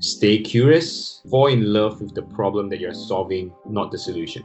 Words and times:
Stay 0.00 0.38
curious, 0.38 1.22
fall 1.28 1.48
in 1.48 1.72
love 1.72 2.00
with 2.00 2.14
the 2.14 2.22
problem 2.22 2.68
that 2.68 2.78
you're 2.78 2.94
solving, 2.94 3.52
not 3.68 3.90
the 3.90 3.98
solution. 3.98 4.44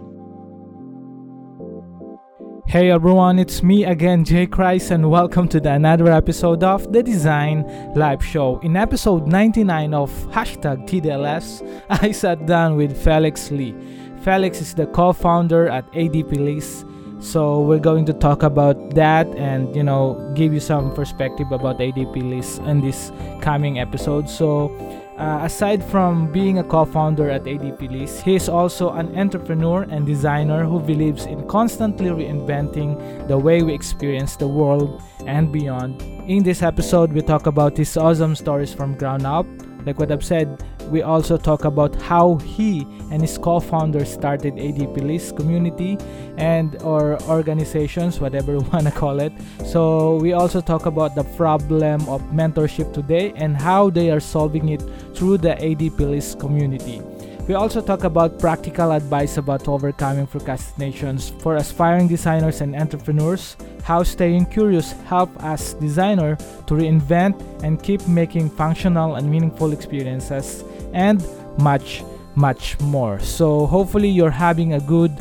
Hey 2.66 2.90
everyone, 2.90 3.38
it's 3.38 3.62
me 3.62 3.86
again, 3.86 4.26
Jay 4.26 4.48
Christ, 4.48 4.90
and 4.90 5.12
welcome 5.12 5.48
to 5.50 5.60
the 5.60 5.72
another 5.72 6.12
episode 6.12 6.64
of 6.64 6.92
the 6.92 7.04
Design 7.04 7.94
Life 7.94 8.24
Show. 8.24 8.58
In 8.62 8.76
episode 8.76 9.28
99 9.28 9.94
of 9.94 10.10
hashtag 10.32 10.88
TDLS, 10.88 11.62
I 12.02 12.12
sat 12.12 12.48
down 12.48 12.76
with 12.76 12.98
Felix 13.04 13.52
Lee. 13.52 13.76
Felix 14.24 14.60
is 14.60 14.74
the 14.74 14.88
co-founder 14.88 15.70
at 15.70 15.86
ADPList. 15.92 16.90
So 17.24 17.62
we're 17.62 17.80
going 17.80 18.06
to 18.06 18.14
talk 18.14 18.42
about 18.42 18.96
that 18.96 19.28
and 19.36 19.74
you 19.76 19.84
know 19.84 20.34
give 20.36 20.52
you 20.52 20.60
some 20.60 20.94
perspective 20.96 21.52
about 21.52 21.78
ADPList 21.78 22.68
in 22.68 22.82
this 22.82 23.12
coming 23.40 23.80
episode. 23.80 24.28
So 24.28 24.76
uh, 25.24 25.46
aside 25.46 25.82
from 25.82 26.30
being 26.32 26.60
a 26.60 26.64
co 26.64 26.84
founder 26.84 27.30
at 27.30 27.44
ADPList, 27.44 28.24
he 28.24 28.36
is 28.36 28.50
also 28.50 28.92
an 28.92 29.18
entrepreneur 29.18 29.84
and 29.84 30.06
designer 30.06 30.66
who 30.66 30.80
believes 30.82 31.26
in 31.26 31.48
constantly 31.48 32.10
reinventing 32.10 33.28
the 33.30 33.38
way 33.38 33.64
we 33.64 33.74
experience 33.74 34.36
the 34.36 34.48
world 34.48 35.02
and 35.26 35.50
beyond. 35.52 36.02
In 36.28 36.44
this 36.44 36.62
episode, 36.62 37.14
we 37.14 37.22
talk 37.22 37.48
about 37.48 37.78
his 37.78 37.96
awesome 37.96 38.36
stories 38.36 38.74
from 38.74 38.98
ground 38.98 39.26
up. 39.26 39.46
Like 39.86 40.00
what 40.00 40.12
I've 40.12 40.24
said, 40.24 40.64
we 40.90 41.02
also 41.02 41.38
talk 41.38 41.66
about 41.66 41.96
how 42.02 42.36
he 42.38 42.82
and 43.12 43.22
his 43.22 43.38
co-founder 43.38 44.06
started 44.06 44.56
ADPList 44.56 45.36
community 45.36 45.98
and 46.38 46.82
or 46.84 47.22
organizations, 47.24 48.20
whatever 48.20 48.54
you 48.58 48.66
wanna 48.72 48.92
call 48.92 49.20
it. 49.20 49.34
So 49.66 50.18
we 50.18 50.34
also 50.34 50.62
talk 50.62 50.86
about 50.86 51.16
the 51.16 51.24
problem 51.36 52.08
of 52.08 52.22
mentorship 52.32 52.94
today 52.94 53.34
and 53.36 53.58
how 53.58 53.90
they 53.90 54.12
are 54.12 54.20
solving 54.20 54.70
it 54.70 54.82
through 55.14 55.40
the 55.40 55.56
ADPList 55.56 56.40
community. 56.40 57.02
We 57.46 57.56
also 57.56 57.82
talk 57.82 58.06
about 58.06 58.40
practical 58.40 58.94
advice 58.94 59.36
about 59.36 59.68
overcoming 59.68 60.28
procrastinations 60.28 61.30
for 61.42 61.58
aspiring 61.58 62.08
designers 62.08 62.62
and 62.62 62.74
entrepreneurs, 62.74 63.58
how 63.84 64.04
staying 64.04 64.46
curious 64.46 64.94
help 65.12 65.30
us 65.44 65.74
designer 65.74 66.38
to 66.68 66.74
reinvent 66.74 67.36
and 67.62 67.84
keep 67.84 68.08
making 68.08 68.50
functional 68.50 69.16
and 69.16 69.30
meaningful 69.30 69.74
experiences, 69.74 70.64
and 70.94 71.28
much, 71.58 72.06
much 72.36 72.80
more. 72.80 73.20
So 73.20 73.66
hopefully 73.66 74.08
you're 74.08 74.32
having 74.32 74.74
a 74.76 74.80
good 74.80 75.12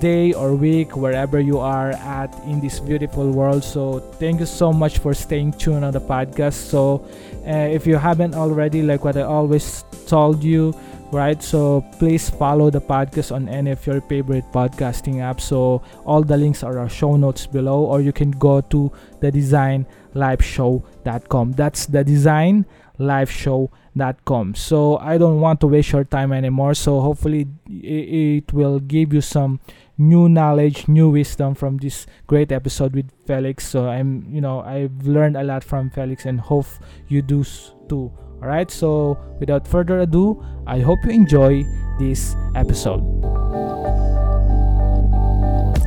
day 0.00 0.32
or 0.32 0.54
week 0.54 0.96
wherever 0.96 1.40
you 1.40 1.58
are 1.58 1.90
at 1.90 2.34
in 2.44 2.60
this 2.60 2.80
beautiful 2.80 3.30
world 3.30 3.64
so 3.64 4.00
thank 4.20 4.40
you 4.40 4.44
so 4.44 4.70
much 4.70 4.98
for 4.98 5.14
staying 5.14 5.50
tuned 5.52 5.82
on 5.82 5.90
the 5.90 6.00
podcast 6.00 6.52
so 6.68 7.02
uh, 7.46 7.50
if 7.50 7.86
you 7.86 7.96
haven't 7.96 8.34
already 8.34 8.82
like 8.82 9.04
what 9.04 9.16
i 9.16 9.22
always 9.22 9.86
told 10.06 10.44
you 10.44 10.74
right? 11.16 11.42
So 11.42 11.80
please 11.98 12.28
follow 12.28 12.68
the 12.68 12.80
podcast 12.80 13.34
on 13.34 13.48
any 13.48 13.70
of 13.70 13.84
your 13.86 14.02
favorite 14.02 14.44
podcasting 14.52 15.16
apps. 15.16 15.40
So 15.40 15.82
all 16.04 16.22
the 16.22 16.36
links 16.36 16.62
are 16.62 16.78
our 16.78 16.88
show 16.88 17.16
notes 17.16 17.46
below 17.46 17.84
or 17.84 18.02
you 18.02 18.12
can 18.12 18.30
go 18.32 18.60
to 18.60 18.92
the 19.20 19.32
design 19.32 19.86
lifeshow.com 20.14 21.52
that's 21.52 21.86
the 21.86 22.02
design 22.02 22.64
lifeshow.com 22.98 24.54
so 24.54 24.96
i 24.98 25.18
don't 25.18 25.40
want 25.42 25.60
to 25.60 25.66
waste 25.66 25.92
your 25.92 26.04
time 26.04 26.32
anymore. 26.32 26.74
So 26.74 27.00
hopefully 27.00 27.46
it 27.68 28.52
will 28.52 28.80
give 28.80 29.12
you 29.12 29.20
some 29.20 29.60
new 29.98 30.28
knowledge 30.28 30.88
new 30.88 31.08
wisdom 31.08 31.54
from 31.54 31.78
this 31.78 32.06
great 32.26 32.52
episode 32.52 32.94
with 32.94 33.10
felix. 33.26 33.66
So 33.66 33.88
i'm 33.88 34.26
you 34.30 34.40
know 34.40 34.60
i've 34.60 35.06
learned 35.06 35.36
a 35.36 35.42
lot 35.42 35.64
from 35.64 35.90
felix 35.90 36.26
and 36.26 36.40
hope 36.40 36.66
you 37.08 37.22
do 37.22 37.44
too 37.88 38.12
Alright, 38.42 38.70
so 38.70 39.18
without 39.40 39.66
further 39.66 40.00
ado, 40.00 40.44
I 40.66 40.80
hope 40.80 40.98
you 41.04 41.10
enjoy 41.10 41.64
this 41.98 42.36
episode. 42.54 43.00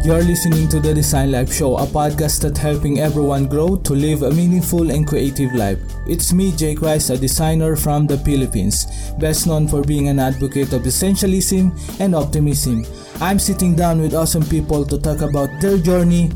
You're 0.03 0.23
listening 0.23 0.67
to 0.70 0.80
the 0.80 0.94
Design 0.95 1.31
Life 1.31 1.53
Show, 1.53 1.77
a 1.77 1.86
podcast 1.86 2.42
that's 2.42 2.58
helping 2.58 2.99
everyone 2.99 3.48
grow 3.48 3.76
to 3.76 3.93
live 3.93 4.23
a 4.23 4.32
meaningful 4.32 4.89
and 4.89 5.05
creative 5.05 5.54
life. 5.54 5.77
It's 6.08 6.33
me, 6.33 6.52
Jay 6.55 6.73
Christ, 6.73 7.11
a 7.11 7.17
designer 7.17 7.76
from 7.76 8.08
the 8.08 8.17
Philippines, 8.17 8.88
best 9.20 9.45
known 9.45 9.67
for 9.67 9.83
being 9.83 10.08
an 10.08 10.17
advocate 10.17 10.73
of 10.73 10.83
essentialism 10.83 11.77
and 11.99 12.15
optimism. 12.15 12.86
I'm 13.21 13.38
sitting 13.38 13.76
down 13.76 14.02
with 14.02 14.15
awesome 14.15 14.45
people 14.45 14.86
to 14.86 14.98
talk 14.98 15.21
about 15.21 15.49
their 15.61 15.77
journey, 15.77 16.32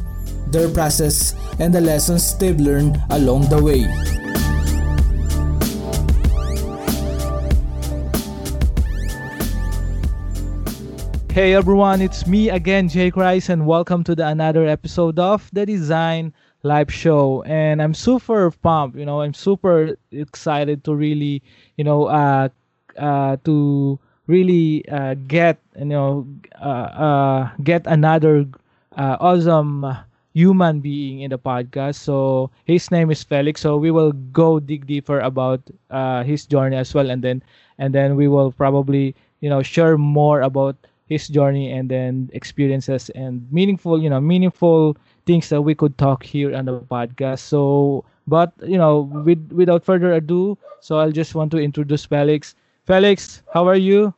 their 0.47 0.69
process, 0.69 1.34
and 1.57 1.73
the 1.73 1.81
lessons 1.81 2.38
they've 2.38 2.59
learned 2.59 3.02
along 3.09 3.50
the 3.50 3.63
way. 3.63 4.22
Hey 11.33 11.55
everyone, 11.55 11.99
it's 11.99 12.27
me 12.27 12.51
again, 12.51 12.88
Jay 12.88 13.09
Christ, 13.09 13.49
and 13.49 13.66
welcome 13.66 14.03
to 14.03 14.13
the 14.13 14.27
another 14.27 14.67
episode 14.67 15.17
of 15.17 15.49
the 15.51 15.66
Design 15.66 16.31
Life 16.61 16.91
Show. 16.91 17.41
And 17.47 17.81
I'm 17.81 17.95
super 17.95 18.51
pumped, 18.51 18.95
you 18.95 19.03
know, 19.03 19.21
I'm 19.21 19.33
super 19.33 19.97
excited 20.11 20.83
to 20.83 20.93
really, 20.93 21.41
you 21.75 21.85
know, 21.85 22.05
uh, 22.05 22.49
uh, 22.99 23.38
to 23.45 23.97
really 24.27 24.88
uh, 24.89 25.16
get, 25.25 25.57
you 25.75 25.85
know, 25.85 26.27
uh, 26.61 26.93
uh, 27.01 27.49
get 27.63 27.88
another 27.88 28.45
uh, 28.95 29.17
awesome 29.19 29.89
human 30.35 30.81
being 30.81 31.22
in 31.22 31.31
the 31.31 31.39
podcast. 31.39 31.95
So 31.95 32.51
his 32.66 32.91
name 32.91 33.09
is 33.09 33.23
Felix. 33.23 33.59
So 33.59 33.77
we 33.77 33.89
will 33.89 34.11
go 34.11 34.59
dig 34.59 34.85
deeper 34.85 35.19
about 35.19 35.61
uh, 35.89 36.23
his 36.23 36.45
journey 36.45 36.75
as 36.75 36.93
well, 36.93 37.09
and 37.09 37.23
then 37.23 37.41
and 37.79 37.91
then 37.91 38.17
we 38.17 38.27
will 38.27 38.51
probably, 38.51 39.16
you 39.41 39.49
know, 39.49 39.63
share 39.63 39.97
more 39.97 40.41
about 40.41 40.77
his 41.08 41.28
journey 41.28 41.72
and 41.72 41.90
then 41.90 42.30
experiences 42.34 43.09
and 43.12 43.46
meaningful 43.52 44.02
you 44.02 44.09
know 44.09 44.22
meaningful 44.22 44.97
things 45.25 45.50
that 45.50 45.62
we 45.62 45.75
could 45.75 45.97
talk 45.97 46.24
here 46.24 46.56
on 46.56 46.66
the 46.66 46.80
podcast 46.80 47.40
so 47.40 48.03
but 48.28 48.53
you 48.64 48.78
know 48.78 49.12
with 49.25 49.52
without 49.52 49.84
further 49.84 50.14
ado 50.14 50.58
so 50.80 51.00
i'll 51.00 51.12
just 51.12 51.36
want 51.36 51.52
to 51.52 51.58
introduce 51.58 52.06
felix 52.06 52.56
felix 52.86 53.44
how 53.53 53.68
are 53.68 53.75
you 53.75 54.14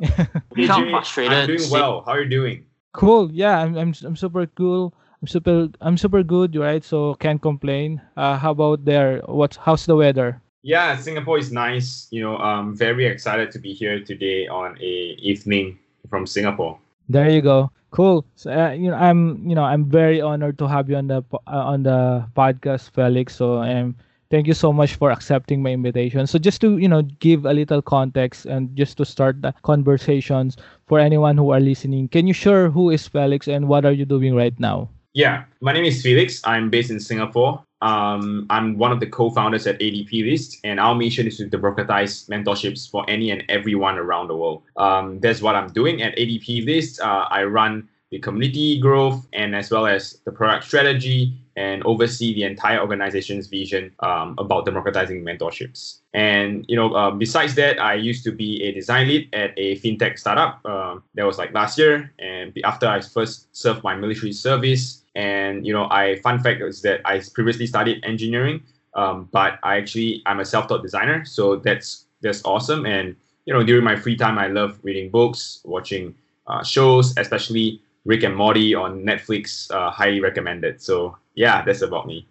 I'm 0.00 0.90
frustrated. 0.90 1.32
I'm 1.32 1.46
doing 1.46 1.70
well. 1.70 2.02
How 2.06 2.12
are 2.12 2.22
you 2.22 2.28
doing? 2.28 2.64
Cool. 2.92 3.30
Yeah, 3.32 3.58
I'm, 3.58 3.76
I'm, 3.76 3.94
I'm 4.04 4.16
super 4.16 4.46
cool. 4.46 4.94
I'm 5.20 5.28
super 5.28 5.68
I'm 5.80 5.96
super 5.96 6.22
good, 6.22 6.54
right? 6.54 6.84
So 6.84 7.14
can't 7.14 7.42
complain. 7.42 8.00
Uh, 8.16 8.38
how 8.38 8.52
about 8.52 8.84
there? 8.84 9.20
What's 9.26 9.56
how's 9.56 9.86
the 9.86 9.96
weather? 9.96 10.40
Yeah, 10.62 10.96
Singapore 10.96 11.38
is 11.38 11.50
nice. 11.50 12.06
You 12.10 12.22
know, 12.22 12.36
I'm 12.36 12.76
very 12.76 13.06
excited 13.06 13.50
to 13.52 13.58
be 13.58 13.72
here 13.72 14.02
today 14.04 14.46
on 14.46 14.78
a 14.80 15.16
evening 15.18 15.78
from 16.08 16.26
Singapore. 16.26 16.78
There 17.08 17.30
you 17.30 17.40
go. 17.40 17.70
Cool. 17.90 18.26
So 18.36 18.52
uh, 18.52 18.70
you 18.72 18.90
know, 18.90 18.96
I'm 18.96 19.48
you 19.48 19.54
know 19.54 19.64
I'm 19.64 19.88
very 19.88 20.20
honored 20.20 20.58
to 20.58 20.68
have 20.68 20.90
you 20.90 20.96
on 20.96 21.08
the 21.08 21.24
uh, 21.32 21.72
on 21.72 21.82
the 21.82 22.26
podcast, 22.36 22.90
Felix. 22.90 23.34
So 23.36 23.62
um, 23.62 23.96
thank 24.30 24.46
you 24.46 24.52
so 24.52 24.72
much 24.72 24.96
for 24.96 25.10
accepting 25.10 25.62
my 25.62 25.70
invitation. 25.72 26.26
So 26.26 26.38
just 26.38 26.60
to 26.60 26.76
you 26.76 26.88
know 26.88 27.02
give 27.24 27.46
a 27.46 27.54
little 27.54 27.80
context 27.80 28.44
and 28.44 28.76
just 28.76 28.98
to 28.98 29.04
start 29.04 29.40
the 29.40 29.54
conversations 29.62 30.56
for 30.86 30.98
anyone 30.98 31.38
who 31.38 31.50
are 31.50 31.60
listening, 31.60 32.08
can 32.08 32.26
you 32.26 32.34
share 32.34 32.68
who 32.68 32.90
is 32.90 33.08
Felix 33.08 33.48
and 33.48 33.68
what 33.68 33.86
are 33.86 33.92
you 33.92 34.04
doing 34.04 34.34
right 34.34 34.58
now? 34.60 34.90
Yeah, 35.14 35.44
my 35.60 35.72
name 35.72 35.84
is 35.84 36.02
Felix. 36.02 36.42
I'm 36.44 36.68
based 36.68 36.90
in 36.90 37.00
Singapore. 37.00 37.64
Um, 37.80 38.46
I'm 38.50 38.76
one 38.78 38.92
of 38.92 39.00
the 39.00 39.06
co-founders 39.06 39.66
at 39.66 39.78
ADPList, 39.78 40.58
and 40.64 40.80
our 40.80 40.94
mission 40.94 41.26
is 41.26 41.36
to 41.38 41.46
democratize 41.46 42.26
mentorships 42.26 42.90
for 42.90 43.08
any 43.08 43.30
and 43.30 43.44
everyone 43.48 43.98
around 43.98 44.28
the 44.28 44.36
world. 44.36 44.62
Um, 44.76 45.20
that's 45.20 45.40
what 45.40 45.54
I'm 45.54 45.72
doing 45.72 46.02
at 46.02 46.16
ADPList. 46.16 47.00
Uh, 47.00 47.26
I 47.30 47.44
run 47.44 47.88
the 48.10 48.18
community 48.18 48.80
growth 48.80 49.26
and 49.32 49.54
as 49.54 49.70
well 49.70 49.86
as 49.86 50.20
the 50.24 50.32
product 50.32 50.64
strategy 50.64 51.34
and 51.56 51.82
oversee 51.84 52.32
the 52.34 52.44
entire 52.44 52.80
organization's 52.80 53.48
vision 53.48 53.92
um, 54.00 54.34
about 54.38 54.64
democratizing 54.64 55.22
mentorships. 55.22 55.98
And 56.14 56.64
you 56.68 56.76
know, 56.76 56.94
uh, 56.94 57.10
besides 57.10 57.54
that, 57.56 57.80
I 57.80 57.94
used 57.94 58.24
to 58.24 58.32
be 58.32 58.62
a 58.62 58.72
design 58.72 59.08
lead 59.08 59.28
at 59.34 59.52
a 59.56 59.76
fintech 59.80 60.18
startup. 60.18 60.60
Uh, 60.64 61.00
that 61.14 61.26
was 61.26 61.36
like 61.36 61.52
last 61.52 61.76
year, 61.76 62.12
and 62.18 62.56
after 62.64 62.86
I 62.86 63.00
first 63.00 63.54
served 63.54 63.82
my 63.82 63.94
military 63.96 64.32
service, 64.32 65.02
and 65.18 65.66
you 65.66 65.72
know, 65.72 65.88
I 65.90 66.16
fun 66.22 66.38
fact 66.38 66.62
is 66.62 66.80
that 66.82 67.00
I 67.04 67.20
previously 67.34 67.66
studied 67.66 68.02
engineering, 68.04 68.62
um, 68.94 69.28
but 69.32 69.58
I 69.64 69.76
actually 69.76 70.22
I'm 70.26 70.38
a 70.38 70.44
self-taught 70.44 70.80
designer, 70.80 71.24
so 71.24 71.56
that's 71.56 72.06
that's 72.22 72.40
awesome. 72.44 72.86
And 72.86 73.16
you 73.44 73.52
know, 73.52 73.64
during 73.64 73.82
my 73.82 73.96
free 73.96 74.16
time, 74.16 74.38
I 74.38 74.46
love 74.46 74.78
reading 74.84 75.10
books, 75.10 75.60
watching 75.64 76.14
uh, 76.46 76.62
shows, 76.62 77.18
especially 77.18 77.82
Rick 78.04 78.22
and 78.22 78.36
Morty 78.36 78.76
on 78.76 79.02
Netflix. 79.02 79.68
Uh, 79.74 79.90
highly 79.90 80.20
recommended. 80.20 80.80
So 80.80 81.18
yeah, 81.34 81.64
that's 81.64 81.82
about 81.82 82.06
me. 82.06 82.28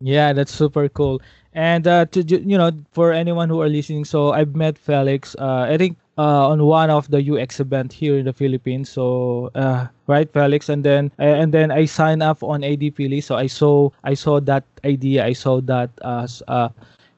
Yeah, 0.00 0.32
that's 0.32 0.52
super 0.52 0.88
cool. 0.88 1.22
And 1.52 1.86
uh, 1.86 2.06
to 2.06 2.22
you 2.24 2.58
know, 2.58 2.72
for 2.90 3.12
anyone 3.12 3.48
who 3.48 3.62
are 3.62 3.68
listening, 3.68 4.04
so 4.04 4.32
I've 4.32 4.56
met 4.56 4.76
Felix. 4.76 5.36
Uh, 5.38 5.70
I 5.70 5.78
think 5.78 5.96
uh, 6.18 6.48
on 6.48 6.64
one 6.64 6.90
of 6.90 7.10
the 7.10 7.20
UX 7.22 7.60
event 7.60 7.92
here 7.92 8.18
in 8.18 8.24
the 8.24 8.32
Philippines. 8.32 8.88
So 8.90 9.50
uh, 9.54 9.86
right, 10.06 10.30
Felix, 10.32 10.68
and 10.68 10.84
then 10.84 11.10
uh, 11.18 11.22
and 11.42 11.52
then 11.52 11.70
I 11.70 11.84
signed 11.86 12.22
up 12.22 12.42
on 12.42 12.62
ADPList. 12.62 13.24
So 13.24 13.36
I 13.36 13.46
saw 13.46 13.90
I 14.04 14.14
saw 14.14 14.40
that 14.40 14.64
idea. 14.84 15.24
I 15.24 15.32
saw 15.32 15.60
that 15.62 15.90
uh, 16.02 16.26
uh 16.48 16.68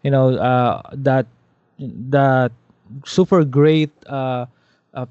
you 0.02 0.10
know 0.10 0.34
uh 0.36 0.82
that 0.92 1.26
that 2.10 2.52
super 3.04 3.44
great 3.44 3.90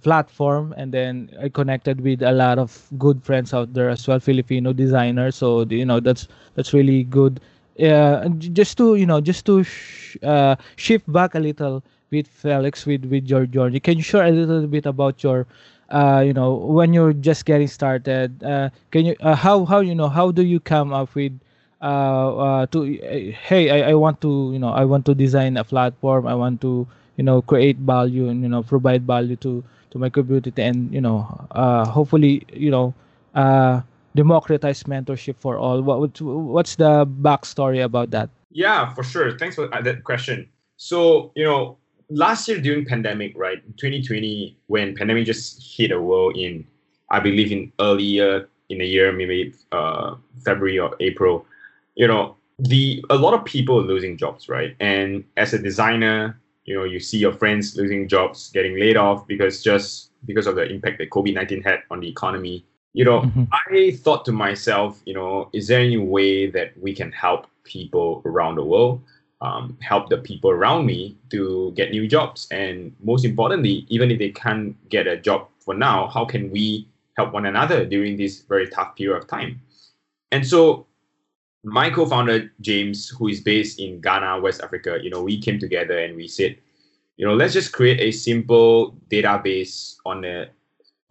platform, 0.02 0.74
and 0.78 0.92
then 0.92 1.30
I 1.42 1.50
connected 1.50 2.02
with 2.02 2.22
a 2.22 2.32
lot 2.32 2.60
of 2.60 2.88
good 2.98 3.24
friends 3.24 3.54
out 3.54 3.74
there 3.74 3.90
as 3.90 4.08
well, 4.08 4.20
Filipino 4.20 4.74
designers. 4.74 5.36
So 5.36 5.62
you 5.64 5.86
know 5.86 6.00
that's 6.00 6.28
that's 6.56 6.74
really 6.74 7.04
good. 7.04 7.40
Uh, 7.80 8.28
just 8.30 8.78
to 8.78 8.96
you 8.96 9.06
know, 9.06 9.22
just 9.22 9.46
to 9.46 9.64
sh- 9.64 10.18
uh, 10.24 10.56
shift 10.76 11.12
back 11.12 11.36
a 11.36 11.40
little 11.40 11.84
with 12.12 12.28
Felix, 12.28 12.86
with 12.86 13.06
with 13.06 13.28
your 13.28 13.46
journey, 13.46 13.80
can 13.80 13.98
you 13.98 14.04
share 14.04 14.26
a 14.26 14.32
little 14.32 14.68
bit 14.68 14.86
about 14.86 15.24
your 15.24 15.48
uh, 15.90 16.24
you 16.26 16.34
know 16.34 16.56
when 16.56 16.94
you're 16.94 17.14
just 17.14 17.46
getting 17.46 17.68
started. 17.68 18.44
Uh, 18.44 18.70
can 18.92 19.06
you 19.06 19.16
uh, 19.22 19.36
how 19.36 19.66
how 19.66 19.80
you 19.80 19.96
know 19.96 20.10
how 20.10 20.32
do 20.32 20.44
you 20.44 20.60
come 20.60 20.94
up 20.94 21.14
with 21.16 21.38
uh, 21.82 22.36
uh, 22.36 22.66
to 22.68 22.84
hey 23.48 23.70
I, 23.70 23.92
I 23.92 23.94
want 23.94 24.22
to 24.22 24.52
you 24.54 24.60
know 24.60 24.70
I 24.70 24.86
want 24.86 25.06
to 25.06 25.16
design 25.16 25.58
a 25.58 25.64
platform. 25.64 26.28
I 26.28 26.36
want 26.36 26.62
to 26.62 26.88
you 27.16 27.24
know 27.24 27.42
create 27.42 27.78
value 27.78 28.28
and 28.30 28.44
you 28.44 28.50
know 28.50 28.64
provide 28.64 29.04
value 29.08 29.36
to 29.38 29.64
to 29.92 30.00
my 30.00 30.10
community 30.10 30.52
and 30.62 30.92
you 30.94 31.02
know 31.02 31.26
uh, 31.52 31.86
hopefully 31.86 32.46
you 32.52 32.72
know 32.72 32.94
uh, 33.36 33.82
democratize 34.16 34.84
mentorship 34.84 35.36
for 35.40 35.58
all. 35.58 35.82
What 35.82 36.20
what's 36.22 36.76
the 36.76 37.06
backstory 37.06 37.84
about 37.84 38.12
that? 38.12 38.30
Yeah 38.52 38.94
for 38.94 39.04
sure. 39.04 39.38
Thanks 39.38 39.56
for 39.56 39.68
that 39.68 40.04
question. 40.04 40.50
So 40.76 41.32
you 41.36 41.46
know 41.46 41.78
last 42.10 42.48
year 42.48 42.60
during 42.60 42.86
pandemic, 42.86 43.34
right, 43.36 43.62
2020, 43.78 44.58
when 44.68 44.96
pandemic 44.96 45.26
just 45.26 45.62
hit 45.62 45.90
the 45.90 46.02
world 46.02 46.38
in, 46.38 46.66
I 47.10 47.20
believe 47.20 47.52
in 47.52 47.72
earlier 47.80 48.48
in 48.70 48.80
the 48.80 48.86
year, 48.86 49.12
maybe 49.12 49.54
uh, 49.72 50.16
February 50.44 50.80
or 50.80 50.96
April, 51.00 51.46
you 51.96 52.08
know, 52.08 52.36
the 52.60 53.04
a 53.10 53.16
lot 53.16 53.34
of 53.34 53.46
people 53.46 53.80
are 53.80 53.84
losing 53.84 54.18
jobs, 54.18 54.50
right? 54.50 54.76
And 54.80 55.24
as 55.38 55.54
a 55.54 55.60
designer, 55.60 56.40
you 56.66 56.76
know, 56.76 56.84
you 56.84 57.00
see 57.00 57.18
your 57.18 57.34
friends 57.34 57.76
losing 57.76 58.08
jobs, 58.08 58.50
getting 58.52 58.80
laid 58.80 58.98
off 58.98 59.28
because 59.28 59.64
just 59.64 60.12
because 60.26 60.48
of 60.48 60.56
the 60.56 60.64
impact 60.64 60.98
that 60.98 61.12
COVID 61.12 61.34
nineteen 61.34 61.62
had 61.62 61.84
on 61.92 62.00
the 62.00 62.10
economy. 62.10 62.66
You 62.94 63.06
know, 63.06 63.22
mm-hmm. 63.22 63.44
I 63.70 63.92
thought 63.92 64.26
to 64.26 64.32
myself, 64.32 65.02
you 65.06 65.14
know, 65.14 65.50
is 65.54 65.68
there 65.68 65.80
any 65.80 65.98
way 65.98 66.50
that 66.50 66.76
we 66.82 66.96
can 66.96 67.12
help 67.12 67.46
people 67.64 68.24
around 68.26 68.56
the 68.56 68.64
world? 68.64 69.02
Um, 69.42 69.78
help 69.82 70.10
the 70.10 70.18
people 70.18 70.50
around 70.50 70.86
me 70.86 71.18
to 71.30 71.72
get 71.76 71.92
new 71.92 72.08
jobs. 72.08 72.48
And 72.52 72.96
most 73.04 73.26
importantly, 73.26 73.86
even 73.90 74.12
if 74.12 74.20
they 74.20 74.32
can't 74.32 74.76
get 74.90 75.08
a 75.08 75.18
job 75.18 75.48
for 75.60 75.74
now, 75.74 76.08
how 76.08 76.26
can 76.26 76.50
we 76.50 76.88
help 77.18 77.34
one 77.34 77.46
another 77.46 77.86
during 77.86 78.18
this 78.18 78.42
very 78.42 78.68
tough 78.68 78.96
period 78.96 79.18
of 79.18 79.28
time? 79.28 79.62
And 80.32 80.46
so 80.46 80.88
my 81.64 81.90
co-founder 81.90 82.52
James, 82.62 83.10
who 83.10 83.28
is 83.28 83.42
based 83.42 83.80
in 83.80 84.02
Ghana, 84.02 84.40
West 84.42 84.62
Africa, 84.62 84.98
you 85.02 85.10
know, 85.10 85.24
we 85.24 85.40
came 85.40 85.60
together 85.60 85.98
and 85.98 86.16
we 86.16 86.28
said, 86.28 86.58
you 87.18 87.26
know, 87.26 87.34
let's 87.34 87.54
just 87.54 87.74
create 87.74 88.00
a 88.00 88.12
simple 88.12 88.96
database 89.10 89.98
on 90.06 90.24
a 90.24 90.50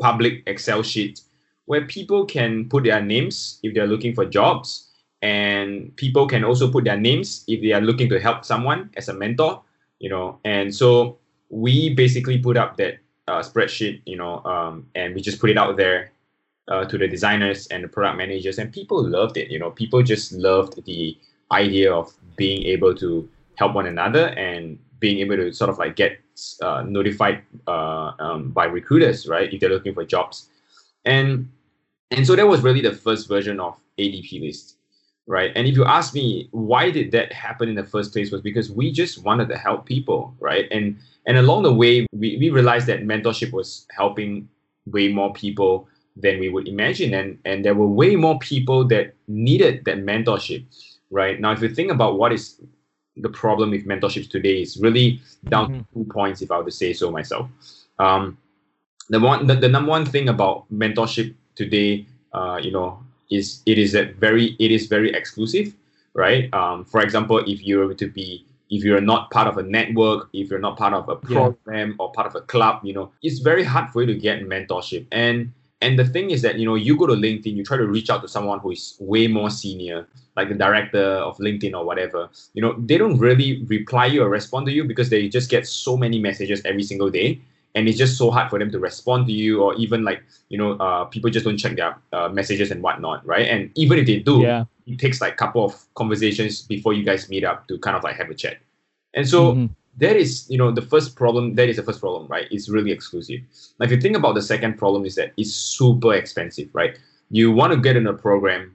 public 0.00 0.43
Excel 0.46 0.82
sheet 0.82 1.20
where 1.67 1.84
people 1.87 2.25
can 2.25 2.69
put 2.69 2.84
their 2.84 3.02
names 3.02 3.58
if 3.62 3.75
they're 3.75 3.88
looking 3.88 4.14
for 4.14 4.25
jobs 4.25 4.93
and 5.22 5.94
people 5.96 6.26
can 6.26 6.44
also 6.44 6.70
put 6.70 6.84
their 6.84 6.98
names 6.98 7.44
if 7.48 7.60
they 7.60 7.72
are 7.72 7.80
looking 7.80 8.08
to 8.08 8.20
help 8.20 8.44
someone 8.44 8.90
as 8.96 9.08
a 9.08 9.14
mentor 9.14 9.62
you 9.98 10.10
know. 10.10 10.38
And 10.44 10.74
so 10.74 11.18
we 11.48 11.94
basically 11.94 12.38
put 12.38 12.56
up 12.56 12.76
that 12.76 12.98
uh, 13.28 13.40
spreadsheet 13.40 14.02
you 14.06 14.16
know 14.16 14.44
um, 14.44 14.86
and 14.94 15.14
we 15.14 15.20
just 15.20 15.40
put 15.40 15.50
it 15.50 15.58
out 15.58 15.76
there 15.76 16.12
uh, 16.68 16.84
to 16.84 16.98
the 16.98 17.08
designers 17.08 17.66
and 17.68 17.84
the 17.84 17.88
product 17.88 18.18
managers. 18.18 18.58
And 18.58 18.72
people 18.72 19.02
loved 19.02 19.36
it 19.36 19.50
you 19.50 19.58
know. 19.58 19.70
People 19.70 20.02
just 20.02 20.32
loved 20.32 20.84
the 20.84 21.16
idea 21.52 21.92
of 21.92 22.12
being 22.36 22.64
able 22.64 22.94
to 22.96 23.28
help 23.54 23.74
one 23.74 23.86
another 23.86 24.28
and 24.30 24.78
being 24.98 25.18
able 25.18 25.36
to 25.36 25.52
sort 25.52 25.70
of 25.70 25.78
like 25.78 25.96
get 25.96 26.18
uh, 26.62 26.82
notified 26.82 27.42
uh, 27.66 28.12
um, 28.18 28.50
by 28.50 28.64
recruiters 28.64 29.26
right 29.26 29.52
if 29.52 29.60
they're 29.60 29.70
looking 29.70 29.94
for 29.94 30.04
jobs. 30.04 30.48
And 31.04 31.50
and 32.10 32.26
so 32.26 32.36
that 32.36 32.46
was 32.46 32.60
really 32.60 32.80
the 32.80 32.92
first 32.92 33.28
version 33.28 33.58
of 33.58 33.78
ADPList 33.98 34.75
right? 35.26 35.52
And 35.55 35.67
if 35.67 35.76
you 35.76 35.84
ask 35.84 36.14
me 36.14 36.49
why 36.52 36.90
did 36.90 37.11
that 37.12 37.32
happen 37.32 37.69
in 37.69 37.75
the 37.75 37.84
first 37.84 38.12
place 38.12 38.31
was 38.31 38.40
because 38.40 38.70
we 38.70 38.93
just 38.93 39.23
wanted 39.25 39.49
to 39.49 39.58
help 39.58 39.87
people, 39.87 40.34
right? 40.38 40.67
And 40.70 40.99
and 41.26 41.37
along 41.37 41.64
the 41.64 41.75
way, 41.75 42.06
we, 42.12 42.37
we 42.38 42.50
realized 42.50 42.87
that 42.87 43.02
mentorship 43.02 43.52
was 43.52 43.87
helping 43.90 44.49
way 44.87 45.08
more 45.08 45.32
people 45.32 45.88
than 46.17 46.38
we 46.38 46.49
would 46.49 46.69
imagine. 46.69 47.12
And 47.14 47.38
and 47.44 47.64
there 47.64 47.75
were 47.75 47.88
way 47.88 48.17
more 48.17 48.38
people 48.38 48.84
that 48.88 49.14
needed 49.26 49.84
that 49.84 49.99
mentorship, 49.99 50.64
right? 51.11 51.40
Now, 51.40 51.52
if 51.52 51.61
you 51.61 51.75
think 51.75 51.90
about 51.90 52.19
what 52.19 52.32
is 52.32 52.61
the 53.17 53.28
problem 53.28 53.70
with 53.70 53.87
mentorships 53.87 54.31
today, 54.31 54.62
is 54.62 54.76
really 54.76 55.20
down 55.49 55.69
mm-hmm. 55.69 55.78
to 55.78 56.05
two 56.05 56.12
points, 56.12 56.43
if 56.43 56.50
I 56.50 56.58
were 56.58 56.64
to 56.64 56.70
say 56.70 56.93
so 56.93 57.11
myself. 57.11 57.49
Um, 57.99 58.38
the 59.08 59.19
one 59.19 59.46
the, 59.46 59.55
the 59.55 59.69
number 59.69 59.90
one 59.90 60.06
thing 60.06 60.28
about 60.28 60.67
mentorship 60.73 61.34
today, 61.56 62.06
uh, 62.32 62.61
you 62.62 62.70
know, 62.70 63.02
is 63.31 63.62
it 63.67 63.78
is 63.78 63.94
a 63.94 64.05
very 64.05 64.56
it 64.58 64.70
is 64.70 64.87
very 64.87 65.12
exclusive, 65.12 65.75
right? 66.14 66.52
Um, 66.55 66.84
for 66.84 67.00
example, 67.00 67.38
if 67.38 67.62
you're 67.62 67.94
to 67.94 68.06
be 68.08 68.44
if 68.70 68.82
you're 68.82 69.00
not 69.00 69.31
part 69.31 69.46
of 69.46 69.58
a 69.58 69.62
network, 69.62 70.28
if 70.32 70.50
you're 70.50 70.58
not 70.58 70.76
part 70.76 70.93
of 70.93 71.08
a 71.08 71.17
program 71.17 71.90
yeah. 71.90 71.96
or 71.99 72.12
part 72.12 72.26
of 72.26 72.34
a 72.34 72.40
club, 72.40 72.81
you 72.82 72.93
know, 72.93 73.12
it's 73.23 73.38
very 73.38 73.62
hard 73.62 73.90
for 73.90 74.02
you 74.02 74.06
to 74.06 74.19
get 74.19 74.43
mentorship. 74.43 75.06
And 75.12 75.52
and 75.82 75.99
the 75.99 76.06
thing 76.06 76.31
is 76.31 76.43
that 76.43 76.58
you 76.58 76.67
know 76.67 76.75
you 76.75 76.96
go 76.96 77.06
to 77.06 77.14
LinkedIn, 77.14 77.55
you 77.55 77.64
try 77.64 77.76
to 77.76 77.87
reach 77.87 78.11
out 78.11 78.23
to 78.23 78.28
someone 78.28 78.61
who 78.61 78.73
is 78.73 78.96
way 78.99 79.28
more 79.28 79.50
senior, 79.50 80.06
like 80.37 80.49
the 80.49 80.55
director 80.55 81.02
of 81.02 81.37
LinkedIn 81.38 81.75
or 81.75 81.84
whatever. 81.84 82.28
You 82.55 82.62
know, 82.62 82.75
they 82.78 82.96
don't 82.96 83.19
really 83.19 83.62
reply 83.64 84.06
you 84.06 84.23
or 84.23 84.28
respond 84.28 84.67
to 84.67 84.73
you 84.73 84.84
because 84.84 85.11
they 85.11 85.28
just 85.28 85.50
get 85.50 85.67
so 85.67 85.96
many 85.96 86.19
messages 86.19 86.62
every 86.64 86.82
single 86.82 87.11
day 87.11 87.40
and 87.76 87.88
it's 87.88 87.99
just 87.99 88.17
so 88.17 88.31
hard 88.31 88.49
for 88.49 88.58
them 88.58 88.70
to 88.70 88.78
respond 88.81 89.26
to 89.26 89.32
you 89.32 89.62
or 89.62 89.75
even 89.75 90.02
like 90.02 90.23
you 90.49 90.58
know 90.58 90.73
uh, 90.73 91.05
people 91.05 91.31
just 91.31 91.44
don't 91.44 91.58
check 91.58 91.76
their 91.76 91.96
uh, 92.12 92.28
messages 92.28 92.70
and 92.73 92.82
whatnot 92.82 93.25
right? 93.25 93.46
And 93.46 93.70
even 93.76 93.99
if 93.99 94.06
they 94.06 94.19
do 94.19 94.40
yeah. 94.40 94.64
it 94.87 94.99
takes 94.99 95.20
like 95.20 95.34
a 95.34 95.37
couple 95.37 95.64
of 95.64 95.94
conversations 95.94 96.62
before 96.62 96.94
you 96.94 97.05
guys 97.05 97.28
meet 97.28 97.44
up 97.44 97.69
to 97.69 97.78
kind 97.78 97.96
of 97.96 98.02
like 98.02 98.17
have 98.17 98.31
a 98.31 98.34
chat. 98.34 98.56
And 99.14 99.28
so 99.28 99.52
mm-hmm. 99.52 99.67
that 99.99 100.17
is 100.17 100.46
you 100.49 100.58
know 100.58 100.73
the 100.73 100.82
first 100.82 101.14
problem 101.14 101.55
that 101.55 101.69
is 101.69 101.76
the 101.76 101.82
first 101.82 102.00
problem 102.00 102.26
right? 102.28 102.49
It's 102.50 102.69
really 102.69 102.90
exclusive. 102.90 103.40
Now 103.78 103.84
if 103.84 103.90
you 103.93 104.00
think 104.00 104.17
about 104.17 104.34
the 104.34 104.43
second 104.43 104.78
problem 104.78 105.05
is 105.05 105.14
that 105.17 105.32
it's 105.37 105.52
super 105.52 106.14
expensive 106.14 106.70
right? 106.73 106.99
You 107.31 107.52
want 107.52 107.73
to 107.75 107.78
get 107.78 107.96
in 107.96 108.06
a 108.06 108.14
program 108.14 108.75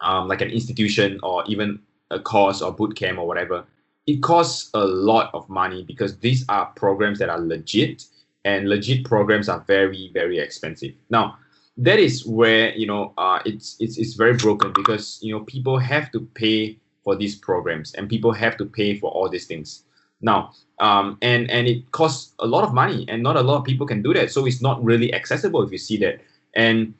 um, 0.00 0.28
like 0.28 0.40
an 0.40 0.50
institution 0.50 1.20
or 1.22 1.44
even 1.46 1.80
a 2.10 2.18
course 2.18 2.62
or 2.62 2.72
boot 2.72 2.96
camp 2.96 3.18
or 3.18 3.26
whatever 3.26 3.64
it 4.06 4.22
costs 4.22 4.70
a 4.74 4.84
lot 4.84 5.30
of 5.34 5.48
money 5.48 5.82
because 5.82 6.18
these 6.18 6.44
are 6.48 6.66
programs 6.76 7.18
that 7.18 7.28
are 7.28 7.40
legit 7.40 8.04
and 8.44 8.68
legit 8.68 9.04
programs 9.04 9.48
are 9.48 9.60
very 9.66 10.10
very 10.14 10.38
expensive. 10.38 10.92
Now 11.10 11.38
that 11.76 11.98
is 11.98 12.24
where 12.24 12.74
you 12.74 12.86
know 12.86 13.12
uh, 13.18 13.40
it's 13.44 13.76
it's 13.80 13.98
it's 13.98 14.14
very 14.14 14.36
broken 14.36 14.72
because 14.72 15.18
you 15.22 15.32
know 15.32 15.44
people 15.44 15.78
have 15.78 16.10
to 16.12 16.20
pay 16.34 16.78
for 17.04 17.16
these 17.16 17.36
programs 17.36 17.94
and 17.94 18.08
people 18.08 18.32
have 18.32 18.56
to 18.56 18.64
pay 18.64 18.96
for 18.96 19.10
all 19.10 19.28
these 19.28 19.46
things. 19.46 19.82
Now 20.20 20.52
um, 20.78 21.18
and 21.20 21.50
and 21.50 21.66
it 21.66 21.90
costs 21.90 22.34
a 22.38 22.46
lot 22.46 22.64
of 22.64 22.72
money 22.72 23.04
and 23.08 23.22
not 23.22 23.36
a 23.36 23.42
lot 23.42 23.58
of 23.58 23.64
people 23.64 23.86
can 23.86 24.02
do 24.02 24.14
that. 24.14 24.30
So 24.30 24.46
it's 24.46 24.62
not 24.62 24.82
really 24.84 25.12
accessible 25.12 25.62
if 25.62 25.72
you 25.72 25.78
see 25.78 25.96
that. 25.98 26.20
And 26.54 26.94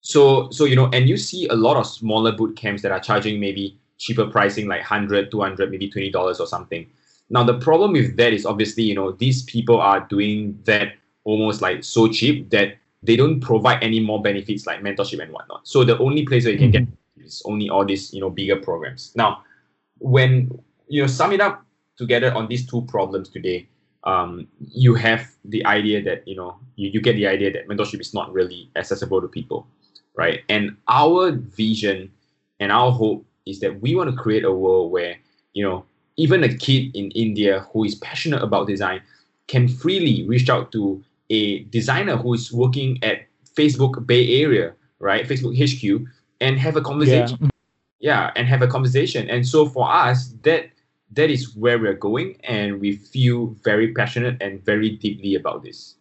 so 0.00 0.50
so 0.50 0.64
you 0.64 0.76
know 0.76 0.90
and 0.92 1.08
you 1.08 1.16
see 1.16 1.46
a 1.48 1.54
lot 1.54 1.76
of 1.76 1.86
smaller 1.86 2.32
boot 2.32 2.56
camps 2.56 2.82
that 2.82 2.92
are 2.92 3.00
charging 3.00 3.40
maybe 3.40 3.78
cheaper 3.98 4.26
pricing 4.26 4.66
like 4.68 4.80
100 4.80 5.30
200 5.30 5.70
maybe 5.70 5.90
$20 5.90 6.40
or 6.40 6.46
something. 6.46 6.86
Now 7.30 7.44
the 7.44 7.58
problem 7.58 7.92
with 7.92 8.16
that 8.16 8.32
is 8.32 8.46
obviously 8.46 8.84
you 8.84 8.94
know 8.94 9.12
these 9.12 9.42
people 9.42 9.80
are 9.80 10.00
doing 10.08 10.58
that 10.64 10.94
almost 11.24 11.60
like 11.60 11.84
so 11.84 12.08
cheap 12.08 12.50
that 12.50 12.76
they 13.02 13.16
don't 13.16 13.40
provide 13.40 13.82
any 13.82 14.00
more 14.00 14.20
benefits 14.22 14.66
like 14.66 14.80
mentorship 14.80 15.22
and 15.22 15.32
whatnot. 15.32 15.68
So 15.68 15.84
the 15.84 15.98
only 15.98 16.24
place 16.24 16.44
where 16.44 16.52
you 16.52 16.58
can 16.58 16.72
mm-hmm. 16.72 16.84
get 17.16 17.26
is 17.26 17.42
only 17.44 17.68
all 17.68 17.84
these 17.84 18.12
you 18.14 18.20
know 18.20 18.30
bigger 18.30 18.56
programs. 18.56 19.12
Now 19.14 19.42
when 19.98 20.50
you 20.88 21.02
know 21.02 21.06
sum 21.06 21.32
it 21.32 21.40
up 21.40 21.64
together 21.96 22.32
on 22.34 22.48
these 22.48 22.66
two 22.66 22.82
problems 22.82 23.28
today 23.28 23.68
um, 24.04 24.46
you 24.60 24.94
have 24.94 25.28
the 25.44 25.66
idea 25.66 26.00
that 26.02 26.26
you 26.26 26.36
know 26.36 26.56
you, 26.76 26.88
you 26.90 27.00
get 27.00 27.14
the 27.16 27.26
idea 27.26 27.52
that 27.52 27.68
mentorship 27.68 28.00
is 28.00 28.14
not 28.14 28.32
really 28.32 28.70
accessible 28.76 29.20
to 29.20 29.28
people 29.28 29.66
right? 30.18 30.40
And 30.48 30.76
our 30.88 31.30
vision 31.30 32.10
and 32.60 32.70
our 32.70 32.90
hope 32.90 33.24
is 33.48 33.60
that 33.60 33.80
we 33.80 33.94
want 33.94 34.10
to 34.10 34.16
create 34.16 34.44
a 34.44 34.52
world 34.52 34.92
where 34.92 35.16
you 35.52 35.64
know 35.64 35.84
even 36.16 36.42
a 36.44 36.54
kid 36.54 36.94
in 36.94 37.10
India 37.12 37.66
who 37.72 37.84
is 37.84 37.94
passionate 37.96 38.42
about 38.42 38.66
design 38.66 39.00
can 39.46 39.68
freely 39.68 40.26
reach 40.26 40.50
out 40.50 40.70
to 40.72 41.02
a 41.30 41.60
designer 41.64 42.16
who 42.16 42.34
is 42.34 42.52
working 42.52 42.98
at 43.02 43.26
Facebook 43.54 44.06
Bay 44.06 44.42
Area, 44.42 44.74
right? 44.98 45.26
Facebook 45.26 45.56
HQ, 45.56 46.06
and 46.40 46.58
have 46.58 46.76
a 46.76 46.80
conversation. 46.80 47.38
Yeah. 47.40 47.48
yeah, 48.00 48.32
and 48.36 48.46
have 48.46 48.62
a 48.62 48.68
conversation. 48.68 49.28
And 49.28 49.46
so 49.46 49.66
for 49.66 49.90
us, 49.90 50.34
that 50.42 50.70
that 51.12 51.30
is 51.30 51.56
where 51.56 51.78
we're 51.78 51.94
going, 51.94 52.36
and 52.44 52.80
we 52.80 52.96
feel 52.96 53.56
very 53.64 53.94
passionate 53.94 54.40
and 54.40 54.64
very 54.64 54.90
deeply 54.90 55.34
about 55.34 55.62
this. 55.62 55.97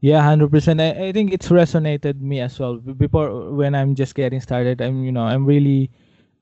Yeah, 0.00 0.22
hundred 0.22 0.50
percent. 0.50 0.80
I, 0.80 1.08
I 1.08 1.12
think 1.12 1.32
it's 1.32 1.48
resonated 1.48 2.20
me 2.20 2.40
as 2.40 2.58
well. 2.58 2.76
Before 2.78 3.52
when 3.52 3.74
I'm 3.74 3.94
just 3.94 4.14
getting 4.14 4.40
started, 4.40 4.80
I'm 4.80 5.04
you 5.04 5.12
know 5.12 5.24
I'm 5.24 5.44
really 5.44 5.90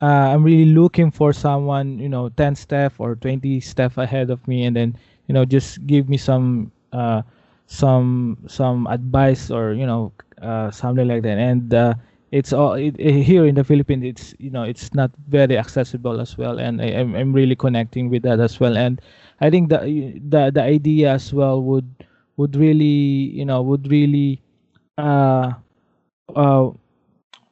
uh, 0.00 0.30
I'm 0.30 0.44
really 0.44 0.70
looking 0.72 1.10
for 1.10 1.32
someone, 1.32 1.98
you 1.98 2.08
know, 2.08 2.28
10 2.30 2.54
step 2.54 2.94
or 2.98 3.16
20 3.16 3.58
step 3.60 3.96
ahead 3.98 4.30
of 4.30 4.46
me, 4.46 4.64
and 4.64 4.76
then 4.76 4.96
you 5.26 5.34
know 5.34 5.44
just 5.44 5.84
give 5.86 6.08
me 6.08 6.16
some 6.16 6.70
uh, 6.92 7.22
some 7.66 8.38
some 8.46 8.86
advice 8.86 9.50
or 9.50 9.72
you 9.74 9.86
know 9.86 10.12
uh, 10.40 10.70
something 10.70 11.08
like 11.08 11.22
that. 11.24 11.38
And 11.38 11.74
uh, 11.74 11.94
it's 12.30 12.52
all 12.52 12.74
it, 12.74 12.94
here 13.00 13.44
in 13.44 13.56
the 13.56 13.64
Philippines. 13.64 14.04
It's 14.04 14.34
you 14.38 14.50
know 14.50 14.62
it's 14.62 14.94
not 14.94 15.10
very 15.26 15.58
accessible 15.58 16.20
as 16.20 16.38
well, 16.38 16.60
and 16.60 16.80
I, 16.80 16.94
I'm 16.94 17.16
I'm 17.16 17.32
really 17.32 17.56
connecting 17.56 18.08
with 18.08 18.22
that 18.22 18.38
as 18.38 18.60
well. 18.60 18.78
And 18.78 19.00
I 19.40 19.50
think 19.50 19.68
the 19.70 19.82
the 20.28 20.50
the 20.54 20.62
idea 20.62 21.10
as 21.10 21.34
well 21.34 21.60
would 21.60 21.90
would 22.38 22.56
really 22.56 23.30
you 23.36 23.44
know 23.46 23.62
would 23.62 23.90
really 23.90 24.42
uh 24.98 25.52
uh 26.36 26.70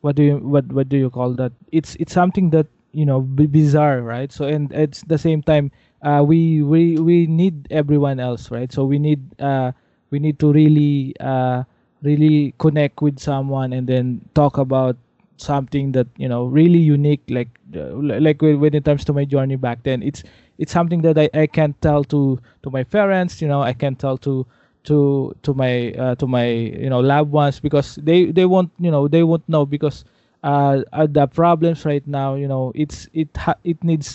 what 0.01 0.17
do 0.17 0.23
you 0.23 0.37
what 0.39 0.67
what 0.73 0.89
do 0.89 0.97
you 0.97 1.11
call 1.11 1.33
that? 1.35 1.53
It's 1.73 1.97
it's 1.97 2.13
something 2.13 2.51
that 2.51 2.67
you 2.93 3.07
know 3.07 3.21
b- 3.23 3.47
bizarre 3.47 4.03
right? 4.03 4.33
So 4.33 4.47
and 4.47 4.73
it's 4.73 5.03
the 5.03 5.19
same 5.19 5.43
time 5.43 5.73
uh 6.03 6.25
we 6.27 6.63
we 6.63 6.99
we 6.99 7.27
need 7.27 7.69
everyone 7.71 8.21
else 8.21 8.51
right? 8.51 8.73
So 8.73 8.85
we 8.85 8.99
need 8.99 9.21
uh 9.41 9.73
we 10.11 10.19
need 10.21 10.39
to 10.41 10.53
really 10.53 11.15
uh 11.21 11.65
really 12.03 12.55
connect 12.59 13.03
with 13.03 13.19
someone 13.19 13.73
and 13.73 13.87
then 13.89 14.21
talk 14.35 14.59
about 14.59 14.97
something 15.39 15.93
that 15.93 16.07
you 16.17 16.29
know 16.29 16.47
really 16.47 16.79
unique 16.79 17.23
like 17.29 17.49
uh, 17.77 17.93
like 17.97 18.41
when, 18.41 18.61
when 18.61 18.75
it 18.75 18.85
comes 18.85 19.05
to 19.05 19.13
my 19.13 19.25
journey 19.25 19.57
back 19.57 19.83
then 19.83 20.03
it's 20.03 20.23
it's 20.59 20.73
something 20.73 21.03
that 21.03 21.19
I, 21.19 21.29
I 21.35 21.47
can't 21.47 21.79
tell 21.83 22.05
to 22.05 22.41
to 22.63 22.71
my 22.71 22.85
parents 22.85 23.43
you 23.43 23.49
know 23.49 23.61
i 23.61 23.75
can't 23.75 23.99
tell 23.99 24.17
to 24.19 24.47
to 24.87 25.35
to 25.43 25.55
my 25.55 25.93
uh, 25.93 26.15
to 26.17 26.27
my 26.27 26.49
you 26.49 26.89
know 26.91 27.01
loved 27.01 27.31
ones 27.31 27.61
because 27.61 27.97
they 27.97 28.27
they 28.27 28.47
won't 28.47 28.71
you 28.79 28.91
know 28.91 29.09
they 29.09 29.23
won't 29.23 29.47
know 29.49 29.67
because 29.67 30.05
uh, 30.43 30.83
the 31.07 31.27
problems 31.27 31.85
right 31.85 32.07
now 32.07 32.35
you 32.35 32.49
know 32.49 32.73
it's 32.75 33.09
it 33.13 33.29
ha- 33.37 33.59
it 33.65 33.83
needs 33.85 34.07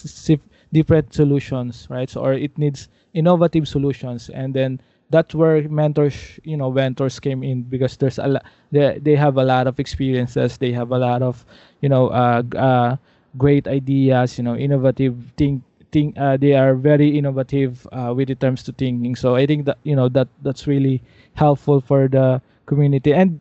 different 0.74 1.14
solutions 1.14 1.88
right? 1.90 2.10
So, 2.10 2.22
or 2.22 2.34
it 2.34 2.58
needs 2.58 2.88
innovative 3.14 3.68
solutions. 3.68 4.30
And 4.30 4.54
then 4.54 4.80
that's 5.10 5.36
where 5.36 5.68
mentors 5.68 6.16
you 6.44 6.56
know 6.58 6.72
mentors 6.72 7.20
came 7.20 7.44
in 7.44 7.64
because 7.64 7.98
there's 7.98 8.18
a 8.18 8.28
lot 8.28 8.46
they, 8.72 8.98
they 9.02 9.16
have 9.16 9.38
a 9.38 9.44
lot 9.44 9.68
of 9.68 9.80
experiences. 9.80 10.58
They 10.58 10.72
have 10.72 10.92
a 10.92 10.98
lot 10.98 11.22
of 11.22 11.46
you 11.82 11.90
know 11.90 12.08
uh, 12.10 12.44
uh 12.56 12.96
great 13.38 13.68
ideas 13.68 14.38
you 14.38 14.44
know 14.44 14.56
innovative 14.56 15.16
think 15.38 15.64
think 15.92 16.18
uh, 16.18 16.38
they 16.38 16.54
are 16.54 16.76
very 16.76 17.18
innovative 17.18 17.88
uh, 17.92 18.14
with 18.16 18.30
it 18.30 18.40
terms 18.40 18.64
to 18.64 18.72
thinking. 18.72 19.16
So 19.16 19.36
I 19.36 19.46
think 19.46 19.66
that 19.66 19.78
you 19.84 19.96
know 19.96 20.10
that 20.10 20.28
that's 20.42 20.68
really 20.68 21.02
helpful 21.34 21.82
for 21.82 22.08
the 22.08 22.42
community. 22.66 23.14
And 23.14 23.40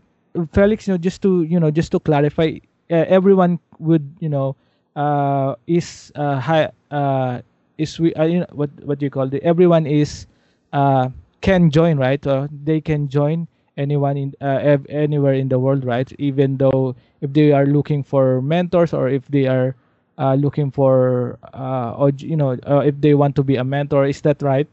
Felix, 0.52 0.86
you 0.86 0.94
know, 0.94 0.98
just 0.98 1.22
to 1.22 1.42
you 1.42 1.58
know 1.60 1.70
just 1.70 1.92
to 1.92 2.00
clarify, 2.00 2.58
uh, 2.90 3.04
everyone 3.08 3.58
would 3.78 4.04
you 4.20 4.28
know 4.28 4.56
uh, 4.96 5.54
is 5.66 6.12
uh, 6.14 6.38
high 6.38 6.70
uh, 6.90 7.40
is 7.78 7.98
we 7.98 8.14
uh, 8.14 8.24
you 8.24 8.40
know, 8.40 8.50
what 8.52 8.70
what 8.84 8.98
do 8.98 9.06
you 9.06 9.10
call 9.10 9.32
it? 9.32 9.42
Everyone 9.42 9.86
is 9.86 10.26
uh, 10.72 11.08
can 11.40 11.70
join, 11.70 11.98
right? 11.98 12.24
Uh, 12.26 12.48
they 12.64 12.80
can 12.80 13.08
join 13.08 13.46
anyone 13.76 14.16
in 14.16 14.34
uh, 14.40 14.78
anywhere 14.88 15.34
in 15.34 15.48
the 15.48 15.58
world, 15.58 15.84
right? 15.84 16.10
Even 16.18 16.56
though 16.56 16.94
if 17.20 17.32
they 17.32 17.52
are 17.52 17.66
looking 17.66 18.02
for 18.02 18.40
mentors 18.42 18.92
or 18.92 19.08
if 19.08 19.26
they 19.28 19.46
are 19.46 19.74
uh, 20.20 20.34
looking 20.34 20.70
for 20.70 21.38
uh, 21.54 21.96
or 21.96 22.10
you 22.18 22.36
know 22.36 22.52
uh, 22.68 22.84
if 22.84 23.00
they 23.00 23.14
want 23.14 23.34
to 23.34 23.42
be 23.42 23.56
a 23.56 23.64
mentor 23.64 24.04
is 24.06 24.20
that 24.20 24.42
right? 24.42 24.68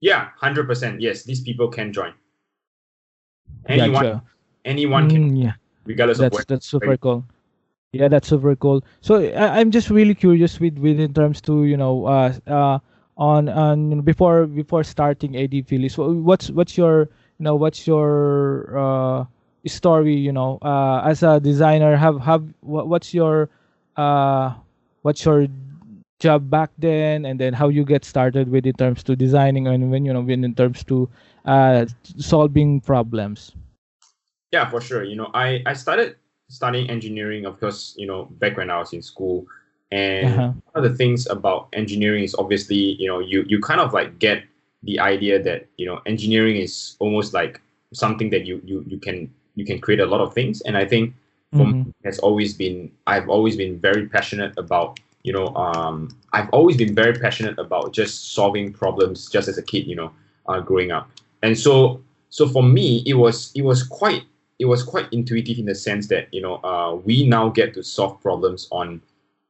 Yeah 0.00 0.30
100% 0.42 1.00
yes 1.00 1.22
these 1.22 1.40
people 1.40 1.68
can 1.68 1.92
join. 1.92 2.12
Anyone 3.68 3.92
gotcha. 3.92 4.22
anyone 4.64 5.08
can 5.08 5.30
mm, 5.30 5.44
yeah. 5.44 5.52
regardless 5.84 6.18
that's, 6.18 6.34
of 6.34 6.40
what 6.40 6.48
that's 6.48 6.66
super 6.66 6.96
cool. 6.96 7.24
Yeah 7.92 8.08
that's 8.08 8.28
super 8.28 8.56
cool. 8.56 8.82
So 9.00 9.22
I, 9.22 9.62
i'm 9.62 9.70
just 9.70 9.90
really 9.90 10.14
curious 10.14 10.58
with 10.58 10.76
with 10.78 10.98
in 10.98 11.14
terms 11.14 11.40
to 11.42 11.64
you 11.64 11.76
know 11.76 12.04
uh 12.06 12.34
uh 12.46 12.78
on 13.16 13.48
on 13.48 14.02
before 14.02 14.46
before 14.46 14.84
starting 14.84 15.38
ad 15.38 15.54
phillies 15.66 15.96
what's 15.96 16.50
what's 16.50 16.76
your 16.76 17.08
you 17.38 17.44
know 17.46 17.54
what's 17.54 17.86
your 17.86 18.76
uh 18.76 19.24
story 19.66 20.14
you 20.14 20.32
know 20.32 20.58
uh 20.62 21.02
as 21.04 21.22
a 21.22 21.40
designer? 21.40 21.96
Have 21.96 22.20
have 22.20 22.42
what's 22.60 23.14
your 23.14 23.48
uh, 23.96 24.54
what's 25.02 25.24
your 25.24 25.46
job 26.18 26.48
back 26.50 26.70
then, 26.78 27.24
and 27.24 27.40
then 27.40 27.52
how 27.52 27.68
you 27.68 27.84
get 27.84 28.04
started 28.04 28.48
with 28.48 28.66
in 28.66 28.74
terms 28.74 29.02
to 29.04 29.16
designing 29.16 29.66
and 29.66 29.90
when 29.90 30.04
you 30.04 30.12
know 30.12 30.20
when 30.20 30.44
in 30.44 30.54
terms 30.54 30.84
to 30.84 31.08
uh, 31.44 31.86
solving 32.18 32.80
problems. 32.80 33.52
Yeah, 34.52 34.68
for 34.68 34.80
sure. 34.80 35.04
You 35.04 35.16
know, 35.16 35.30
I 35.34 35.62
I 35.66 35.74
started 35.74 36.16
studying 36.48 36.88
engineering, 36.90 37.44
of 37.44 37.58
course, 37.60 37.94
you 37.96 38.06
know, 38.06 38.26
back 38.38 38.56
when 38.56 38.70
I 38.70 38.78
was 38.78 38.92
in 38.92 39.02
school. 39.02 39.46
And 39.92 40.26
uh-huh. 40.26 40.52
one 40.72 40.84
of 40.84 40.90
the 40.90 40.96
things 40.96 41.26
about 41.26 41.68
engineering 41.72 42.24
is 42.24 42.34
obviously, 42.34 42.96
you 42.98 43.06
know, 43.06 43.20
you 43.20 43.44
you 43.46 43.60
kind 43.60 43.80
of 43.80 43.92
like 43.92 44.18
get 44.18 44.42
the 44.82 44.98
idea 45.00 45.42
that 45.42 45.66
you 45.76 45.86
know 45.86 46.00
engineering 46.06 46.56
is 46.56 46.96
almost 46.98 47.34
like 47.34 47.60
something 47.92 48.30
that 48.30 48.46
you 48.46 48.60
you 48.64 48.84
you 48.86 48.98
can 48.98 49.32
you 49.54 49.64
can 49.64 49.80
create 49.80 50.00
a 50.00 50.06
lot 50.06 50.20
of 50.20 50.34
things. 50.34 50.60
And 50.62 50.76
I 50.76 50.84
think 50.84 51.14
mm-hmm. 51.56 51.82
me 51.88 51.94
has 52.04 52.18
always 52.20 52.54
been 52.54 52.90
I've 53.06 53.28
always 53.28 53.56
been 53.56 53.78
very 53.78 54.06
passionate 54.08 54.54
about 54.56 55.00
you 55.22 55.32
know 55.32 55.48
um, 55.56 56.08
I've 56.32 56.48
always 56.50 56.76
been 56.76 56.94
very 56.94 57.14
passionate 57.14 57.58
about 57.58 57.92
just 57.92 58.32
solving 58.32 58.72
problems 58.72 59.28
just 59.28 59.48
as 59.48 59.58
a 59.58 59.62
kid 59.62 59.86
you 59.86 59.96
know 59.96 60.12
uh, 60.48 60.60
growing 60.60 60.92
up 60.92 61.10
and 61.42 61.58
so 61.58 62.02
so 62.30 62.48
for 62.48 62.62
me 62.62 63.02
it 63.06 63.14
was 63.14 63.52
it 63.54 63.62
was 63.62 63.82
quite 63.82 64.22
it 64.58 64.66
was 64.66 64.82
quite 64.82 65.06
intuitive 65.12 65.58
in 65.58 65.66
the 65.66 65.74
sense 65.74 66.08
that 66.08 66.32
you 66.32 66.40
know 66.40 66.56
uh, 66.64 66.94
we 66.94 67.26
now 67.26 67.48
get 67.48 67.74
to 67.74 67.82
solve 67.82 68.20
problems 68.20 68.68
on 68.70 69.02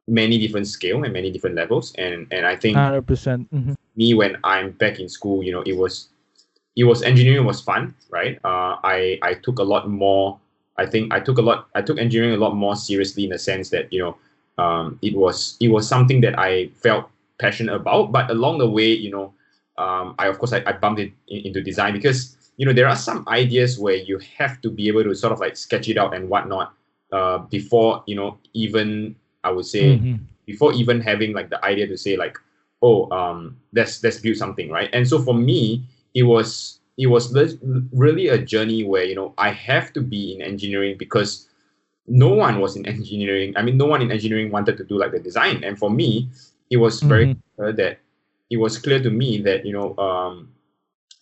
many 0.08 0.38
different 0.38 0.66
scale 0.66 1.02
and 1.04 1.12
many 1.12 1.30
different 1.30 1.56
levels 1.56 1.92
and 1.98 2.26
and 2.30 2.46
I 2.46 2.56
think 2.56 2.76
100% 2.76 3.02
mm-hmm. 3.04 3.74
me 3.96 4.14
when 4.14 4.36
I'm 4.44 4.70
back 4.72 4.98
in 5.00 5.08
school 5.08 5.42
you 5.42 5.52
know 5.52 5.62
it 5.62 5.76
was 5.76 6.08
it 6.76 6.84
was 6.84 7.02
engineering 7.02 7.44
was 7.44 7.60
fun 7.60 7.94
right 8.10 8.38
uh, 8.44 8.76
I 8.82 9.18
I 9.22 9.34
took 9.34 9.58
a 9.58 9.64
lot 9.64 9.90
more 9.90 10.38
I 10.78 10.86
think 10.86 11.12
I 11.12 11.20
took 11.20 11.38
a 11.38 11.42
lot. 11.42 11.68
I 11.74 11.82
took 11.82 11.98
engineering 11.98 12.34
a 12.34 12.38
lot 12.38 12.54
more 12.54 12.76
seriously 12.76 13.24
in 13.24 13.30
the 13.30 13.38
sense 13.38 13.70
that 13.70 13.92
you 13.92 14.00
know, 14.00 14.16
um, 14.62 14.98
it 15.02 15.16
was 15.16 15.56
it 15.60 15.68
was 15.68 15.88
something 15.88 16.20
that 16.22 16.38
I 16.38 16.68
felt 16.82 17.08
passionate 17.38 17.74
about. 17.74 18.12
But 18.12 18.30
along 18.30 18.58
the 18.58 18.68
way, 18.68 18.88
you 18.88 19.10
know, 19.10 19.32
um, 19.78 20.14
I 20.18 20.28
of 20.28 20.38
course 20.38 20.52
I, 20.52 20.62
I 20.66 20.72
bumped 20.72 21.00
it 21.00 21.12
in, 21.28 21.46
into 21.46 21.62
design 21.62 21.92
because 21.92 22.36
you 22.56 22.66
know 22.66 22.72
there 22.72 22.88
are 22.88 22.96
some 22.96 23.24
ideas 23.28 23.78
where 23.78 23.96
you 23.96 24.20
have 24.38 24.60
to 24.62 24.70
be 24.70 24.88
able 24.88 25.04
to 25.04 25.14
sort 25.14 25.32
of 25.32 25.40
like 25.40 25.56
sketch 25.56 25.88
it 25.88 25.98
out 25.98 26.14
and 26.14 26.28
whatnot 26.28 26.74
uh, 27.12 27.38
before 27.38 28.02
you 28.06 28.16
know 28.16 28.38
even 28.52 29.16
I 29.44 29.50
would 29.50 29.66
say 29.66 29.96
mm-hmm. 29.96 30.16
before 30.46 30.72
even 30.74 31.00
having 31.00 31.32
like 31.32 31.50
the 31.50 31.62
idea 31.64 31.86
to 31.86 31.96
say 31.96 32.16
like 32.16 32.36
oh 32.82 33.10
um 33.10 33.56
let's 33.72 34.02
let's 34.02 34.18
build 34.18 34.36
something 34.36 34.70
right. 34.70 34.90
And 34.92 35.08
so 35.08 35.20
for 35.20 35.34
me, 35.34 35.84
it 36.14 36.24
was 36.24 36.80
it 36.98 37.08
was 37.08 37.34
really 37.92 38.28
a 38.28 38.38
journey 38.38 38.84
where 38.84 39.04
you 39.04 39.14
know 39.14 39.34
I 39.38 39.50
have 39.50 39.92
to 39.94 40.00
be 40.00 40.34
in 40.34 40.42
engineering 40.42 40.96
because 40.98 41.48
no 42.06 42.28
one 42.28 42.60
was 42.60 42.76
in 42.76 42.86
engineering. 42.86 43.54
I 43.56 43.62
mean, 43.62 43.76
no 43.76 43.86
one 43.86 44.00
in 44.00 44.10
engineering 44.10 44.50
wanted 44.50 44.76
to 44.78 44.84
do 44.84 44.98
like 44.98 45.12
the 45.12 45.18
design, 45.18 45.64
and 45.64 45.78
for 45.78 45.90
me, 45.90 46.30
it 46.70 46.78
was 46.78 47.02
very 47.02 47.26
mm-hmm. 47.26 47.40
clear 47.56 47.72
that 47.72 47.98
it 48.50 48.56
was 48.58 48.78
clear 48.78 49.02
to 49.02 49.10
me 49.10 49.38
that 49.42 49.66
you 49.66 49.72
know 49.72 49.96
um, 49.98 50.48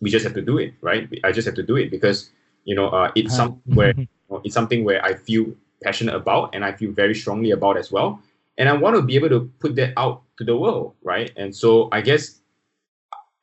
we 0.01 0.11
just 0.11 0.25
have 0.25 0.35
to 0.35 0.43
do 0.43 0.59
it, 0.59 0.75
right? 0.81 1.09
I 1.25 1.33
just 1.33 1.47
have 1.47 1.57
to 1.57 1.63
do 1.63 1.77
it 1.77 1.91
because 1.91 2.31
you 2.65 2.75
know 2.75 2.89
uh, 2.89 3.11
it's 3.15 3.33
uh-huh. 3.35 3.49
something 3.49 3.75
where 3.75 3.95
you 3.97 4.09
know, 4.31 4.41
it's 4.45 4.55
something 4.55 4.85
where 4.85 5.05
I 5.05 5.15
feel 5.15 5.47
passionate 5.83 6.15
about 6.15 6.55
and 6.55 6.65
I 6.65 6.73
feel 6.73 6.93
very 6.93 7.15
strongly 7.15 7.51
about 7.51 7.77
as 7.77 7.91
well, 7.91 8.21
and 8.59 8.69
I 8.69 8.75
want 8.75 8.97
to 8.97 9.03
be 9.03 9.17
able 9.17 9.31
to 9.31 9.51
put 9.59 9.75
that 9.77 9.93
out 9.97 10.23
to 10.39 10.45
the 10.45 10.57
world, 10.57 10.95
right? 11.03 11.33
And 11.37 11.55
so 11.55 11.89
I 11.93 12.01
guess 12.01 12.41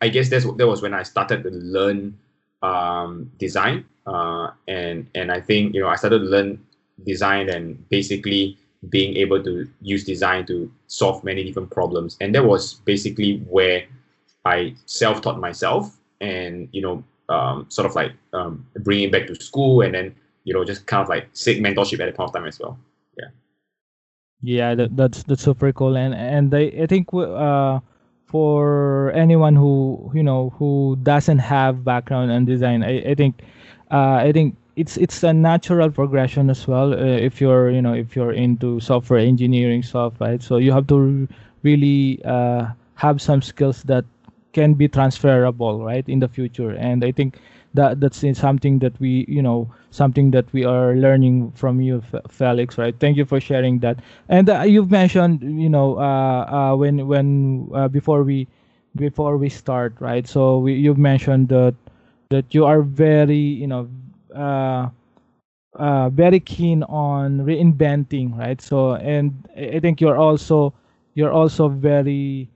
I 0.01 0.09
guess 0.09 0.29
that's 0.29 0.45
that 0.45 0.67
was 0.67 0.81
when 0.81 0.93
I 0.93 1.03
started 1.03 1.43
to 1.43 1.49
learn 1.49 2.17
um, 2.61 3.31
design, 3.37 3.85
uh, 4.07 4.49
and 4.67 5.07
and 5.15 5.31
I 5.31 5.39
think 5.39 5.75
you 5.75 5.81
know 5.81 5.87
I 5.87 5.95
started 5.95 6.19
to 6.19 6.25
learn 6.25 6.59
design 7.05 7.49
and 7.49 7.87
basically 7.89 8.57
being 8.89 9.15
able 9.15 9.43
to 9.43 9.69
use 9.81 10.03
design 10.03 10.45
to 10.47 10.71
solve 10.87 11.23
many 11.23 11.43
different 11.43 11.69
problems, 11.69 12.17
and 12.19 12.33
that 12.33 12.43
was 12.43 12.75
basically 12.85 13.37
where 13.49 13.85
I 14.45 14.75
self-taught 14.85 15.39
myself, 15.39 15.97
and 16.19 16.67
you 16.71 16.81
know 16.81 17.03
um, 17.29 17.65
sort 17.69 17.85
of 17.85 17.95
like 17.95 18.13
um, 18.33 18.65
bringing 18.79 19.11
back 19.11 19.27
to 19.27 19.35
school, 19.35 19.81
and 19.81 19.93
then 19.93 20.15
you 20.43 20.53
know 20.53 20.65
just 20.65 20.87
kind 20.87 21.03
of 21.03 21.09
like 21.09 21.29
seek 21.33 21.59
mentorship 21.59 21.99
at 21.99 22.07
the 22.07 22.11
point 22.11 22.29
of 22.29 22.33
time 22.33 22.47
as 22.47 22.59
well. 22.59 22.77
Yeah. 23.17 23.29
Yeah, 24.41 24.75
that, 24.75 24.97
that's 24.97 25.21
that's 25.23 25.43
super 25.43 25.71
cool, 25.71 25.95
and 25.95 26.15
and 26.15 26.53
I, 26.55 26.73
I 26.81 26.85
think 26.87 27.13
uh, 27.13 27.79
for 28.31 29.11
anyone 29.13 29.55
who 29.55 30.11
you 30.13 30.23
know 30.23 30.49
who 30.57 30.97
doesn't 31.03 31.39
have 31.39 31.83
background 31.83 32.31
in 32.31 32.45
design 32.45 32.83
i, 32.83 32.99
I 33.11 33.15
think 33.15 33.41
uh, 33.91 34.17
i 34.27 34.31
think 34.31 34.55
it's 34.75 34.97
it's 34.97 35.23
a 35.23 35.33
natural 35.33 35.89
progression 35.91 36.49
as 36.49 36.67
well 36.67 36.93
uh, 36.93 36.97
if 36.97 37.41
you're 37.41 37.69
you 37.69 37.81
know 37.81 37.93
if 37.93 38.15
you're 38.15 38.31
into 38.31 38.79
software 38.79 39.19
engineering 39.19 39.83
stuff 39.83 40.13
right? 40.19 40.41
So 40.41 40.57
you 40.57 40.71
have 40.71 40.87
to 40.87 41.27
really 41.63 42.21
uh, 42.23 42.67
have 42.95 43.21
some 43.21 43.41
skills 43.41 43.83
that 43.83 44.05
can 44.53 44.73
be 44.73 44.87
transferable 44.87 45.83
right 45.83 46.07
in 46.07 46.19
the 46.19 46.27
future. 46.27 46.71
And 46.71 47.03
i 47.03 47.11
think 47.11 47.39
that 47.73 47.99
that's 47.99 48.23
something 48.37 48.79
that 48.79 48.99
we 48.99 49.25
you 49.27 49.41
know 49.41 49.69
something 49.91 50.31
that 50.31 50.51
we 50.53 50.63
are 50.65 50.95
learning 50.95 51.51
from 51.51 51.81
you 51.81 52.01
felix 52.29 52.77
right? 52.77 52.95
Thank 52.99 53.17
you 53.17 53.25
for 53.25 53.39
sharing 53.39 53.79
that. 53.79 53.99
And 54.29 54.49
uh, 54.49 54.61
you've 54.61 54.91
mentioned 54.91 55.41
you 55.41 55.69
know 55.69 55.97
uh, 55.97 56.45
uh, 56.71 56.75
when 56.75 57.07
when 57.07 57.69
uh, 57.73 57.87
before 57.87 58.23
we 58.23 58.47
before 58.95 59.37
we 59.37 59.49
start 59.49 59.95
right? 59.99 60.27
So 60.27 60.59
we, 60.59 60.73
you've 60.73 60.97
mentioned 60.97 61.49
that 61.49 61.75
that 62.29 62.53
you 62.53 62.65
are 62.65 62.81
very 62.81 63.37
you 63.37 63.67
know 63.67 63.89
uh, 64.35 64.89
uh, 65.75 66.09
very 66.09 66.39
keen 66.39 66.83
on 66.83 67.39
reinventing 67.39 68.37
right? 68.37 68.61
So 68.61 68.95
and 68.95 69.47
i 69.55 69.79
think 69.79 70.01
you're 70.01 70.17
also 70.17 70.73
you're 71.13 71.31
also 71.31 71.69
very 71.69 72.49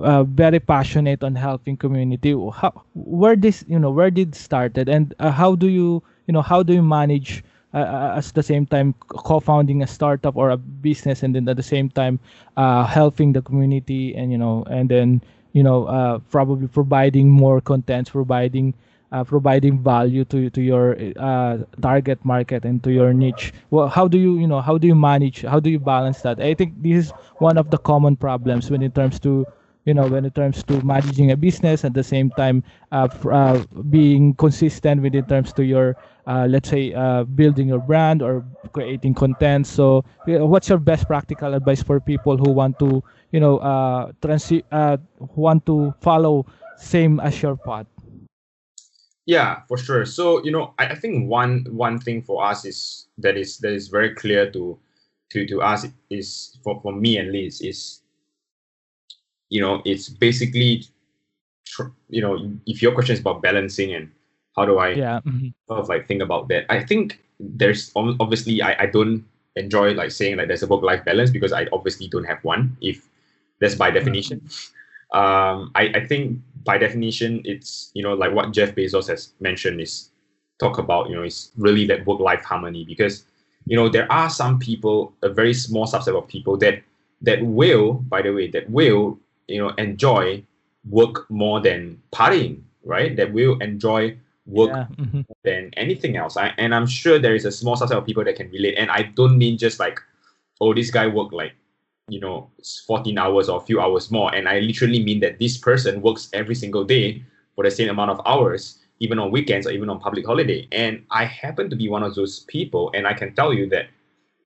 uh, 0.00 0.24
very 0.24 0.60
passionate 0.60 1.22
on 1.22 1.34
helping 1.34 1.76
community. 1.76 2.32
How 2.32 2.82
where 2.94 3.36
this 3.36 3.64
you 3.68 3.78
know 3.78 3.90
where 3.90 4.10
did 4.10 4.34
started? 4.34 4.88
And 4.88 5.14
uh, 5.18 5.30
how 5.30 5.54
do 5.54 5.68
you 5.68 6.02
you 6.26 6.32
know 6.32 6.42
how 6.42 6.62
do 6.62 6.72
you 6.72 6.82
manage 6.82 7.44
uh, 7.74 7.78
uh 7.78 8.14
at 8.18 8.24
the 8.34 8.42
same 8.42 8.66
time 8.66 8.94
co-founding 9.08 9.82
a 9.82 9.86
startup 9.86 10.36
or 10.36 10.50
a 10.50 10.56
business 10.56 11.22
and 11.22 11.34
then 11.34 11.48
at 11.48 11.56
the 11.56 11.62
same 11.62 11.88
time 11.90 12.18
uh, 12.56 12.84
helping 12.84 13.32
the 13.32 13.42
community 13.42 14.14
and 14.14 14.32
you 14.32 14.38
know 14.38 14.64
and 14.70 14.88
then 14.88 15.20
you 15.52 15.62
know 15.62 15.84
uh, 15.86 16.18
probably 16.30 16.68
providing 16.68 17.28
more 17.28 17.60
contents 17.60 18.10
providing 18.10 18.74
uh, 19.12 19.22
providing 19.22 19.78
value 19.78 20.24
to 20.24 20.48
to 20.50 20.62
your 20.62 20.96
uh, 21.16 21.58
target 21.82 22.24
market 22.24 22.64
and 22.64 22.82
to 22.82 22.90
your 22.90 23.12
niche? 23.12 23.52
Well 23.70 23.88
how 23.88 24.08
do 24.08 24.18
you 24.18 24.38
you 24.38 24.46
know 24.46 24.60
how 24.62 24.78
do 24.78 24.86
you 24.86 24.94
manage 24.94 25.42
how 25.42 25.60
do 25.60 25.68
you 25.68 25.78
balance 25.78 26.22
that? 26.22 26.40
I 26.40 26.54
think 26.54 26.82
this 26.82 27.06
is 27.06 27.10
one 27.38 27.58
of 27.58 27.70
the 27.70 27.78
common 27.78 28.16
problems 28.16 28.70
when 28.70 28.82
it 28.82 28.94
comes 28.94 29.20
to 29.20 29.46
you 29.84 29.94
know 29.94 30.06
when 30.06 30.24
it 30.24 30.34
comes 30.34 30.62
to 30.64 30.80
managing 30.82 31.30
a 31.30 31.36
business 31.36 31.84
at 31.84 31.94
the 31.94 32.02
same 32.02 32.30
time 32.30 32.62
uh, 32.92 33.08
uh, 33.30 33.62
being 33.90 34.34
consistent 34.34 35.02
with 35.02 35.14
in 35.14 35.24
terms 35.24 35.52
to 35.52 35.64
your 35.64 35.96
uh, 36.26 36.46
let's 36.48 36.68
say 36.68 36.92
uh, 36.94 37.24
building 37.24 37.68
your 37.68 37.80
brand 37.80 38.22
or 38.22 38.44
creating 38.72 39.14
content. 39.14 39.66
So 39.66 40.04
what's 40.26 40.68
your 40.68 40.78
best 40.78 41.06
practical 41.06 41.54
advice 41.54 41.82
for 41.82 42.00
people 42.00 42.36
who 42.36 42.50
want 42.50 42.78
to 42.80 43.02
you 43.32 43.40
know 43.40 43.58
uh, 43.58 44.12
transi- 44.20 44.64
uh, 44.72 44.98
want 45.18 45.66
to 45.66 45.94
follow 46.00 46.46
same 46.76 47.20
as 47.20 47.40
your 47.42 47.56
path? 47.56 47.86
Yeah 49.26 49.62
for 49.68 49.78
sure. 49.78 50.04
So 50.06 50.44
you 50.44 50.52
know 50.52 50.74
I, 50.78 50.88
I 50.88 50.94
think 50.94 51.28
one 51.28 51.66
one 51.70 51.98
thing 51.98 52.22
for 52.22 52.44
us 52.44 52.64
is 52.64 53.08
that 53.18 53.36
is 53.36 53.58
that 53.58 53.72
is 53.72 53.88
very 53.88 54.14
clear 54.14 54.50
to 54.52 54.78
to 55.30 55.46
to 55.46 55.62
us 55.62 55.86
is 56.10 56.58
for, 56.64 56.80
for 56.82 56.92
me 56.92 57.18
and 57.18 57.32
Liz 57.32 57.60
is 57.60 58.01
you 59.52 59.60
know, 59.60 59.82
it's 59.84 60.08
basically, 60.08 60.82
you 62.08 62.22
know, 62.22 62.50
if 62.66 62.80
your 62.80 62.92
question 62.92 63.12
is 63.12 63.20
about 63.20 63.42
balancing 63.42 63.92
and 63.92 64.10
how 64.56 64.64
do 64.64 64.78
I 64.78 64.88
yeah. 64.92 65.20
Mm-hmm. 65.20 65.48
sort 65.68 65.80
of 65.80 65.88
like 65.90 66.08
think 66.08 66.22
about 66.22 66.48
that, 66.48 66.64
I 66.72 66.82
think 66.82 67.20
there's 67.38 67.92
obviously 67.94 68.62
I, 68.62 68.84
I 68.84 68.86
don't 68.86 69.24
enjoy 69.56 69.92
like 69.92 70.10
saying 70.10 70.38
like 70.38 70.48
there's 70.48 70.62
a 70.62 70.66
work 70.66 70.82
life 70.82 71.04
balance 71.04 71.30
because 71.30 71.52
I 71.52 71.66
obviously 71.70 72.08
don't 72.08 72.24
have 72.24 72.42
one. 72.42 72.78
If 72.80 73.06
that's 73.60 73.74
by 73.74 73.90
definition, 73.90 74.40
mm-hmm. 74.40 75.18
um, 75.18 75.70
I 75.74 76.00
I 76.00 76.06
think 76.06 76.38
by 76.64 76.78
definition 76.78 77.42
it's 77.44 77.90
you 77.92 78.02
know 78.02 78.14
like 78.14 78.32
what 78.32 78.52
Jeff 78.52 78.74
Bezos 78.74 79.08
has 79.08 79.34
mentioned 79.40 79.82
is 79.82 80.08
talk 80.60 80.78
about 80.78 81.10
you 81.10 81.16
know 81.16 81.24
is 81.24 81.50
really 81.58 81.86
that 81.88 82.06
work 82.06 82.20
life 82.20 82.42
harmony 82.42 82.86
because 82.86 83.24
you 83.66 83.76
know 83.76 83.90
there 83.90 84.10
are 84.10 84.30
some 84.30 84.58
people 84.58 85.12
a 85.22 85.28
very 85.28 85.52
small 85.52 85.86
subset 85.86 86.16
of 86.16 86.26
people 86.26 86.56
that 86.56 86.80
that 87.20 87.44
will 87.44 87.94
by 88.08 88.22
the 88.22 88.32
way 88.32 88.48
that 88.48 88.68
will 88.70 89.18
you 89.48 89.58
know 89.58 89.70
enjoy 89.78 90.42
work 90.84 91.30
more 91.30 91.60
than 91.60 92.00
partying 92.12 92.62
right? 92.84 93.16
That 93.16 93.32
will 93.32 93.58
enjoy 93.58 94.16
work 94.46 94.70
yeah. 94.70 94.86
mm-hmm. 94.96 95.20
than 95.44 95.70
anything 95.76 96.16
else. 96.16 96.36
I, 96.36 96.52
and 96.58 96.74
i'm 96.74 96.86
sure 96.86 97.18
there 97.18 97.36
is 97.36 97.44
a 97.44 97.52
small 97.52 97.76
subset 97.76 97.96
of 97.96 98.04
people 98.04 98.24
that 98.24 98.36
can 98.36 98.50
relate. 98.50 98.76
And 98.76 98.90
i 98.90 99.02
don't 99.02 99.38
mean 99.38 99.56
just 99.56 99.78
like 99.78 100.00
oh 100.60 100.74
this 100.74 100.90
guy 100.90 101.06
worked 101.06 101.32
like 101.32 101.54
you 102.08 102.20
know 102.20 102.50
14 102.86 103.16
hours 103.18 103.48
or 103.48 103.60
a 103.60 103.64
few 103.64 103.80
hours 103.80 104.10
more. 104.10 104.34
And 104.34 104.48
i 104.48 104.58
literally 104.58 105.02
mean 105.02 105.20
that 105.20 105.38
this 105.38 105.56
person 105.56 106.02
works 106.02 106.28
every 106.32 106.54
single 106.54 106.84
day 106.84 107.24
for 107.54 107.64
the 107.64 107.70
same 107.70 107.88
amount 107.88 108.10
of 108.10 108.20
hours 108.26 108.78
even 108.98 109.18
on 109.18 109.32
weekends 109.32 109.66
or 109.66 109.70
even 109.70 109.90
on 109.90 110.00
public 110.00 110.26
holiday. 110.26 110.66
And 110.72 111.04
i 111.10 111.24
happen 111.24 111.70
to 111.70 111.76
be 111.76 111.88
one 111.88 112.02
of 112.02 112.14
those 112.16 112.40
people 112.40 112.90
and 112.94 113.06
i 113.06 113.14
can 113.14 113.34
tell 113.34 113.54
you 113.54 113.68
that 113.68 113.86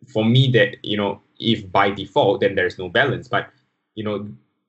for 0.07 0.25
me 0.25 0.51
that 0.53 0.77
you 0.83 0.97
know 0.99 1.23
if 1.41 1.71
by 1.73 1.91
default 1.91 2.41
then 2.41 2.55
there's 2.55 2.79
no 2.79 2.91
balance. 2.91 3.29
But 3.29 3.49
you 3.95 4.05
know 4.05 4.29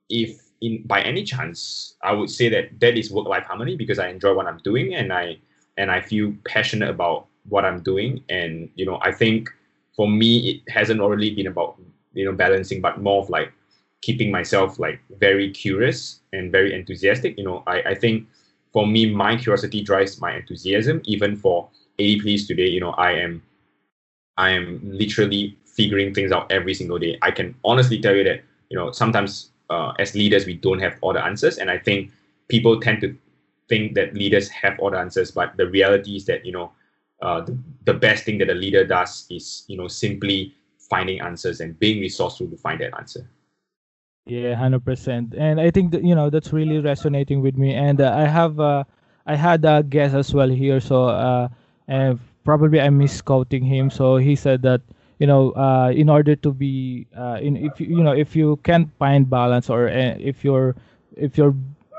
if 0.10 0.48
in 0.62 0.82
by 0.86 1.02
any 1.02 1.24
chance 1.24 1.96
i 2.02 2.12
would 2.12 2.30
say 2.30 2.50
that 2.50 2.80
that 2.80 2.98
is 2.98 3.12
work 3.12 3.28
life 3.28 3.44
harmony 3.44 3.76
because 3.76 4.00
i 4.00 4.08
enjoy 4.08 4.34
what 4.34 4.48
i'm 4.48 4.58
doing 4.60 4.96
and 4.96 5.14
i 5.14 5.38
and 5.78 5.92
i 5.92 6.02
feel 6.02 6.34
passionate 6.46 6.90
about 6.90 7.28
what 7.50 7.64
i'm 7.66 7.82
doing. 7.82 8.24
And 8.30 8.70
you 8.76 8.86
know 8.86 9.00
i 9.02 9.12
think 9.12 9.50
for 9.96 10.08
me 10.10 10.50
it 10.50 10.72
hasn't 10.72 11.02
really 11.02 11.34
been 11.34 11.48
about 11.48 11.80
you 12.14 12.26
know 12.26 12.34
balancing 12.34 12.82
but 12.82 13.02
more 13.02 13.24
of 13.24 13.30
like 13.30 13.54
keeping 14.02 14.32
myself 14.32 14.80
like 14.80 15.00
very 15.20 15.50
curious 15.52 16.20
and 16.34 16.52
very 16.52 16.74
enthusiastic. 16.74 17.38
You 17.38 17.46
know 17.46 17.64
i, 17.68 17.82
I 17.82 17.96
think 17.96 18.28
for 18.74 18.86
me 18.86 19.12
my 19.12 19.36
curiosity 19.38 19.82
drives 19.82 20.20
my 20.20 20.36
enthusiasm. 20.36 21.02
Even 21.06 21.36
for 21.36 21.70
ADPList 22.00 22.48
today 22.48 22.68
you 22.68 22.80
know 22.80 22.92
i 22.92 23.12
am 23.12 23.42
i 24.38 24.50
am 24.52 24.80
literally 24.84 25.58
figuring 25.66 26.14
things 26.14 26.32
out 26.32 26.52
every 26.52 26.74
single 26.74 26.98
day. 27.00 27.18
I 27.22 27.32
can 27.32 27.56
honestly 27.64 28.02
tell 28.02 28.16
you 28.16 28.24
that 28.24 28.44
you 28.70 28.78
know 28.78 28.92
sometimes 28.92 29.52
uh, 29.70 29.94
as 30.00 30.16
leaders 30.16 30.46
we 30.46 30.54
don't 30.54 30.80
have 30.80 30.98
all 31.02 31.14
the 31.14 31.24
answers. 31.24 31.58
And 31.58 31.70
i 31.70 31.78
think 31.78 32.12
people 32.48 32.80
tend 32.80 33.02
to 33.02 33.16
think 33.70 33.96
that 33.96 34.14
leaders 34.14 34.48
have 34.50 34.80
all 34.80 34.92
the 34.92 34.98
answers 34.98 35.32
but 35.32 35.56
the 35.58 35.68
reality 35.68 36.16
is 36.16 36.26
that 36.26 36.46
you 36.46 36.52
know 36.54 36.72
uh, 37.22 37.42
the, 37.42 37.58
the 37.86 37.94
best 37.94 38.24
thing 38.24 38.38
that 38.38 38.50
a 38.50 38.54
leader 38.54 38.86
does 38.86 39.26
is 39.30 39.66
you 39.68 39.78
know 39.78 39.88
simply 39.88 40.54
finding 40.90 41.20
answers 41.20 41.60
and 41.60 41.78
being 41.80 42.00
resourceful 42.00 42.48
to 42.48 42.56
find 42.58 42.80
that 42.80 42.96
answer. 42.98 43.30
Yeah 44.26 44.56
100% 44.56 45.36
and 45.38 45.60
i 45.60 45.72
think 45.72 45.92
that 45.92 46.04
you 46.04 46.14
know 46.14 46.30
that's 46.30 46.52
really 46.52 46.80
resonating 46.80 47.42
with 47.42 47.58
me. 47.58 47.74
And 47.74 48.02
uh, 48.02 48.14
i 48.16 48.26
have 48.26 48.60
uh, 48.60 48.84
i 49.26 49.36
had 49.36 49.66
a 49.66 49.84
guest 49.84 50.16
as 50.16 50.34
well 50.34 50.50
here. 50.50 50.80
So 50.80 51.06
uh, 51.06 51.48
probably 52.44 52.80
i'm 52.80 52.98
misquoting 52.98 53.64
him. 53.64 53.90
So 53.90 54.18
he 54.18 54.36
said 54.36 54.62
that 54.64 54.82
you 55.20 55.28
know 55.28 55.52
uh, 55.54 55.90
in 55.94 56.10
order 56.10 56.36
to 56.36 56.52
be 56.54 57.08
uh, 57.18 57.38
in 57.42 57.58
if 57.58 57.80
you, 57.80 57.88
you 57.88 58.04
know 58.04 58.12
if 58.14 58.36
you 58.36 58.58
can't 58.64 58.90
find 59.00 59.30
balance 59.30 59.70
or 59.70 59.90
uh, 59.90 60.16
if 60.20 60.44
you're 60.44 60.76
if 61.16 61.38
you're 61.38 61.56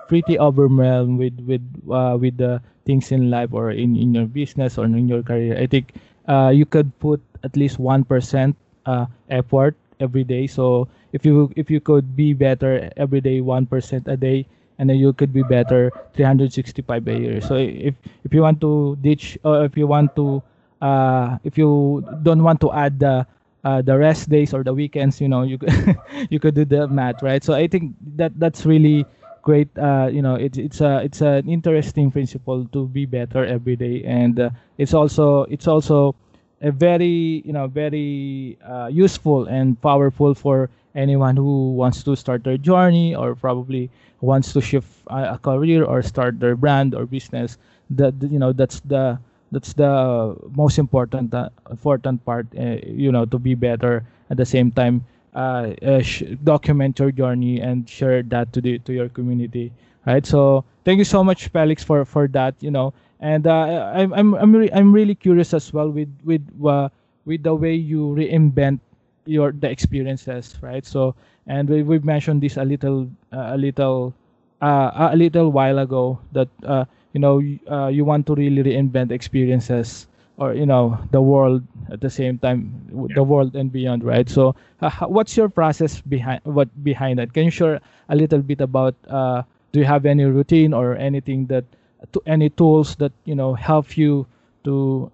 pretty 0.08 0.38
overwhelmed 0.38 1.18
with 1.18 1.36
with 1.46 1.62
uh, 1.90 2.16
with 2.18 2.36
the 2.38 2.60
things 2.84 3.12
in 3.12 3.30
life 3.30 3.52
or 3.52 3.70
in, 3.70 3.96
in 3.96 4.14
your 4.14 4.26
business 4.26 4.78
or 4.78 4.84
in 4.84 5.06
your 5.08 5.22
career 5.22 5.56
i 5.58 5.66
think 5.66 5.94
uh, 6.28 6.48
you 6.54 6.64
could 6.64 6.88
put 6.98 7.20
at 7.44 7.56
least 7.56 7.78
1% 7.78 8.54
uh, 8.86 9.06
effort 9.30 9.74
every 10.00 10.24
day. 10.24 10.46
So 10.46 10.88
if 11.12 11.24
you 11.24 11.50
if 11.56 11.70
you 11.70 11.80
could 11.80 12.16
be 12.16 12.32
better 12.34 12.90
every 12.96 13.20
day 13.20 13.40
1% 13.40 14.06
a 14.08 14.16
day 14.16 14.46
and 14.78 14.88
then 14.90 14.96
you 14.98 15.12
could 15.12 15.32
be 15.32 15.42
better 15.42 15.90
365 16.14 17.06
a 17.08 17.14
year. 17.18 17.40
So 17.40 17.56
if 17.56 17.94
if 18.24 18.32
you 18.34 18.42
want 18.42 18.60
to 18.60 18.96
ditch 19.00 19.38
or 19.44 19.64
if 19.64 19.76
you 19.76 19.86
want 19.86 20.14
to 20.16 20.42
uh, 20.80 21.38
if 21.44 21.58
you 21.58 22.04
don't 22.22 22.42
want 22.42 22.60
to 22.60 22.72
add 22.72 22.98
the 22.98 23.26
uh, 23.64 23.82
the 23.82 23.96
rest 23.96 24.28
days 24.30 24.54
or 24.54 24.62
the 24.62 24.72
weekends, 24.72 25.20
you 25.20 25.28
know, 25.28 25.42
you 25.42 25.58
could 25.58 25.72
you 26.30 26.38
could 26.40 26.54
do 26.54 26.64
the 26.64 26.86
math, 26.88 27.22
right? 27.22 27.42
So 27.42 27.54
I 27.54 27.66
think 27.66 27.94
that 28.16 28.38
that's 28.38 28.64
really 28.66 29.06
great. 29.42 29.68
Uh, 29.78 30.08
you 30.12 30.22
know, 30.22 30.34
it's 30.34 30.58
it's 30.58 30.80
a 30.80 31.02
it's 31.04 31.20
an 31.20 31.48
interesting 31.48 32.10
principle 32.10 32.66
to 32.72 32.86
be 32.88 33.06
better 33.06 33.44
every 33.44 33.76
day, 33.76 34.02
and 34.04 34.38
uh, 34.40 34.50
it's 34.78 34.94
also 34.94 35.44
it's 35.44 35.66
also 35.66 36.14
a 36.60 36.70
very 36.70 37.42
you 37.44 37.52
know 37.52 37.66
very 37.66 38.58
uh, 38.66 38.86
useful 38.90 39.46
and 39.46 39.80
powerful 39.80 40.34
for 40.34 40.70
anyone 40.94 41.36
who 41.36 41.72
wants 41.74 42.02
to 42.02 42.16
start 42.16 42.42
their 42.44 42.56
journey 42.58 43.14
or 43.14 43.34
probably 43.34 43.90
wants 44.20 44.52
to 44.52 44.60
shift 44.60 44.88
a, 45.08 45.34
a 45.34 45.38
career 45.38 45.84
or 45.84 46.02
start 46.02 46.40
their 46.40 46.56
brand 46.56 46.94
or 46.94 47.06
business. 47.06 47.58
That 47.90 48.14
you 48.22 48.38
know 48.38 48.52
that's 48.52 48.80
the 48.80 49.18
that's 49.50 49.72
the 49.72 50.36
most 50.54 50.78
important 50.78 51.32
uh, 51.34 51.48
important 51.70 52.24
part 52.24 52.46
uh, 52.58 52.76
you 52.86 53.10
know 53.12 53.24
to 53.24 53.38
be 53.38 53.54
better 53.54 54.04
at 54.30 54.36
the 54.36 54.46
same 54.46 54.70
time 54.70 55.04
uh, 55.34 55.72
uh, 55.82 56.00
sh- 56.02 56.22
document 56.44 56.98
your 56.98 57.10
journey 57.10 57.60
and 57.60 57.88
share 57.88 58.22
that 58.22 58.52
to 58.52 58.60
the 58.60 58.78
to 58.80 58.92
your 58.92 59.08
community 59.08 59.72
right? 60.06 60.24
So 60.26 60.64
thank 60.84 60.98
you 60.98 61.04
so 61.04 61.22
much 61.24 61.48
felix 61.48 61.82
for 61.84 62.04
for 62.04 62.28
that 62.28 62.54
you 62.60 62.70
know. 62.70 62.92
And 63.20 63.46
uh, 63.48 63.90
i'm 63.94 64.12
i'm 64.14 64.34
I'm, 64.34 64.54
re- 64.54 64.70
I'm 64.72 64.92
really 64.92 65.14
curious 65.16 65.52
as 65.52 65.72
well 65.72 65.90
with 65.90 66.08
with 66.24 66.42
uh, 66.64 66.88
with 67.26 67.42
the 67.42 67.54
way 67.54 67.74
you 67.74 68.14
reinvent 68.14 68.78
your 69.26 69.52
the 69.52 69.68
experiences 69.70 70.56
right? 70.62 70.84
So 70.86 71.14
and 71.46 71.68
we, 71.68 71.82
we've 71.82 72.04
mentioned 72.04 72.42
this 72.42 72.56
a 72.56 72.64
little 72.64 73.10
a 73.32 73.56
little 73.56 74.14
a 74.60 75.14
little 75.16 75.50
while 75.52 75.78
ago 75.78 76.18
that 76.32 76.48
uh, 76.64 76.84
you 77.12 77.20
know 77.20 77.40
uh, 77.70 77.88
you 77.88 78.04
want 78.04 78.26
to 78.26 78.34
really 78.34 78.62
reinvent 78.62 79.10
experiences 79.10 80.06
or 80.38 80.54
you 80.54 80.66
know 80.66 80.98
the 81.10 81.20
world 81.20 81.62
at 81.90 82.00
the 82.00 82.10
same 82.10 82.38
time 82.38 82.70
yeah. 82.90 83.14
the 83.14 83.22
world 83.22 83.56
and 83.56 83.72
beyond 83.72 84.04
right? 84.04 84.28
So 84.28 84.54
uh, 84.80 84.90
what's 85.06 85.36
your 85.36 85.48
process 85.48 86.00
behind 86.00 86.40
what 86.44 86.68
behind 86.84 87.18
that? 87.18 87.32
Can 87.32 87.44
you 87.44 87.50
share 87.50 87.80
a 88.08 88.16
little 88.16 88.40
bit 88.40 88.60
about 88.60 88.94
uh, 89.08 89.42
do 89.72 89.80
you 89.80 89.86
have 89.86 90.06
any 90.06 90.24
routine 90.24 90.72
or 90.72 90.96
anything 90.96 91.46
that 91.46 91.64
to 92.12 92.22
any 92.26 92.50
tools 92.50 92.96
that 92.96 93.12
you 93.24 93.34
know 93.34 93.54
help 93.54 93.96
you 93.96 94.26
to 94.64 95.10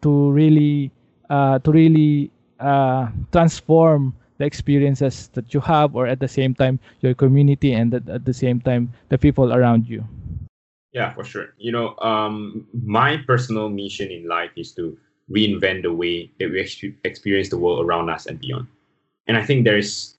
to 0.00 0.30
really 0.32 0.90
uh, 1.30 1.58
to 1.60 1.70
really 1.70 2.30
uh, 2.60 3.08
transform 3.30 4.14
the 4.38 4.44
experiences 4.44 5.28
that 5.34 5.52
you 5.54 5.60
have 5.60 5.94
or 5.94 6.06
at 6.06 6.20
the 6.20 6.28
same 6.28 6.54
time 6.54 6.80
your 7.00 7.14
community 7.14 7.72
and 7.72 7.94
at, 7.94 8.08
at 8.08 8.24
the 8.24 8.34
same 8.34 8.60
time 8.60 8.92
the 9.08 9.18
people 9.18 9.52
around 9.52 9.86
you 9.86 10.04
yeah, 10.92 11.12
for 11.14 11.24
sure. 11.24 11.54
You 11.58 11.72
know, 11.72 11.96
um, 11.98 12.66
my 12.84 13.16
personal 13.26 13.68
mission 13.68 14.10
in 14.10 14.28
life 14.28 14.50
is 14.56 14.72
to 14.72 14.96
reinvent 15.30 15.82
the 15.82 15.92
way 15.92 16.30
that 16.38 16.50
we 16.50 16.60
experience 17.04 17.48
the 17.48 17.58
world 17.58 17.84
around 17.84 18.10
us 18.10 18.26
and 18.26 18.38
beyond. 18.38 18.66
And 19.26 19.36
I 19.36 19.44
think 19.44 19.64
there's 19.64 20.16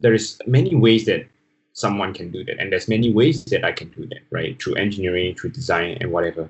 there 0.00 0.14
is 0.14 0.38
many 0.46 0.74
ways 0.74 1.04
that 1.06 1.26
someone 1.72 2.14
can 2.14 2.30
do 2.30 2.44
that, 2.44 2.58
and 2.58 2.72
there's 2.72 2.88
many 2.88 3.12
ways 3.12 3.44
that 3.46 3.64
I 3.64 3.72
can 3.72 3.88
do 3.90 4.06
that, 4.06 4.20
right? 4.30 4.60
Through 4.60 4.76
engineering, 4.76 5.34
through 5.34 5.50
design, 5.50 5.98
and 6.00 6.10
whatever. 6.10 6.48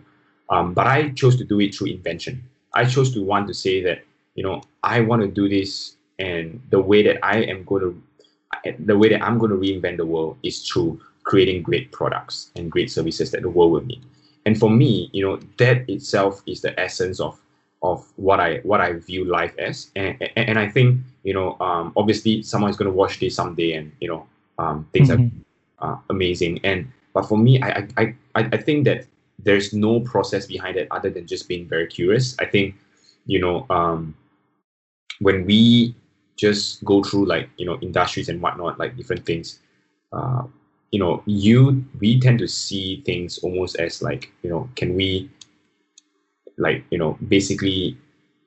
Um, 0.51 0.73
but 0.73 0.87
I 0.87 1.11
chose 1.11 1.37
to 1.37 1.45
do 1.45 1.61
it 1.61 1.75
through 1.75 1.89
invention. 1.89 2.43
I 2.75 2.85
chose 2.85 3.13
to 3.15 3.25
want 3.25 3.49
to 3.49 3.55
say 3.55 3.83
that 3.83 4.05
you 4.37 4.45
know 4.45 4.63
I 4.85 5.01
want 5.01 5.23
to 5.23 5.29
do 5.29 5.49
this, 5.49 5.97
and 6.21 6.63
the 6.71 6.81
way 6.81 7.03
that 7.03 7.19
I 7.25 7.39
am 7.39 7.65
going 7.65 7.83
to, 7.83 8.75
the 8.79 8.97
way 8.97 9.09
that 9.09 9.23
I'm 9.23 9.39
going 9.39 9.51
to 9.51 9.57
reinvent 9.57 9.97
the 9.97 10.07
world 10.07 10.39
is 10.45 10.69
through 10.69 11.01
creating 11.27 11.63
great 11.63 11.93
products 11.93 12.51
and 12.57 12.71
great 12.71 12.91
services 12.91 13.31
that 13.33 13.43
the 13.43 13.51
world 13.51 13.73
will 13.73 13.85
need. 13.85 14.03
And 14.47 14.59
for 14.59 14.71
me, 14.71 15.11
you 15.13 15.27
know, 15.27 15.41
that 15.59 15.89
itself 15.91 16.43
is 16.47 16.63
the 16.63 16.79
essence 16.81 17.21
of 17.21 17.39
of 17.83 18.07
what 18.17 18.41
I 18.41 18.59
what 18.63 18.81
I 18.81 18.95
view 18.95 19.25
life 19.25 19.55
as. 19.59 19.91
And 19.97 20.17
and, 20.21 20.49
and 20.51 20.59
I 20.59 20.69
think 20.69 21.01
you 21.25 21.35
know, 21.35 21.57
um, 21.61 21.93
obviously, 21.97 22.39
is 22.39 22.53
going 22.53 22.77
to 22.79 22.91
watch 22.91 23.19
this 23.19 23.35
someday, 23.35 23.73
and 23.73 23.93
you 24.01 24.09
know, 24.09 24.27
um, 24.59 24.89
things 24.93 25.11
mm-hmm. 25.11 25.43
are 25.81 25.95
uh, 25.95 25.99
amazing. 26.09 26.61
And 26.65 26.91
but 27.13 27.27
for 27.29 27.37
me, 27.37 27.61
I, 27.61 27.89
I 27.97 28.15
I 28.37 28.49
I 28.53 28.57
think 28.57 28.85
that 28.85 29.07
there's 29.43 29.73
no 29.73 30.01
process 30.01 30.47
behind 30.47 30.77
it 30.77 30.89
other 30.91 31.11
than 31.11 31.27
just 31.27 31.49
being 31.49 31.69
very 31.69 31.87
curious. 31.87 32.37
I 32.39 32.47
think, 32.47 32.75
you 33.27 33.41
know, 33.41 33.67
um, 33.71 34.15
when 35.19 35.45
we 35.45 35.95
just 36.37 36.85
go 36.85 37.03
through 37.03 37.27
like 37.27 37.51
you 37.57 37.67
know 37.67 37.79
industries 37.81 38.29
and 38.29 38.41
whatnot, 38.41 38.79
like 38.79 38.97
different 38.97 39.27
things, 39.27 39.59
uh, 40.13 40.45
you 40.91 40.99
know 40.99 41.23
you 41.27 41.85
we 42.01 42.21
tend 42.21 42.39
to 42.39 42.49
see 42.49 43.03
things 43.05 43.39
almost 43.39 43.77
as 43.77 44.03
like 44.03 44.33
you 44.43 44.51
know 44.51 44.69
can 44.77 44.95
we 44.95 45.29
like 46.59 46.85
you 46.91 46.99
know 46.99 47.19
basically 47.29 47.97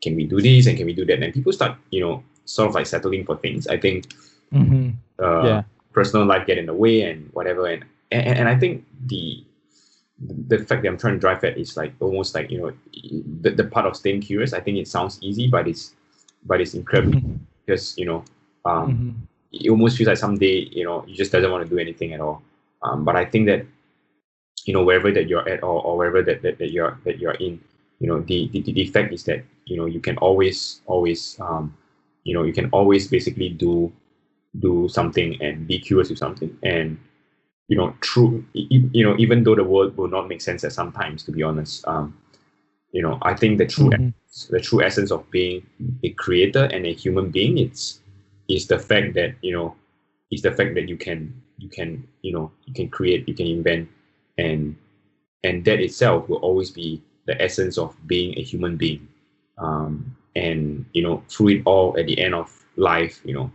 can 0.02 0.15
we 0.15 0.25
do 0.25 0.41
this 0.41 0.67
and 0.67 0.78
can 0.78 0.86
we 0.86 0.93
do 0.93 1.06
that 1.06 1.21
and 1.21 1.34
people 1.34 1.52
start 1.52 1.78
you 1.91 1.99
know 1.99 2.23
sort 2.45 2.69
of 2.69 2.75
like 2.75 2.88
settling 2.88 3.25
for 3.25 3.38
things 3.38 3.67
i 3.67 3.78
think 3.78 4.08
mm-hmm. 4.54 4.89
uh, 5.23 5.43
yeah. 5.43 5.63
personal 5.93 6.25
life 6.25 6.47
get 6.47 6.58
in 6.58 6.65
the 6.65 6.73
way 6.73 7.02
and 7.02 7.30
whatever 7.34 7.67
and, 7.67 7.86
and 8.12 8.39
and 8.39 8.49
i 8.49 8.58
think 8.58 8.86
the 9.06 9.43
the 10.47 10.58
fact 10.60 10.82
that 10.82 10.88
i'm 10.88 10.97
trying 10.97 11.13
to 11.13 11.19
drive 11.19 11.43
at 11.43 11.58
is 11.58 11.78
like 11.78 11.93
almost 11.99 12.34
like 12.36 12.49
you 12.49 12.60
know 12.60 12.71
the, 13.41 13.52
the 13.52 13.63
part 13.63 13.86
of 13.86 13.95
staying 13.95 14.21
curious 14.21 14.54
i 14.54 14.60
think 14.60 14.78
it 14.78 14.88
sounds 14.88 15.19
easy 15.21 15.47
but 15.47 15.67
it's 15.67 15.93
but 16.45 16.62
it's 16.62 16.73
incredible 16.73 17.19
mm-hmm. 17.19 17.36
because 17.65 17.97
you 17.97 18.06
know 18.06 18.23
um, 18.65 18.88
mm-hmm 18.88 19.25
it 19.51 19.69
almost 19.69 19.97
feels 19.97 20.07
like 20.07 20.17
someday 20.17 20.67
you 20.71 20.83
know 20.83 21.03
you 21.07 21.15
just 21.15 21.31
doesn't 21.31 21.51
want 21.51 21.63
to 21.63 21.69
do 21.69 21.79
anything 21.79 22.13
at 22.13 22.21
all 22.21 22.41
um, 22.83 23.03
but 23.03 23.15
i 23.15 23.25
think 23.25 23.45
that 23.45 23.65
you 24.65 24.73
know 24.73 24.83
wherever 24.83 25.12
that 25.12 25.27
you're 25.27 25.47
at 25.47 25.63
or, 25.63 25.81
or 25.83 25.97
wherever 25.97 26.21
that, 26.21 26.41
that, 26.41 26.57
that 26.59 26.71
you're 26.71 26.99
that 27.05 27.19
you're 27.19 27.33
in 27.33 27.59
you 27.99 28.07
know 28.07 28.21
the, 28.21 28.47
the 28.49 28.62
the 28.62 28.88
fact 28.88 29.13
is 29.13 29.23
that 29.23 29.43
you 29.65 29.77
know 29.77 29.85
you 29.85 29.99
can 29.99 30.17
always 30.17 30.81
always 30.85 31.39
um, 31.39 31.75
you 32.23 32.33
know 32.33 32.43
you 32.43 32.53
can 32.53 32.69
always 32.71 33.07
basically 33.07 33.49
do 33.49 33.91
do 34.59 34.88
something 34.89 35.39
and 35.41 35.67
be 35.67 35.79
curious 35.79 36.09
with 36.09 36.17
something 36.17 36.57
and 36.63 36.97
you 37.67 37.77
know 37.77 37.93
true 38.01 38.43
you 38.53 39.03
know 39.05 39.15
even 39.17 39.43
though 39.43 39.55
the 39.55 39.63
world 39.63 39.95
will 39.95 40.07
not 40.07 40.27
make 40.27 40.41
sense 40.41 40.63
at 40.63 40.73
sometimes 40.73 41.23
to 41.23 41.31
be 41.31 41.43
honest 41.43 41.88
um, 41.88 42.17
you 42.91 43.01
know 43.01 43.17
i 43.21 43.33
think 43.33 43.57
the 43.57 43.65
true 43.65 43.89
mm-hmm. 43.89 44.09
the 44.53 44.59
true 44.59 44.83
essence 44.83 45.12
of 45.12 45.29
being 45.29 45.65
a 46.03 46.09
creator 46.12 46.65
and 46.65 46.85
a 46.85 46.93
human 46.93 47.29
being 47.29 47.57
it's 47.57 47.99
is 48.49 48.67
the 48.67 48.79
fact 48.79 49.13
that 49.15 49.35
you 49.41 49.53
know 49.53 49.75
is 50.31 50.41
the 50.41 50.51
fact 50.51 50.75
that 50.75 50.89
you 50.89 50.97
can 50.97 51.33
you 51.57 51.69
can 51.69 52.07
you 52.21 52.33
know 52.33 52.51
you 52.65 52.73
can 52.73 52.89
create 52.89 53.27
you 53.27 53.35
can 53.35 53.47
invent. 53.47 53.89
And 54.38 54.75
and 55.43 55.65
that 55.65 55.79
itself 55.79 56.29
will 56.29 56.38
always 56.38 56.71
be 56.71 57.01
the 57.27 57.41
essence 57.41 57.77
of 57.77 57.95
being 58.07 58.38
a 58.38 58.43
human 58.43 58.77
being. 58.77 59.07
Um, 59.57 60.15
and 60.35 60.85
you 60.93 61.03
know 61.03 61.23
through 61.29 61.49
it 61.49 61.62
all 61.65 61.97
at 61.97 62.05
the 62.05 62.19
end 62.21 62.35
of 62.35 62.53
life 62.77 63.19
you 63.25 63.33
know 63.33 63.51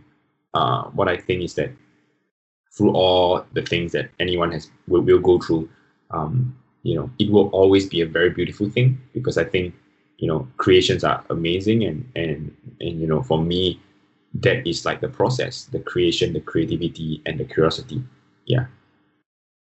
uh, 0.53 0.83
what 0.91 1.07
i 1.07 1.17
think 1.17 1.41
is 1.41 1.55
that 1.55 1.71
through 2.75 2.91
all 2.91 3.45
the 3.53 3.61
things 3.61 3.91
that 3.93 4.09
anyone 4.19 4.51
has 4.51 4.69
will, 4.87 5.01
will 5.01 5.19
go 5.19 5.39
through 5.39 5.69
um, 6.11 6.55
you 6.83 6.95
know 6.95 7.09
it 7.19 7.31
will 7.31 7.47
always 7.49 7.87
be 7.87 8.01
a 8.01 8.05
very 8.05 8.29
beautiful 8.29 8.69
thing. 8.69 8.99
Because 9.13 9.37
i 9.37 9.43
think 9.43 9.73
you 10.17 10.27
know 10.27 10.47
creations 10.57 11.03
are 11.03 11.23
amazing. 11.29 11.83
And 11.85 12.09
and 12.15 12.55
and 12.79 13.01
you 13.01 13.07
know 13.07 13.21
for 13.23 13.41
me 13.41 13.79
that 14.41 14.67
is 14.67 14.85
like 14.85 15.01
the 15.01 15.07
process 15.07 15.65
the 15.65 15.79
creation 15.79 16.33
the 16.33 16.41
creativity 16.41 17.21
and 17.25 17.39
the 17.39 17.45
curiosity. 17.45 18.03
Yeah. 18.45 18.65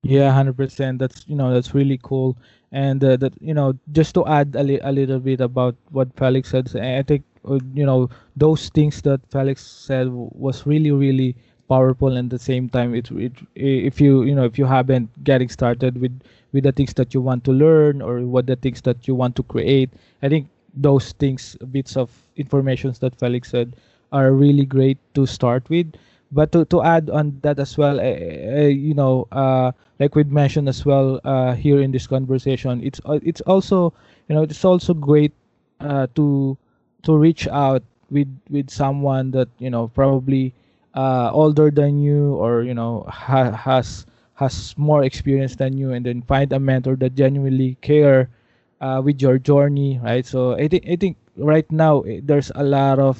Yeah 0.02 0.28
100% 0.28 0.98
that's 0.98 1.24
you 1.26 1.36
know 1.36 1.52
that's 1.52 1.74
really 1.74 1.98
cool. 2.02 2.36
And 2.72 3.02
uh, 3.04 3.16
that 3.16 3.34
you 3.40 3.54
know 3.54 3.74
just 3.92 4.14
to 4.14 4.26
add 4.26 4.54
a, 4.56 4.62
li- 4.62 4.80
a 4.82 4.92
little 4.92 5.18
bit 5.18 5.40
about 5.40 5.74
what 5.90 6.08
felix 6.16 6.50
said 6.50 6.70
i 6.76 7.02
think 7.02 7.24
uh, 7.48 7.58
you 7.74 7.84
know 7.84 8.08
those 8.36 8.68
things 8.68 9.02
that 9.02 9.20
felix 9.30 9.66
said 9.66 10.06
was 10.10 10.66
really 10.66 10.92
really 10.92 11.34
powerful 11.68 12.16
and 12.16 12.32
at 12.32 12.38
the 12.38 12.44
same 12.44 12.68
time 12.68 12.94
it, 12.94 13.10
it 13.12 13.32
if 13.54 14.00
you 14.00 14.22
you 14.22 14.34
know 14.34 14.44
if 14.44 14.58
you 14.58 14.64
haven't 14.64 15.08
getting 15.24 15.48
started 15.48 15.98
with 16.00 16.20
with 16.52 16.64
the 16.64 16.72
things 16.72 16.94
that 16.94 17.12
you 17.14 17.20
want 17.20 17.44
to 17.44 17.52
learn 17.52 18.00
or 18.02 18.20
what 18.20 18.46
the 18.46 18.56
things 18.56 18.80
that 18.82 19.06
you 19.08 19.14
want 19.14 19.34
to 19.36 19.42
create 19.44 19.90
i 20.22 20.28
think 20.28 20.48
those 20.74 21.12
things 21.12 21.56
bits 21.72 21.96
of 21.96 22.10
informations 22.36 22.98
that 23.00 23.18
felix 23.18 23.50
said 23.50 23.74
are 24.12 24.32
really 24.32 24.64
great 24.64 24.98
to 25.14 25.26
start 25.26 25.68
with. 25.70 25.92
But 26.32 26.52
to, 26.52 26.64
to 26.66 26.82
add 26.82 27.10
on 27.10 27.38
that 27.42 27.58
as 27.58 27.76
well 27.76 27.98
uh, 27.98 28.04
uh, 28.04 28.70
you 28.70 28.94
know 28.94 29.26
uh, 29.32 29.72
like 29.98 30.14
we 30.14 30.22
mentioned 30.24 30.68
as 30.68 30.86
well 30.86 31.20
uh, 31.24 31.54
here 31.54 31.80
in 31.82 31.90
this 31.90 32.06
conversation 32.06 32.80
it's 32.86 33.00
uh, 33.04 33.18
it's 33.22 33.40
also 33.50 33.92
you 34.28 34.36
know 34.36 34.42
it's 34.42 34.64
also 34.64 34.94
great 34.94 35.32
uh, 35.80 36.06
to 36.14 36.56
to 37.02 37.16
reach 37.16 37.48
out 37.48 37.82
with 38.10 38.30
with 38.48 38.70
someone 38.70 39.30
that 39.32 39.48
you 39.58 39.70
know 39.70 39.88
probably 39.88 40.54
older 40.94 41.70
than 41.70 41.98
you 41.98 42.34
or 42.34 42.62
you 42.62 42.74
know 42.74 43.04
ha- 43.08 43.50
has 43.52 44.06
has 44.34 44.74
more 44.78 45.02
experience 45.04 45.56
than 45.56 45.76
you 45.76 45.92
and 45.92 46.06
then 46.06 46.22
find 46.22 46.52
a 46.52 46.58
mentor 46.60 46.96
that 46.96 47.14
genuinely 47.14 47.76
care 47.82 48.28
with 49.02 49.20
your 49.20 49.38
journey 49.38 49.98
right? 50.02 50.24
So 50.26 50.54
i 50.54 50.68
think 50.68 50.86
i 50.88 50.96
think 50.96 51.16
right 51.36 51.66
now 51.72 52.04
there's 52.22 52.50
a 52.54 52.64
lot 52.64 52.98
of 52.98 53.18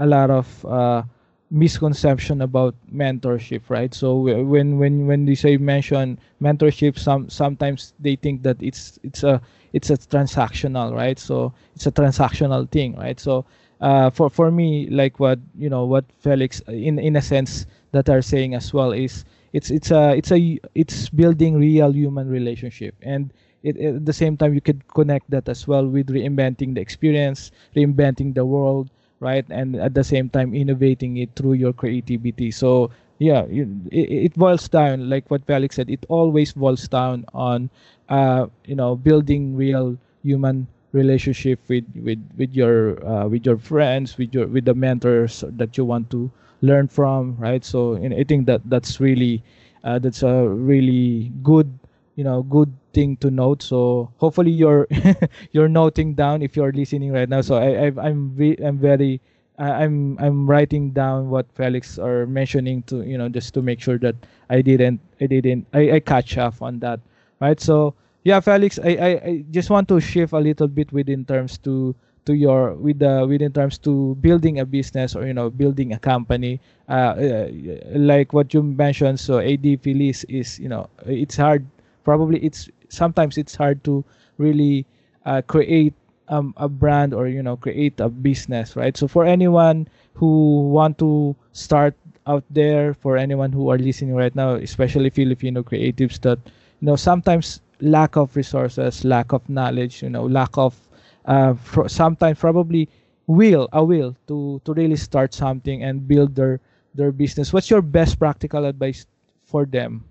a 0.00 0.06
lot 0.06 0.30
of 0.30 0.64
uh, 0.66 1.02
misconception 1.50 2.42
about 2.42 2.74
mentorship 2.92 3.62
right? 3.68 3.94
So 3.94 4.16
when 4.44 4.78
when 4.78 5.06
when 5.06 5.26
they 5.26 5.34
say 5.34 5.56
mention 5.56 6.18
mentorship 6.42 6.98
some 6.98 7.28
sometimes 7.28 7.92
they 8.00 8.16
think 8.16 8.42
that 8.44 8.56
it's 8.60 8.98
it's 9.02 9.22
a 9.24 9.40
it's 9.72 9.90
a 9.90 9.96
transactional 9.96 10.94
right? 10.94 11.18
So 11.18 11.52
it's 11.74 11.86
a 11.86 11.92
transactional 11.92 12.70
thing 12.70 12.96
right? 12.96 13.18
So 13.20 13.44
uh, 13.80 14.10
for 14.10 14.30
for 14.30 14.50
me 14.50 14.88
like 14.90 15.18
what 15.20 15.38
you 15.58 15.68
know 15.70 15.84
what 15.84 16.04
felix 16.18 16.60
in 16.68 16.98
in 16.98 17.16
a 17.16 17.22
sense 17.22 17.66
that 17.92 18.08
are 18.08 18.22
saying 18.22 18.54
as 18.54 18.72
well 18.72 18.92
is 18.92 19.24
it's 19.52 19.70
it's 19.70 19.90
a 19.90 20.16
it's 20.16 20.30
a 20.32 20.58
it's 20.74 21.08
building 21.10 21.56
real 21.58 21.92
human 21.92 22.28
relationship. 22.28 22.94
And 23.02 23.32
it, 23.62 23.76
at 23.76 24.06
the 24.06 24.12
same 24.12 24.36
time 24.36 24.54
you 24.54 24.60
could 24.60 24.86
connect 24.88 25.30
that 25.30 25.48
as 25.48 25.66
well 25.66 25.86
with 25.86 26.08
reinventing 26.08 26.74
the 26.74 26.80
experience 26.80 27.50
reinventing 27.76 28.34
the 28.34 28.46
world 28.46 28.90
right? 29.20 29.44
And 29.50 29.76
at 29.76 29.94
the 29.94 30.04
same 30.04 30.28
time 30.28 30.54
innovating 30.54 31.16
it 31.18 31.30
through 31.36 31.54
your 31.54 31.72
creativity. 31.72 32.50
So 32.50 32.90
yeah 33.18 33.42
it, 33.52 33.68
it 33.92 34.34
boils 34.34 34.66
down 34.66 35.10
like 35.10 35.30
what 35.30 35.44
felix 35.44 35.76
said 35.76 35.90
it 35.90 36.06
always 36.08 36.54
boils 36.54 36.88
down 36.88 37.22
on 37.34 37.68
uh, 38.08 38.46
you 38.64 38.74
know 38.74 38.96
building 38.96 39.54
real 39.54 39.96
human 40.22 40.66
relationship 40.92 41.60
with 41.68 41.84
with 42.02 42.18
with 42.36 42.50
your 42.54 42.96
uh, 43.06 43.28
with 43.28 43.46
your 43.46 43.58
friends 43.58 44.16
with 44.18 44.34
your 44.34 44.46
with 44.46 44.64
the 44.64 44.74
mentors 44.74 45.44
that 45.56 45.76
you 45.76 45.84
want 45.84 46.10
to 46.10 46.30
learn 46.62 46.88
from 46.88 47.36
right? 47.38 47.64
So 47.64 47.96
i 47.96 48.24
think 48.24 48.46
that 48.46 48.60
that's 48.68 49.00
really 49.00 49.42
uh, 49.84 49.98
that's 49.98 50.22
a 50.22 50.48
really 50.48 51.32
good 51.42 51.68
you 52.16 52.24
know 52.24 52.42
good 52.42 52.72
thing 52.92 53.16
to 53.18 53.30
note. 53.30 53.62
So 53.62 54.10
hopefully 54.18 54.50
you're 54.50 54.86
you're 55.52 55.68
noting 55.68 56.14
down 56.14 56.42
if 56.42 56.56
you're 56.56 56.72
listening 56.72 57.12
right 57.12 57.28
now. 57.28 57.40
So 57.40 57.56
i, 57.56 57.86
I 57.86 57.92
i'm 58.08 58.34
re- 58.36 58.58
i'm 58.64 58.78
very 58.78 59.20
i'm 59.58 60.16
i'm 60.18 60.48
writing 60.48 60.90
down 60.90 61.28
what 61.28 61.46
felix 61.54 61.98
are 61.98 62.26
mentioning 62.26 62.82
to 62.84 63.02
you 63.02 63.18
know 63.18 63.28
just 63.28 63.52
to 63.52 63.60
make 63.60 63.78
sure 63.80 63.98
that 63.98 64.16
i 64.48 64.62
didn't 64.62 64.98
i 65.20 65.26
didn't 65.26 65.66
i, 65.74 65.92
I 65.92 66.00
catch 66.00 66.38
up 66.38 66.62
on 66.62 66.78
that 66.80 67.00
right? 67.40 67.60
So 67.60 67.94
yeah, 68.24 68.40
Felix, 68.40 68.78
I, 68.78 68.90
I, 68.90 69.08
I 69.24 69.44
just 69.50 69.70
want 69.70 69.88
to 69.88 70.00
shift 70.00 70.32
a 70.32 70.38
little 70.38 70.68
bit 70.68 70.92
within 70.92 71.24
terms 71.24 71.58
to 71.58 71.94
to 72.26 72.34
your 72.34 72.74
with 72.74 72.98
the 72.98 73.24
within 73.26 73.50
terms 73.52 73.78
to 73.78 74.14
building 74.20 74.60
a 74.60 74.66
business 74.66 75.16
or 75.16 75.26
you 75.26 75.32
know 75.32 75.48
building 75.50 75.92
a 75.94 75.98
company. 75.98 76.60
Uh, 76.88 76.92
uh 76.92 77.48
like 77.94 78.32
what 78.32 78.52
you 78.52 78.62
mentioned 78.62 79.18
so 79.18 79.38
ad 79.38 79.64
Phillies 79.80 80.24
is 80.24 80.58
you 80.58 80.68
know 80.68 80.88
it's 81.06 81.36
hard 81.36 81.64
probably 82.04 82.38
it's 82.40 82.68
sometimes 82.90 83.38
it's 83.38 83.54
hard 83.54 83.82
to 83.84 84.04
really 84.38 84.86
uh, 85.26 85.42
create 85.46 85.94
um, 86.28 86.54
a 86.56 86.68
brand 86.68 87.12
or 87.14 87.26
you 87.26 87.42
know 87.42 87.56
create 87.56 87.98
a 88.00 88.08
business 88.08 88.76
right? 88.76 88.96
So 88.96 89.08
for 89.08 89.24
anyone 89.24 89.88
who 90.14 90.68
want 90.70 90.98
to 90.98 91.34
start 91.52 91.94
out 92.26 92.44
there 92.50 92.94
for 92.94 93.16
anyone 93.16 93.52
who 93.52 93.70
are 93.70 93.78
listening 93.78 94.14
right 94.14 94.34
now 94.36 94.54
especially 94.54 95.08
filipino 95.08 95.62
creatives 95.62 96.20
that 96.20 96.38
you 96.80 96.86
know 96.86 96.94
sometimes 96.94 97.60
lack 97.80 98.14
of 98.16 98.36
resources 98.36 99.04
lack 99.06 99.32
of 99.32 99.40
knowledge 99.48 100.02
you 100.02 100.10
know 100.10 100.26
lack 100.26 100.50
of 100.58 100.76
uh, 101.24 101.54
sometimes 101.86 102.38
probably 102.38 102.88
will 103.26 103.68
a 103.72 103.84
will 103.84 104.16
to 104.26 104.60
to 104.64 104.72
really 104.74 104.96
start 104.96 105.32
something 105.34 105.82
and 105.82 106.06
build 106.08 106.34
their 106.34 106.60
their 106.94 107.12
business. 107.12 107.52
What's 107.52 107.70
your 107.70 107.82
best 107.82 108.18
practical 108.18 108.64
advice 108.64 109.06
for 109.44 109.64
them? 109.64 110.04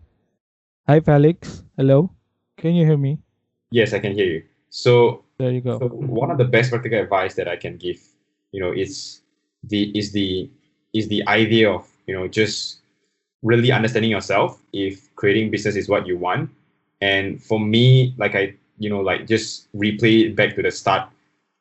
Hi 0.87 0.99
felix. 0.99 1.63
Hello 1.77 2.11
can 2.60 2.76
you 2.76 2.86
hear 2.86 2.98
me 2.98 3.17
yes 3.72 3.93
i 3.93 4.00
can 4.00 4.13
hear 4.13 4.26
you 4.26 4.43
so 4.69 5.24
there 5.38 5.52
you 5.52 5.62
go 5.62 5.80
so 5.80 5.88
one 5.88 6.30
of 6.32 6.38
the 6.38 6.45
best 6.45 6.69
practical 6.69 7.00
advice 7.00 7.36
that 7.36 7.48
i 7.48 7.56
can 7.56 7.78
give 7.78 8.00
you 8.52 8.62
know 8.62 8.72
is 8.72 9.22
the 9.63 9.98
is 9.98 10.12
the 10.12 10.50
is 10.93 11.08
the 11.08 11.26
idea 11.28 11.69
of 11.69 11.88
you 12.08 12.13
know 12.13 12.28
just 12.28 12.80
really 13.41 13.72
understanding 13.72 14.12
yourself 14.12 14.62
if 14.74 15.13
creating 15.15 15.50
business 15.50 15.76
is 15.76 15.88
what 15.88 16.06
you 16.06 16.17
want 16.17 16.50
and 17.02 17.41
for 17.41 17.60
me 17.60 18.13
like 18.17 18.36
i 18.36 18.54
you 18.80 18.89
know, 18.89 19.02
like 19.02 19.28
just 19.28 19.72
replay 19.74 20.26
it 20.26 20.36
back 20.36 20.56
to 20.56 20.63
the 20.63 20.72
start. 20.72 21.10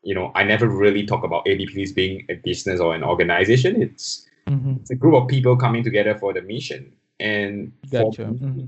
You 0.02 0.14
know, 0.14 0.32
I 0.34 0.44
never 0.44 0.68
really 0.68 1.04
talk 1.04 1.24
about 1.24 1.44
ADPs 1.44 1.94
being 1.94 2.24
a 2.30 2.34
business 2.34 2.80
or 2.80 2.94
an 2.94 3.02
organization. 3.02 3.82
It's 3.82 4.26
mm-hmm. 4.48 4.76
it's 4.80 4.90
a 4.90 4.94
group 4.94 5.14
of 5.14 5.28
people 5.28 5.56
coming 5.56 5.82
together 5.82 6.16
for 6.16 6.32
the 6.32 6.40
mission, 6.40 6.92
and 7.20 7.72
gotcha. 7.90 8.22
mm-hmm. 8.22 8.66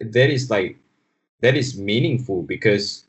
that 0.00 0.30
is 0.30 0.50
like 0.50 0.76
that 1.40 1.56
is 1.56 1.78
meaningful 1.78 2.42
because 2.42 3.04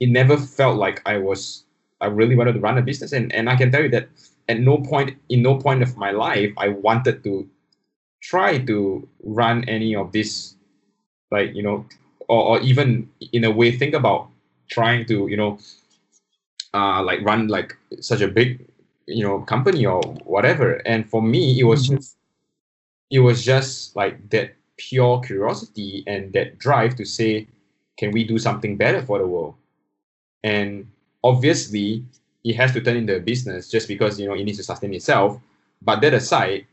it 0.00 0.08
never 0.08 0.36
felt 0.36 0.76
like 0.76 1.02
I 1.06 1.18
was 1.18 1.64
I 2.00 2.06
really 2.06 2.34
wanted 2.34 2.54
to 2.54 2.60
run 2.60 2.78
a 2.78 2.82
business, 2.82 3.12
and 3.12 3.32
and 3.32 3.48
I 3.48 3.56
can 3.56 3.70
tell 3.70 3.82
you 3.82 3.90
that 3.90 4.08
at 4.48 4.60
no 4.60 4.78
point 4.78 5.16
in 5.28 5.42
no 5.42 5.56
point 5.56 5.82
of 5.82 5.96
my 5.96 6.10
life 6.10 6.52
I 6.56 6.68
wanted 6.68 7.22
to 7.24 7.48
try 8.20 8.58
to 8.58 9.08
run 9.22 9.64
any 9.68 9.94
of 9.94 10.12
this 10.12 10.56
like 11.30 11.54
you 11.54 11.62
know 11.62 11.86
or, 12.28 12.58
or 12.58 12.60
even 12.60 13.08
in 13.32 13.44
a 13.44 13.50
way 13.50 13.70
think 13.72 13.94
about 13.94 14.28
trying 14.68 15.06
to 15.06 15.28
you 15.28 15.36
know 15.36 15.58
uh, 16.74 17.02
like 17.02 17.20
run 17.22 17.48
like 17.48 17.76
such 18.00 18.20
a 18.20 18.28
big 18.28 18.66
you 19.06 19.24
know 19.24 19.40
company 19.40 19.86
or 19.86 20.02
whatever 20.24 20.74
and 20.86 21.08
for 21.08 21.22
me 21.22 21.58
it 21.58 21.64
was 21.64 21.86
mm-hmm. 21.86 21.96
just 21.96 22.16
it 23.10 23.20
was 23.20 23.44
just 23.44 23.96
like 23.96 24.30
that 24.30 24.54
pure 24.76 25.20
curiosity 25.20 26.04
and 26.06 26.32
that 26.32 26.58
drive 26.58 26.94
to 26.96 27.04
say 27.04 27.46
can 28.00 28.10
we 28.12 28.24
do 28.24 28.38
something 28.38 28.78
better 28.78 29.02
for 29.02 29.18
the 29.18 29.26
world? 29.26 29.54
And 30.42 30.90
obviously 31.22 32.02
it 32.42 32.56
has 32.56 32.72
to 32.72 32.80
turn 32.80 32.96
into 32.96 33.14
a 33.14 33.20
business 33.20 33.70
just 33.70 33.86
because 33.88 34.18
you 34.18 34.26
know 34.26 34.34
it 34.34 34.44
needs 34.44 34.56
to 34.56 34.64
sustain 34.64 34.94
itself. 34.94 35.38
But 35.82 36.00
that 36.00 36.14
aside 36.14 36.66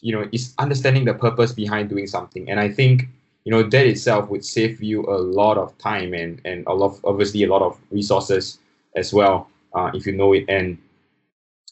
you 0.00 0.12
know 0.12 0.28
it's 0.32 0.54
understanding 0.58 1.04
the 1.04 1.14
purpose 1.14 1.52
behind 1.52 1.88
doing 1.88 2.08
something. 2.08 2.50
And 2.50 2.58
i 2.58 2.68
think 2.68 3.08
you 3.44 3.52
know 3.52 3.62
that 3.62 3.86
itself 3.86 4.28
would 4.30 4.44
save 4.44 4.82
you 4.82 5.06
a 5.06 5.18
lot 5.40 5.56
of 5.56 5.78
time 5.78 6.14
and 6.14 6.40
and 6.44 6.66
a 6.66 6.74
lot 6.74 6.90
of, 6.92 7.04
obviously 7.04 7.44
a 7.44 7.50
lot 7.54 7.62
of 7.62 7.78
resources 7.90 8.58
as 8.96 9.14
well 9.14 9.48
uh, 9.76 9.90
if 9.94 10.04
you 10.06 10.14
know 10.20 10.32
it. 10.32 10.44
And 10.48 10.78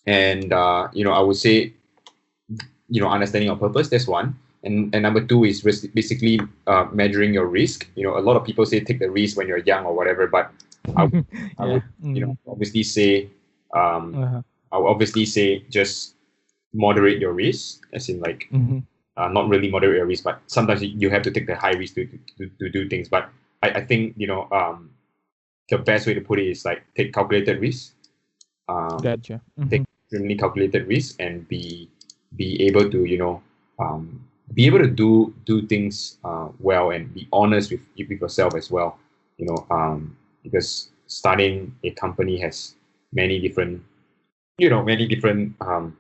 and 0.07 0.53
uh, 0.53 0.87
you 0.93 1.05
know 1.05 1.13
I 1.13 1.21
would 1.27 1.37
say 1.47 1.75
you 2.89 3.01
know 3.03 3.09
understanding 3.09 3.49
your 3.49 3.57
purpose 3.57 3.89
that's 3.89 4.07
one 4.07 4.39
and 4.63 4.95
and 4.95 5.03
number 5.03 5.25
two 5.25 5.45
is 5.45 5.63
basically 5.63 6.41
uh, 6.67 6.87
measuring 6.93 7.33
your 7.33 7.47
risk 7.47 7.89
you 7.95 8.05
know 8.05 8.19
a 8.19 8.21
lot 8.21 8.37
of 8.37 8.45
people 8.45 8.67
say 8.67 8.81
take 8.81 8.99
the 8.99 9.11
risk 9.11 9.37
when 9.37 9.49
you're 9.49 9.65
young 9.65 9.85
or 9.85 9.95
whatever 9.95 10.27
but 10.27 10.51
I, 10.97 11.05
yeah. 11.13 11.23
I 11.59 11.67
would 11.67 11.83
you 12.03 12.21
know 12.21 12.33
mm-hmm. 12.33 12.51
obviously 12.51 12.83
say 12.83 13.29
um, 13.75 14.15
uh-huh. 14.15 14.43
I 14.73 14.79
would 14.79 14.89
obviously 14.89 15.27
say 15.27 15.65
just 15.71 16.15
moderate 16.73 17.21
your 17.21 17.33
risk 17.33 17.87
as 17.93 18.09
in 18.09 18.21
like 18.21 18.49
mm-hmm 18.53 18.81
uh, 19.21 19.29
not 19.29 19.49
really 19.49 19.71
moderate 19.71 19.97
your 19.97 20.07
risk, 20.07 20.25
but 20.25 20.41
sometimes 20.47 20.83
you 20.83 21.11
have 21.11 21.23
to 21.23 21.31
take 21.31 21.47
the 21.47 21.55
high 21.55 21.73
risk 21.73 21.95
to, 21.95 22.07
to, 22.39 22.51
to 22.59 22.71
do 22.71 22.89
things. 22.89 23.09
But 23.09 23.29
I, 23.63 23.71
I 23.71 23.85
think, 23.85 24.15
you 24.17 24.27
know, 24.27 24.49
um, 24.51 24.91
the 25.69 25.79
best 25.79 26.07
way 26.07 26.15
to 26.15 26.21
put 26.21 26.39
it 26.39 26.49
is 26.49 26.65
like 26.65 26.83
take 26.97 27.13
calculated 27.13 27.61
risk. 27.61 27.93
Um, 28.69 28.99
gotcha. 29.03 29.41
Mm-hmm. 29.59 29.69
Take 29.69 29.83
extremely 30.05 30.37
calculated 30.37 30.87
risk 30.89 31.17
and 31.21 31.47
be 31.49 31.91
be 32.37 32.63
able 32.63 32.89
to, 32.89 33.05
you 33.05 33.19
know, 33.19 33.43
um, 33.79 34.25
be 34.55 34.67
able 34.67 34.79
to 34.79 34.89
do 34.89 35.35
do 35.45 35.67
things 35.67 36.19
uh, 36.25 36.49
well 36.59 36.91
and 36.91 37.13
be 37.15 37.29
honest 37.33 37.71
with, 37.71 37.81
with 37.97 38.21
yourself 38.21 38.55
as 38.55 38.71
well. 38.71 38.99
You 39.39 39.47
know, 39.47 39.67
um, 39.71 40.17
because 40.43 40.91
starting 41.07 41.75
a 41.85 41.91
company 41.93 42.39
has 42.41 42.75
many 43.13 43.39
different, 43.41 43.83
you 44.59 44.71
know, 44.71 44.83
many 44.83 45.07
different 45.07 45.55
um, 45.61 45.97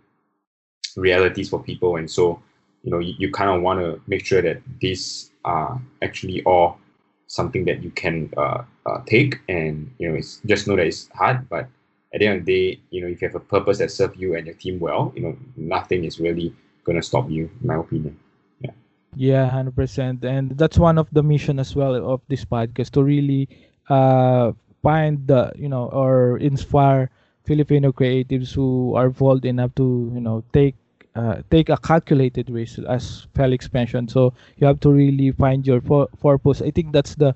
realities 0.96 1.48
for 1.48 1.62
people, 1.62 1.96
and 1.96 2.10
so 2.10 2.42
you 2.82 2.90
know 2.90 2.98
you, 2.98 3.14
you 3.18 3.30
kind 3.30 3.50
of 3.50 3.62
want 3.62 3.80
to 3.80 4.00
make 4.06 4.24
sure 4.24 4.42
that 4.42 4.60
these 4.80 5.30
are 5.44 5.80
actually 6.02 6.42
all 6.44 6.78
something 7.26 7.64
that 7.64 7.82
you 7.82 7.90
can 7.90 8.32
uh, 8.36 8.62
uh, 8.86 9.00
take 9.06 9.38
and 9.48 9.92
you 9.98 10.08
know 10.08 10.16
it's 10.16 10.40
just 10.46 10.66
know 10.66 10.76
that 10.76 10.86
it's 10.86 11.08
hard 11.14 11.48
but 11.48 11.68
at 12.12 12.18
the 12.18 12.26
end 12.26 12.40
of 12.40 12.44
the 12.44 12.52
day 12.52 12.80
you 12.90 13.00
know 13.00 13.06
if 13.06 13.22
you 13.22 13.28
have 13.28 13.36
a 13.36 13.40
purpose 13.40 13.78
that 13.78 13.90
serves 13.90 14.18
you 14.18 14.34
and 14.34 14.46
your 14.46 14.56
team 14.56 14.80
well 14.80 15.12
you 15.14 15.22
know 15.22 15.36
nothing 15.56 16.04
is 16.04 16.18
really 16.18 16.52
going 16.84 16.96
to 16.96 17.06
stop 17.06 17.30
you 17.30 17.48
in 17.60 17.66
my 17.66 17.76
opinion 17.76 18.18
yeah 19.14 19.32
yeah 19.32 19.44
100% 19.44 20.24
and 20.24 20.56
that's 20.58 20.78
one 20.78 20.98
of 20.98 21.08
the 21.12 21.22
mission 21.22 21.58
as 21.58 21.74
well 21.74 21.94
of 21.96 22.20
this 22.28 22.44
podcast 22.44 22.90
to 22.90 23.02
really 23.02 23.48
uh, 23.88 24.52
find 24.82 25.26
the 25.26 25.52
you 25.56 25.68
know 25.68 25.86
or 25.92 26.38
inspire 26.38 27.10
filipino 27.44 27.92
creatives 27.92 28.52
who 28.54 28.94
are 28.94 29.10
bold 29.10 29.44
enough 29.44 29.74
to 29.74 30.10
you 30.14 30.20
know 30.20 30.42
take 30.52 30.74
uh, 31.16 31.42
take 31.50 31.68
a 31.68 31.76
calculated 31.76 32.48
risk 32.50 32.78
as 32.88 33.26
felix 33.34 33.72
mentioned. 33.72 34.08
So 34.12 34.32
you 34.58 34.66
have 34.68 34.78
to 34.80 34.90
really 34.92 35.32
find 35.32 35.66
your 35.66 35.80
purpose. 35.80 36.62
I 36.62 36.70
think 36.70 36.92
that's 36.92 37.16
the 37.16 37.34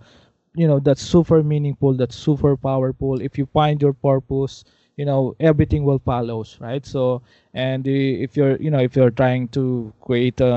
you 0.54 0.66
know 0.68 0.78
that's 0.78 1.02
super 1.02 1.42
meaningful 1.42 1.94
that's 1.94 2.16
super 2.16 2.56
powerful. 2.56 3.20
If 3.20 3.38
you 3.38 3.46
find 3.46 3.80
your 3.82 3.92
purpose 3.92 4.64
you 4.96 5.04
know 5.04 5.34
everything 5.40 5.84
will 5.84 5.98
follows 5.98 6.56
right? 6.60 6.84
So 6.86 7.22
and 7.54 7.86
if 7.86 8.36
you're 8.36 8.56
you 8.56 8.70
know 8.70 8.78
if 8.80 8.96
you're 8.96 9.10
trying 9.10 9.48
to 9.48 9.92
create 10.00 10.40
a, 10.40 10.52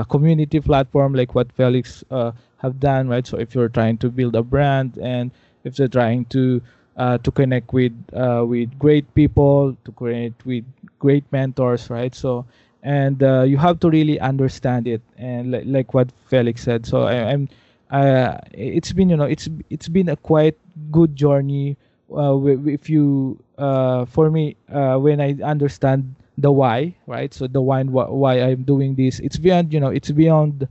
a 0.00 0.06
community 0.08 0.60
platform 0.60 1.14
like 1.14 1.34
what 1.34 1.52
felix 1.52 2.04
uh, 2.10 2.32
have 2.58 2.80
done 2.80 3.08
right? 3.08 3.26
So 3.26 3.38
if 3.38 3.54
you're 3.54 3.68
trying 3.68 3.98
to 3.98 4.08
build 4.10 4.34
a 4.36 4.42
brand 4.42 4.98
and 5.00 5.30
if 5.64 5.78
you're 5.78 5.88
trying 5.88 6.24
to 6.26 6.62
uh, 6.96 7.18
to 7.18 7.30
connect 7.30 7.72
with 7.72 7.92
uh, 8.14 8.44
with 8.46 8.78
great 8.78 9.12
people 9.14 9.76
to 9.84 9.92
connect 9.92 10.46
with 10.46 10.64
great 10.98 11.24
mentors 11.32 11.90
right? 11.90 12.14
So 12.14 12.46
and 12.82 13.22
uh, 13.22 13.42
you 13.42 13.58
have 13.58 13.80
to 13.80 13.90
really 13.90 14.18
understand 14.20 14.86
it 14.86 15.02
and 15.18 15.50
li- 15.50 15.64
like 15.64 15.92
what 15.92 16.10
felix 16.28 16.62
said. 16.62 16.86
So 16.86 17.02
I, 17.02 17.14
am 17.32 17.48
uh, 17.90 18.38
it's 18.52 18.92
been 18.92 19.10
you 19.10 19.16
know 19.16 19.24
it's 19.24 19.48
it's 19.70 19.88
been 19.88 20.08
a 20.08 20.16
quite 20.16 20.56
good 20.90 21.14
journey 21.16 21.76
uh, 22.14 22.36
if 22.66 22.88
you 22.88 23.38
uh, 23.58 24.04
for 24.06 24.30
me 24.30 24.56
uh, 24.72 24.96
when 24.96 25.20
i 25.20 25.34
understand 25.42 26.14
the 26.38 26.50
why 26.52 26.94
right 27.06 27.32
so 27.32 27.46
the 27.46 27.60
why 27.60 27.82
why 27.82 28.40
i'm 28.42 28.62
doing 28.62 28.94
this 28.94 29.18
it's 29.20 29.38
beyond 29.38 29.72
you 29.72 29.80
know 29.80 29.88
it's 29.88 30.10
beyond 30.10 30.68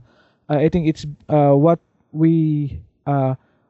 i 0.48 0.68
think 0.68 0.86
it's 0.86 1.04
what 1.28 1.78
we 2.12 2.78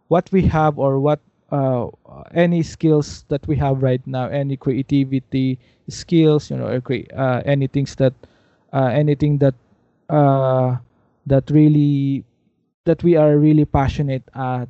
what 0.09 0.31
we 0.33 0.43
have 0.43 0.79
or 0.79 1.01
what 1.01 1.21
uh, 1.51 1.87
any 2.35 2.63
skills 2.63 3.25
that 3.29 3.47
we 3.47 3.57
have 3.57 3.83
right 3.83 4.05
now, 4.07 4.27
any 4.27 4.57
creativity 4.57 5.59
skills, 5.89 6.51
you 6.51 6.57
know, 6.57 6.67
uh, 6.67 7.43
anything 7.45 7.87
that 7.99 8.13
uh, 8.73 8.91
anything 8.93 9.39
that 9.39 9.55
uh, 10.11 10.77
that 11.27 11.49
really 11.51 12.25
that 12.85 13.03
we 13.03 13.17
are 13.17 13.37
really 13.39 13.65
passionate 13.65 14.23
at, 14.35 14.69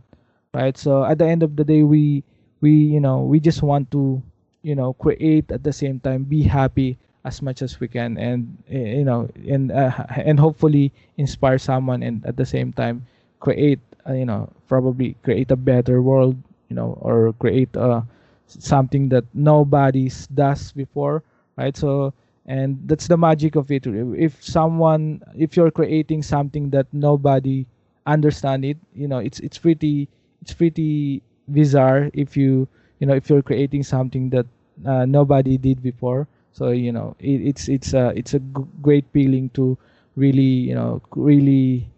right? 0.55 0.77
So 0.77 1.05
at 1.05 1.19
the 1.19 1.27
end 1.27 1.43
of 1.43 1.57
the 1.57 1.65
day, 1.65 1.83
we 1.83 2.25
we 2.67 2.73
you 2.75 3.01
know 3.01 3.23
we 3.23 3.39
just 3.39 3.63
want 3.63 3.91
to 3.95 4.23
you 4.63 4.75
know 4.75 4.93
create 4.99 5.51
at 5.53 5.63
the 5.63 5.73
same 5.73 6.01
time, 6.01 6.25
be 6.25 6.43
happy 6.43 6.99
as 7.25 7.43
much 7.43 7.63
as 7.63 7.79
we 7.81 7.89
can, 7.89 8.19
and 8.19 8.47
you 8.69 9.05
know 9.05 9.29
and 9.47 9.71
uh, 9.73 9.93
and 10.11 10.39
hopefully 10.41 10.93
inspire 11.17 11.59
someone, 11.59 12.03
and 12.03 12.25
at 12.27 12.37
the 12.37 12.47
same 12.47 12.73
time 12.73 13.07
create 13.41 13.81
uh, 14.09 14.13
you 14.15 14.25
know 14.27 14.51
probably 14.69 15.15
create 15.23 15.51
a 15.51 15.57
better 15.57 16.03
world 16.03 16.37
you 16.69 16.77
know 16.77 16.99
or 17.03 17.33
create 17.39 17.71
uh, 17.77 18.03
something 18.47 19.09
that 19.11 19.25
nobody's 19.35 20.27
does 20.29 20.73
before 20.73 21.23
right? 21.57 21.77
So 21.77 22.13
and 22.47 22.79
that's 22.87 23.09
the 23.09 23.17
magic 23.17 23.57
of 23.57 23.71
it. 23.71 23.87
If 23.87 24.43
someone 24.43 25.23
if 25.37 25.57
you're 25.57 25.71
creating 25.71 26.23
something 26.23 26.71
that 26.71 26.87
nobody 26.93 27.67
understand 28.07 28.65
it 28.65 28.79
you 28.95 29.09
know 29.09 29.19
it's 29.19 29.41
it's 29.41 29.59
pretty 29.59 30.09
it's 30.43 30.55
pretty 30.55 31.23
bizarre 31.49 32.11
if 32.15 32.37
you 32.37 32.69
you 32.99 33.07
know 33.07 33.15
if 33.15 33.29
you're 33.31 33.43
creating 33.43 33.83
something 33.83 34.31
that 34.31 34.47
uh, 34.87 35.05
nobody 35.05 35.57
did 35.59 35.83
before. 35.83 36.27
So 36.53 36.71
you 36.71 36.93
know 36.93 37.15
it, 37.21 37.41
it's 37.55 37.69
it's 37.69 37.93
a 37.95 38.13
it's 38.17 38.35
a 38.35 38.41
g- 38.41 38.67
great 38.83 39.05
feeling 39.13 39.51
to 39.51 39.77
really 40.17 40.73
you 40.73 40.75
know 40.75 41.03
really 41.15 41.89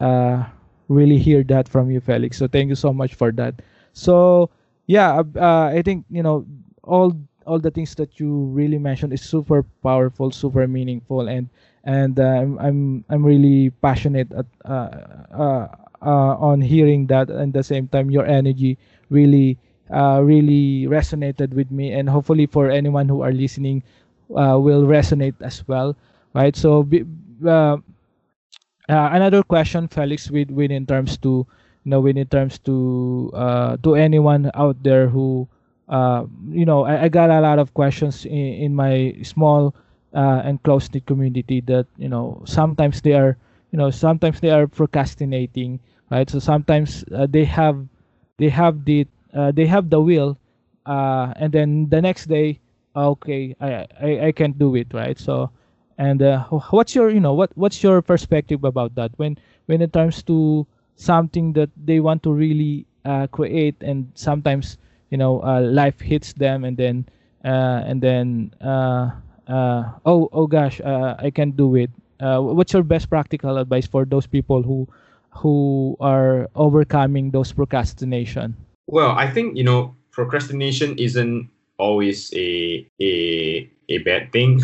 uh 0.00 0.44
really 0.88 1.18
hear 1.18 1.42
that 1.44 1.68
from 1.68 1.90
you 1.90 2.00
felix. 2.00 2.38
So 2.38 2.48
thank 2.48 2.68
you 2.68 2.74
so 2.76 2.92
much 2.92 3.14
for 3.14 3.32
that. 3.32 3.60
So 3.92 4.50
yeah 4.88 5.20
uh, 5.36 5.68
i 5.68 5.82
think 5.82 6.04
you 6.08 6.22
know 6.22 6.46
all 6.84 7.12
all 7.46 7.58
the 7.58 7.70
things 7.70 7.94
that 7.94 8.18
you 8.18 8.48
really 8.56 8.78
mentioned 8.78 9.12
is 9.12 9.20
super 9.20 9.62
powerful 9.82 10.30
super 10.30 10.66
meaningful 10.66 11.28
and 11.28 11.48
and 11.84 12.18
uh, 12.18 12.24
I'm, 12.40 12.58
I'm 12.58 13.04
i'm 13.10 13.24
really 13.24 13.70
passionate 13.82 14.32
at, 14.32 14.46
uh, 14.64 14.88
uh, 15.32 15.68
uh, 16.02 16.34
on 16.38 16.60
hearing 16.60 17.06
that. 17.08 17.28
And 17.30 17.52
the 17.52 17.62
same 17.62 17.88
time 17.88 18.10
your 18.10 18.24
energy 18.26 18.78
really 19.10 19.58
uh, 19.90 20.20
really 20.22 20.86
resonated 20.86 21.54
with 21.54 21.70
me. 21.70 21.92
And 21.92 22.08
hopefully 22.08 22.46
for 22.46 22.70
anyone 22.70 23.08
who 23.08 23.22
are 23.22 23.32
listening 23.32 23.82
uh, 24.30 24.58
will 24.60 24.84
resonate 24.84 25.34
as 25.40 25.66
well 25.66 25.96
right? 26.34 26.54
So 26.54 26.86
uh, 27.46 27.78
uh, 28.88 29.08
another 29.12 29.42
question 29.42 29.88
felix 29.88 30.30
with, 30.30 30.50
with 30.50 30.70
in 30.70 30.86
terms 30.86 31.16
to 31.18 31.46
you 31.84 31.90
know 31.90 32.00
with 32.00 32.16
in 32.16 32.26
terms 32.26 32.58
to 32.58 33.30
uh, 33.34 33.76
to 33.82 33.94
anyone 33.94 34.50
out 34.54 34.76
there 34.82 35.08
who 35.08 35.46
uh, 35.88 36.24
you 36.50 36.64
know 36.64 36.84
I, 36.84 37.04
I 37.04 37.08
got 37.08 37.30
a 37.30 37.40
lot 37.40 37.58
of 37.58 37.74
questions 37.74 38.24
in, 38.24 38.70
in 38.70 38.74
my 38.74 39.16
small 39.22 39.74
and 40.12 40.62
close 40.62 40.92
knit 40.92 41.06
community 41.06 41.60
that 41.62 41.86
you 41.96 42.08
know 42.08 42.42
sometimes 42.44 43.00
they 43.02 43.12
are 43.12 43.36
you 43.72 43.78
know 43.78 43.90
sometimes 43.90 44.40
they 44.40 44.50
are 44.50 44.66
procrastinating 44.66 45.80
right? 46.10 46.28
So 46.28 46.38
sometimes 46.38 47.04
they 47.08 47.44
have 47.44 47.86
they 48.38 48.48
have 48.48 48.84
the 48.84 49.06
uh, 49.34 49.52
they 49.52 49.66
have 49.66 49.90
the 49.90 50.00
will 50.00 50.38
uh, 50.86 51.32
and 51.36 51.52
then 51.52 51.88
the 51.90 52.00
next 52.00 52.26
day 52.26 52.60
okay 52.96 53.54
I, 53.60 53.86
I 54.00 54.10
i 54.28 54.32
can't 54.32 54.58
do 54.58 54.74
it 54.74 54.88
right? 54.92 55.18
So 55.18 55.50
and 55.98 56.22
uh, 56.22 56.44
what's 56.70 56.94
your 56.94 57.10
you 57.10 57.20
know 57.20 57.34
what 57.34 57.50
what's 57.56 57.82
your 57.82 58.02
perspective 58.02 58.64
about 58.64 58.94
that? 58.96 59.12
When 59.16 59.38
when 59.66 59.82
it 59.82 59.92
comes 59.92 60.22
to 60.24 60.66
something 60.96 61.52
that 61.54 61.70
they 61.76 62.00
want 62.00 62.22
to 62.24 62.32
really 62.32 62.86
uh, 63.04 63.26
create 63.28 63.76
and 63.82 64.10
sometimes 64.14 64.78
you 65.10 65.18
know 65.18 65.42
uh, 65.42 65.60
life 65.60 66.00
hits 66.00 66.32
them 66.32 66.64
and 66.64 66.76
then 66.76 67.06
uh, 67.44 67.82
and 67.86 68.00
then 68.02 68.52
uh, 68.60 69.10
uh, 69.46 69.92
oh 70.06 70.28
oh 70.32 70.46
gosh 70.46 70.80
uh, 70.80 71.16
I 71.18 71.30
can't 71.30 71.56
do 71.56 71.74
it. 71.76 71.90
Uh, 72.20 72.40
what's 72.40 72.72
your 72.72 72.82
best 72.82 73.08
practical 73.08 73.58
advice 73.58 73.86
for 73.86 74.04
those 74.04 74.26
people 74.26 74.62
who 74.62 74.88
who 75.38 75.96
are 76.00 76.50
overcoming 76.54 77.30
those 77.30 77.52
procrastination 77.52 78.56
well, 78.88 79.12
I 79.12 79.30
think 79.30 79.56
you 79.56 79.64
know 79.64 79.94
procrastination 80.10 80.98
isn't 80.98 81.48
always 81.76 82.32
a 82.34 82.88
a 83.00 83.70
a 83.88 83.98
bad 83.98 84.32
thing. 84.32 84.60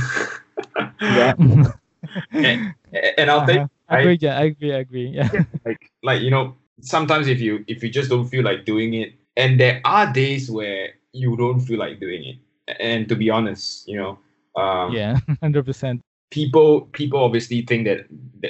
yeah. 1.00 1.34
and, 2.32 2.74
and 3.18 3.30
I'll 3.30 3.40
uh-huh. 3.40 3.68
I 3.88 4.00
agree, 4.00 4.18
yeah, 4.20 4.38
I 4.38 4.44
agree, 4.44 4.72
I 4.72 4.78
agree. 4.78 5.08
Yeah. 5.08 5.28
like 5.64 5.92
like 6.02 6.22
you 6.22 6.30
know, 6.30 6.56
sometimes 6.80 7.28
if 7.28 7.38
you 7.38 7.64
if 7.68 7.82
you 7.84 7.90
just 7.90 8.08
don't 8.08 8.26
feel 8.26 8.42
like 8.42 8.64
doing 8.64 8.94
it, 8.94 9.12
and 9.37 9.60
there 9.60 9.80
are 9.84 10.10
days 10.10 10.50
where 10.50 10.96
you 11.12 11.37
don't 11.37 11.60
feel 11.60 11.78
like 11.78 12.00
doing 12.00 12.24
it. 12.24 12.37
And 12.80 13.06
to 13.10 13.14
be 13.14 13.28
honest, 13.28 13.87
you 13.87 13.98
know, 13.98 14.18
um, 14.56 14.92
yeah, 14.92 15.18
hundred 15.42 15.66
percent. 15.66 16.00
People 16.34 16.82
people 16.98 17.20
obviously 17.22 17.62
think 17.62 17.86
that, 17.86 18.06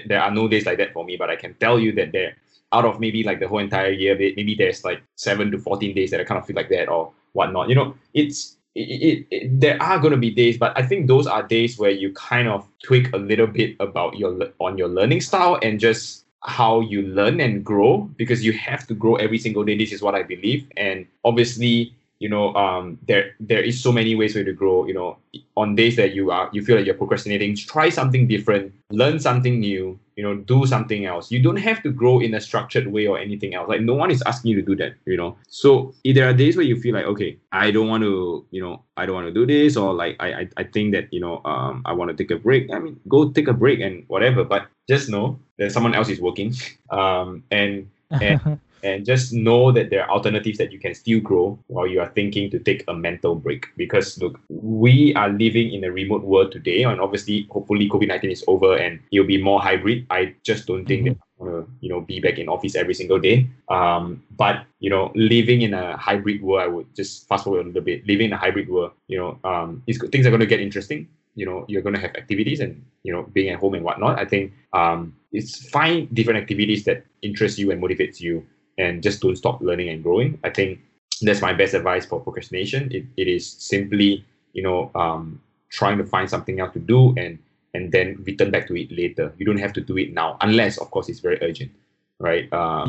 there 0.09 0.21
are 0.21 0.31
no 0.31 0.49
days 0.49 0.65
like 0.67 0.79
that 0.79 0.93
for 0.93 1.05
me, 1.05 1.17
but 1.17 1.31
I 1.31 1.37
can 1.37 1.55
tell 1.55 1.79
you 1.79 1.93
that 1.93 2.11
there 2.11 2.35
out 2.73 2.85
of 2.85 2.99
maybe 2.99 3.23
like 3.23 3.41
the 3.41 3.47
whole 3.47 3.61
entire 3.61 3.91
year, 3.91 4.17
maybe 4.19 4.55
there's 4.57 4.83
like 4.85 5.03
seven 5.17 5.51
to 5.53 5.59
14 5.59 5.95
days 5.95 6.11
that 6.11 6.21
I 6.21 6.25
kind 6.25 6.41
of 6.41 6.47
feel 6.47 6.57
like 6.57 6.71
that 6.71 6.89
or 6.89 7.13
whatnot. 7.33 7.69
You 7.69 7.77
know, 7.77 7.95
it's, 8.15 8.57
it, 8.75 8.81
it, 8.81 9.27
it, 9.31 9.61
there 9.61 9.81
are 9.81 9.99
going 10.01 10.11
to 10.11 10.17
be 10.17 10.31
days, 10.31 10.57
but 10.59 10.77
I 10.77 10.83
think 10.83 11.07
those 11.07 11.29
are 11.29 11.45
days 11.45 11.79
where 11.79 11.93
you 11.93 12.13
kind 12.15 12.49
of 12.49 12.67
tweak 12.83 13.13
a 13.13 13.19
little 13.19 13.47
bit 13.47 13.77
about 13.79 14.17
your, 14.17 14.49
on 14.59 14.77
your 14.77 14.89
learning 14.89 15.21
style 15.21 15.59
and 15.63 15.79
just 15.79 16.25
how 16.43 16.81
you 16.81 17.03
learn 17.03 17.41
and 17.41 17.65
grow 17.65 17.99
because 18.17 18.45
you 18.45 18.53
have 18.55 18.87
to 18.89 18.95
grow 18.95 19.15
every 19.17 19.39
single 19.39 19.63
day. 19.63 19.77
This 19.79 19.93
is 19.93 20.03
what 20.03 20.17
I 20.17 20.25
believe. 20.25 20.67
And 20.77 21.07
obviously, 21.25 21.95
you 22.19 22.29
know 22.29 22.55
um, 22.55 22.99
there 23.07 23.35
there 23.41 23.63
is 23.63 23.83
so 23.83 23.93
many 23.93 24.15
ways 24.15 24.33
for 24.33 24.39
you 24.39 24.45
to 24.45 24.53
grow 24.53 24.87
you 24.87 24.95
know 24.95 25.17
on 25.57 25.75
days 25.75 25.97
that 25.97 26.15
you 26.15 26.31
are 26.31 26.49
you 26.53 26.65
feel 26.65 26.77
like 26.77 26.87
you're 26.87 26.95
procrastinating 26.95 27.57
try 27.57 27.89
something 27.89 28.27
different 28.29 28.73
learn 28.91 29.19
something 29.19 29.61
new 29.61 29.99
you 30.17 30.23
know 30.23 30.37
do 30.37 30.65
something 30.65 31.07
else. 31.07 31.33
You 31.33 31.43
don't 31.43 31.57
have 31.57 31.83
to 31.83 31.91
grow 31.91 32.21
in 32.21 32.35
a 32.35 32.41
structured 32.41 32.87
way 32.87 33.09
or 33.09 33.19
anything 33.19 33.55
else. 33.55 33.69
Like 33.69 33.81
no 33.81 33.95
one 33.95 34.13
is 34.13 34.23
asking 34.27 34.53
you 34.53 34.57
to 34.61 34.63
do 34.63 34.77
that 34.77 34.95
you 35.07 35.17
know. 35.17 35.37
So 35.49 35.93
there 36.05 36.29
are 36.29 36.33
days 36.33 36.57
where 36.57 36.65
you 36.65 36.77
feel 36.81 36.95
like 36.95 37.07
okay 37.07 37.37
i 37.53 37.71
don't 37.71 37.89
want 37.89 38.03
to 38.03 38.45
you 38.51 38.63
know 38.63 38.83
i 38.97 39.07
don't 39.07 39.15
want 39.15 39.27
to 39.27 39.33
do 39.33 39.47
this 39.47 39.77
or 39.77 39.93
like 39.95 40.17
i 40.21 40.33
i, 40.41 40.49
I 40.57 40.65
think 40.65 40.93
that 40.93 41.13
you 41.13 41.21
know 41.21 41.41
um, 41.45 41.83
i 41.85 41.93
want 41.93 42.11
to 42.11 42.17
take 42.17 42.31
a 42.31 42.39
break 42.39 42.71
i 42.73 42.79
mean 42.79 43.01
go 43.09 43.31
take 43.31 43.49
a 43.49 43.53
break 43.53 43.81
and 43.81 44.05
whatever 44.09 44.45
but 44.45 44.67
just 44.89 45.09
know 45.09 45.39
that 45.59 45.73
someone 45.73 45.95
else 45.95 46.09
is 46.09 46.21
working 46.21 46.55
um, 46.91 47.43
and 47.51 47.91
and 48.11 48.41
and 48.85 49.05
just 49.05 49.33
know 49.33 49.73
that 49.73 49.91
there 49.91 50.05
are 50.05 50.11
alternatives 50.11 50.59
that 50.59 50.71
you 50.71 50.79
can 50.79 50.95
still 50.95 51.21
grow 51.21 51.59
while 51.67 51.87
you 51.87 52.01
are 52.01 52.11
thinking 52.11 52.51
to 52.51 52.59
take 52.59 52.85
a 52.87 52.95
mental 52.95 53.35
break. 53.35 53.67
Because 53.77 54.19
look, 54.21 54.39
we 54.49 55.15
are 55.15 55.31
living 55.31 55.73
in 55.73 55.83
a 55.85 55.91
remote 55.91 56.23
world 56.23 56.53
today, 56.53 56.85
and 56.85 57.01
obviously, 57.01 57.49
hopefully, 57.51 57.89
COVID 57.89 58.09
nineteen 58.09 58.31
is 58.31 58.45
over 58.47 58.77
and 58.77 59.01
it'll 59.11 59.27
be 59.27 59.43
more 59.43 59.61
hybrid. 59.61 60.07
I 60.11 60.35
just 60.45 60.67
don't 60.67 60.87
think 60.87 61.07
mm-hmm. 61.07 61.15
that 61.15 61.41
I 61.41 61.43
want 61.43 61.67
to, 61.67 61.73
you 61.81 61.89
know, 61.89 62.01
be 62.03 62.21
back 62.21 62.39
in 62.39 62.49
office 62.49 62.77
every 62.77 62.95
single 62.95 63.19
day. 63.19 63.49
Um, 63.69 64.23
but 64.37 64.67
you 64.79 64.91
know, 64.91 65.11
living 65.15 65.63
in 65.63 65.73
a 65.75 65.97
hybrid 65.97 66.43
world, 66.43 66.63
I 66.63 66.69
would 66.69 66.95
just 66.95 67.27
fast 67.27 67.45
forward 67.45 67.65
a 67.65 67.69
little 67.69 67.83
bit. 67.83 68.07
Living 68.07 68.27
in 68.27 68.33
a 68.35 68.37
hybrid 68.37 68.69
world, 68.69 68.93
you 69.09 69.19
know, 69.19 69.39
um, 69.45 69.83
things 69.87 70.27
are 70.27 70.31
going 70.31 70.41
to 70.41 70.47
get 70.47 70.61
interesting 70.61 71.09
you 71.35 71.45
know 71.45 71.65
you're 71.69 71.83
going 71.83 71.95
to 71.95 72.01
have 72.01 72.15
activities 72.15 72.61
and 72.61 72.85
you 73.03 73.13
know 73.13 73.25
being 73.33 73.51
at 73.51 73.59
home 73.59 73.75
and 73.75 73.85
whatnot 73.85 74.19
i 74.19 74.25
think 74.25 74.53
um, 74.73 75.15
it's 75.33 75.69
find 75.69 76.13
different 76.15 76.41
activities 76.41 76.85
that 76.85 77.05
interest 77.23 77.59
you 77.59 77.71
and 77.71 77.83
motivates 77.83 78.21
you 78.21 78.47
and 78.79 79.03
just 79.03 79.21
don't 79.21 79.37
stop 79.37 79.61
learning 79.61 79.89
and 79.89 80.03
growing. 80.03 80.39
I 80.45 80.51
think 80.51 80.81
that's 81.23 81.41
my 81.41 81.53
best 81.53 81.75
advice 81.75 82.07
for 82.07 82.21
procrastination. 82.21 82.91
It, 82.93 83.05
it 83.17 83.29
is 83.29 83.49
simply, 83.49 84.25
you 84.53 84.63
know, 84.63 84.91
um, 84.95 85.41
trying 85.71 85.99
to 85.99 86.05
find 86.05 86.29
something 86.29 86.61
else 86.61 86.73
to 86.75 86.81
do 86.81 87.15
and 87.17 87.39
and 87.75 87.91
then 87.91 88.23
return 88.25 88.51
back 88.51 88.69
to 88.69 88.77
it 88.77 88.91
later. 88.93 89.35
You 89.37 89.45
don't 89.45 89.59
have 89.59 89.73
to 89.75 89.81
do 89.81 89.99
it 89.99 90.15
now, 90.15 90.37
unless, 90.41 90.79
of 90.79 90.91
course, 90.93 91.09
it's 91.09 91.19
very 91.19 91.39
urgent, 91.43 91.73
right? 92.21 92.49
Uh, 92.53 92.87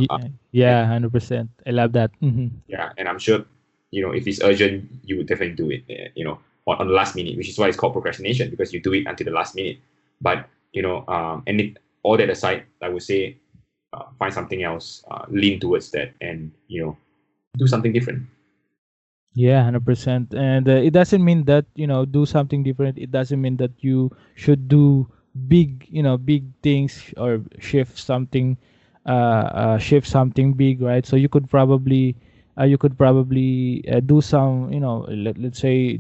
yeah, 0.52 0.86
hundred 0.86 1.12
percent. 1.12 1.50
I 1.66 1.72
love 1.72 1.92
that. 1.94 2.12
Mm-hmm. 2.22 2.48
Yeah, 2.68 2.92
and 2.98 3.10
I'm 3.10 3.18
sure, 3.18 3.46
you 3.90 4.04
know, 4.04 4.12
if 4.12 4.28
it's 4.28 4.42
urgent, 4.42 4.90
you 5.04 5.18
would 5.18 5.28
definitely 5.28 5.56
do 5.56 5.72
it. 5.72 5.84
Eh, 5.90 6.10
you 6.16 6.24
know, 6.24 6.40
on, 6.68 6.78
on 6.78 6.88
the 6.88 6.94
last 6.94 7.16
minute, 7.16 7.36
which 7.36 7.50
is 7.50 7.58
why 7.58 7.68
it's 7.68 7.78
called 7.78 7.94
procrastination 7.94 8.50
because 8.52 8.74
you 8.74 8.80
do 8.80 8.94
it 8.94 9.08
until 9.08 9.26
the 9.26 9.32
last 9.32 9.56
minute. 9.56 9.80
But 10.22 10.48
you 10.72 10.84
know, 10.84 11.04
um, 11.08 11.44
and 11.48 11.60
it, 11.60 11.78
all 12.04 12.18
that 12.18 12.30
aside, 12.30 12.66
I 12.82 12.90
would 12.90 13.04
say 13.04 13.38
uh, 13.96 14.12
find 14.20 14.34
something 14.34 14.64
else, 14.64 15.04
uh, 15.10 15.26
lean 15.30 15.60
towards 15.60 15.90
that, 15.92 16.12
and 16.20 16.52
you 16.68 16.84
know, 16.84 16.98
do 17.58 17.68
something 17.68 17.94
different. 17.94 18.28
Yeah, 19.36 19.64
hundred 19.64 19.86
percent. 19.86 20.34
And 20.34 20.68
uh, 20.68 20.80
it 20.84 20.92
doesn't 20.92 21.24
mean 21.24 21.44
that 21.46 21.66
you 21.76 21.88
know 21.88 22.06
do 22.06 22.26
something 22.26 22.64
different. 22.64 22.98
It 22.98 23.12
doesn't 23.12 23.40
mean 23.40 23.58
that 23.58 23.72
you 23.80 24.12
should 24.36 24.68
do 24.68 25.08
big, 25.48 25.88
you 25.90 26.04
know, 26.04 26.18
big 26.18 26.48
things 26.64 27.14
or 27.18 27.44
shift 27.60 27.98
something, 27.98 28.58
uh, 29.06 29.48
uh 29.52 29.78
shift 29.78 30.08
something 30.08 30.54
big, 30.54 30.82
right? 30.82 31.06
So 31.06 31.16
you 31.16 31.28
could 31.28 31.50
probably, 31.50 32.16
uh, 32.58 32.64
you 32.64 32.78
could 32.78 32.98
probably 32.98 33.84
uh, 33.92 34.00
do 34.00 34.22
some, 34.22 34.72
you 34.72 34.80
know, 34.80 35.06
let 35.10 35.38
let's 35.38 35.60
say, 35.60 36.00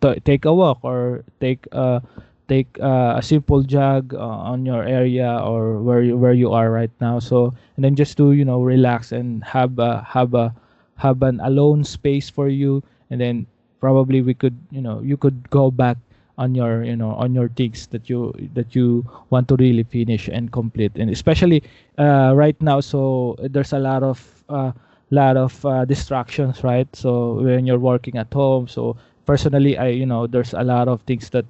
t- 0.00 0.20
take 0.22 0.44
a 0.44 0.54
walk 0.54 0.78
or 0.82 1.24
take 1.40 1.66
uh 1.72 2.00
take 2.48 2.68
uh, 2.80 3.14
a 3.16 3.22
simple 3.22 3.62
jog 3.62 4.14
uh, 4.14 4.18
on 4.18 4.64
your 4.66 4.84
area 4.84 5.38
or 5.42 5.80
where 5.82 6.02
you, 6.02 6.16
where 6.16 6.32
you 6.32 6.52
are 6.52 6.70
right 6.70 6.90
now. 7.00 7.18
So 7.18 7.54
and 7.76 7.84
then 7.84 7.94
just 7.96 8.16
to 8.18 8.32
you 8.32 8.44
know 8.44 8.62
relax 8.62 9.12
and 9.12 9.42
have 9.44 9.78
a 9.78 10.02
have 10.02 10.34
a 10.34 10.54
have 10.96 11.22
an 11.22 11.40
alone 11.40 11.84
space 11.84 12.30
for 12.30 12.48
you. 12.48 12.82
And 13.10 13.20
then 13.20 13.46
probably 13.80 14.22
we 14.22 14.34
could 14.34 14.56
you 14.70 14.80
know 14.80 15.00
you 15.00 15.16
could 15.16 15.48
go 15.50 15.70
back 15.70 15.96
on 16.38 16.54
your 16.54 16.84
you 16.84 16.96
know 16.96 17.12
on 17.14 17.34
your 17.34 17.48
things 17.48 17.86
that 17.88 18.08
you 18.10 18.32
that 18.54 18.74
you 18.74 19.04
want 19.30 19.48
to 19.48 19.56
really 19.56 19.84
finish 19.84 20.28
and 20.28 20.52
complete. 20.52 20.92
And 20.96 21.10
especially 21.10 21.62
uh, 21.98 22.32
right 22.34 22.60
now 22.60 22.80
so 22.80 23.36
there's 23.38 23.72
a 23.72 23.78
lot 23.78 24.02
of 24.02 24.20
uh, 24.48 24.72
lot 25.10 25.36
of 25.36 25.64
uh, 25.64 25.84
distractions 25.84 26.62
right? 26.64 26.88
So 26.94 27.34
when 27.42 27.66
you're 27.66 27.78
working 27.78 28.16
at 28.18 28.32
home 28.32 28.68
so 28.68 28.96
personally 29.26 29.76
i 29.76 29.88
you 29.88 30.06
know 30.06 30.26
there's 30.26 30.54
a 30.54 30.62
lot 30.62 30.86
of 30.88 31.02
things 31.02 31.30
that 31.30 31.44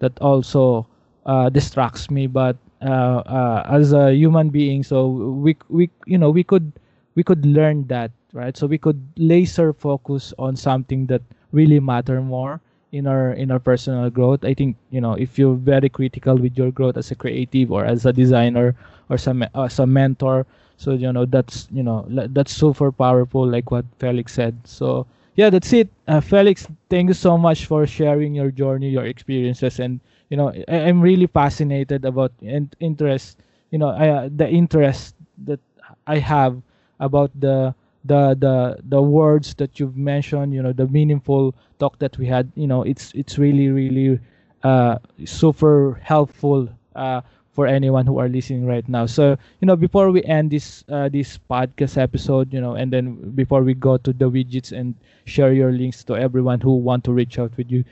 that 0.00 0.18
also 0.20 0.86
uh, 1.26 1.48
distracts 1.48 2.10
me 2.10 2.26
but 2.26 2.56
uh, 2.82 3.22
uh, 3.28 3.66
as 3.70 3.92
a 3.92 4.12
human 4.14 4.48
being 4.50 4.82
so 4.82 5.08
we 5.08 5.56
we 5.68 5.90
you 6.06 6.18
know 6.18 6.30
we 6.30 6.42
could 6.44 6.72
we 7.14 7.22
could 7.22 7.44
learn 7.46 7.86
that 7.88 8.10
right? 8.32 8.56
So 8.56 8.66
we 8.66 8.78
could 8.78 9.00
laser 9.16 9.72
focus 9.72 10.32
on 10.38 10.56
something 10.56 11.06
that 11.06 11.22
really 11.52 11.80
matter 11.80 12.20
more 12.22 12.60
in 12.92 13.06
our 13.06 13.32
in 13.32 13.50
our 13.50 13.58
personal 13.58 14.08
growth. 14.10 14.44
I 14.44 14.54
think 14.54 14.76
you 14.90 15.00
know 15.00 15.14
if 15.14 15.38
you're 15.38 15.54
very 15.56 15.88
critical 15.88 16.36
with 16.36 16.56
your 16.56 16.70
growth 16.70 16.96
as 16.96 17.10
a 17.10 17.16
creative 17.16 17.72
or 17.72 17.84
as 17.84 18.06
a 18.06 18.12
designer 18.12 18.74
or 19.08 19.18
some 19.18 19.44
as 19.54 19.78
a 19.78 19.86
mentor 19.86 20.46
so 20.76 20.92
you 20.92 21.12
know 21.12 21.26
that's 21.26 21.68
you 21.72 21.82
know 21.82 22.06
that's 22.08 22.52
super 22.52 22.90
powerful 22.92 23.46
like 23.46 23.70
what 23.70 23.84
felix 23.98 24.32
said. 24.34 24.56
So 24.64 25.06
yeah 25.40 25.48
that's 25.50 25.72
it. 25.72 25.88
Uh, 26.06 26.20
felix 26.20 26.68
thank 26.90 27.08
you 27.08 27.14
so 27.14 27.38
much 27.38 27.66
for 27.66 27.86
sharing 27.86 28.34
your 28.34 28.50
journey 28.50 28.90
your 28.90 29.06
experiences 29.06 29.80
and 29.80 30.00
you 30.28 30.36
know 30.36 30.48
I, 30.68 30.90
am 30.92 31.00
really 31.00 31.26
fascinated 31.26 32.04
about 32.04 32.32
and 32.42 32.68
interest 32.80 33.38
you 33.70 33.78
know 33.78 33.88
I, 33.88 34.08
uh, 34.08 34.28
the 34.36 34.48
interest 34.48 35.14
that 35.46 35.60
i 36.06 36.18
have 36.18 36.60
about 37.00 37.30
the 37.40 37.74
the 38.04 38.36
the 38.44 38.78
the 38.88 39.00
words 39.00 39.54
that 39.54 39.80
you've 39.80 39.96
mentioned 39.96 40.52
you 40.52 40.62
know 40.62 40.72
the 40.72 40.86
meaningful 40.88 41.54
talk 41.78 41.98
that 41.98 42.16
we 42.18 42.26
had. 42.26 42.50
You 42.54 42.66
know 42.66 42.82
it's 42.82 43.12
it's 43.14 43.38
really 43.38 43.68
really 43.68 44.20
uh 44.62 44.98
super 45.24 46.00
helpful 46.02 46.68
uh 46.94 47.20
for 47.60 47.68
anyone 47.68 48.06
who 48.08 48.18
are 48.18 48.28
listening 48.28 48.64
right 48.64 48.88
now. 48.88 49.04
So, 49.04 49.36
you 49.60 49.66
know, 49.68 49.76
before 49.76 50.10
we 50.10 50.24
end 50.24 50.50
this 50.50 50.84
uh, 50.88 51.12
this 51.12 51.36
podcast 51.36 51.98
episode, 52.00 52.52
you 52.56 52.60
know, 52.60 52.74
and 52.74 52.92
then 52.92 53.36
before 53.36 53.62
we 53.62 53.74
go 53.74 53.98
to 54.00 54.12
the 54.16 54.30
widgets 54.32 54.72
and 54.72 54.96
share 55.26 55.52
your 55.52 55.72
links 55.72 56.04
to 56.08 56.16
everyone 56.16 56.60
who 56.60 56.76
want 56.76 57.04
to 57.04 57.12
reach 57.12 57.38
out 57.38 57.52
with 57.60 57.70
you, 57.70 57.84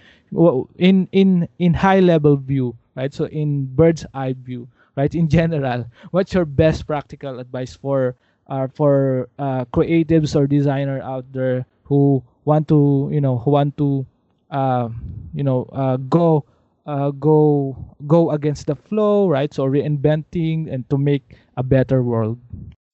in 0.78 1.08
in 1.12 1.48
in 1.58 1.74
high 1.74 2.00
level 2.00 2.36
view, 2.36 2.76
right? 2.96 3.12
So 3.12 3.26
in 3.26 3.66
bird's 3.76 4.06
eye 4.14 4.34
view, 4.34 4.68
right? 4.96 5.14
In 5.14 5.28
general, 5.28 5.86
what's 6.10 6.32
your 6.34 6.44
best 6.44 6.86
practical 6.86 7.38
advice 7.38 7.76
for 7.76 8.16
uh, 8.48 8.68
for 8.74 9.28
uh, 9.38 9.64
creatives 9.66 10.34
or 10.36 10.46
designer 10.46 11.00
out 11.02 11.24
there 11.32 11.66
who 11.84 12.22
want 12.44 12.68
to, 12.68 13.08
you 13.12 13.20
know, 13.20 13.38
who 13.38 13.50
want 13.52 13.76
to, 13.78 14.06
uh, 14.50 14.88
you 15.34 15.44
know, 15.44 15.68
uh, 15.72 15.96
go 16.08 16.44
uh, 16.88 17.10
go 17.12 17.76
go 18.08 18.32
against 18.32 18.66
the 18.66 18.74
flow, 18.74 19.28
right? 19.28 19.52
So 19.52 19.68
reinventing 19.68 20.72
and 20.72 20.88
to 20.88 20.96
make 20.96 21.36
a 21.56 21.62
better 21.62 22.02
world. 22.02 22.40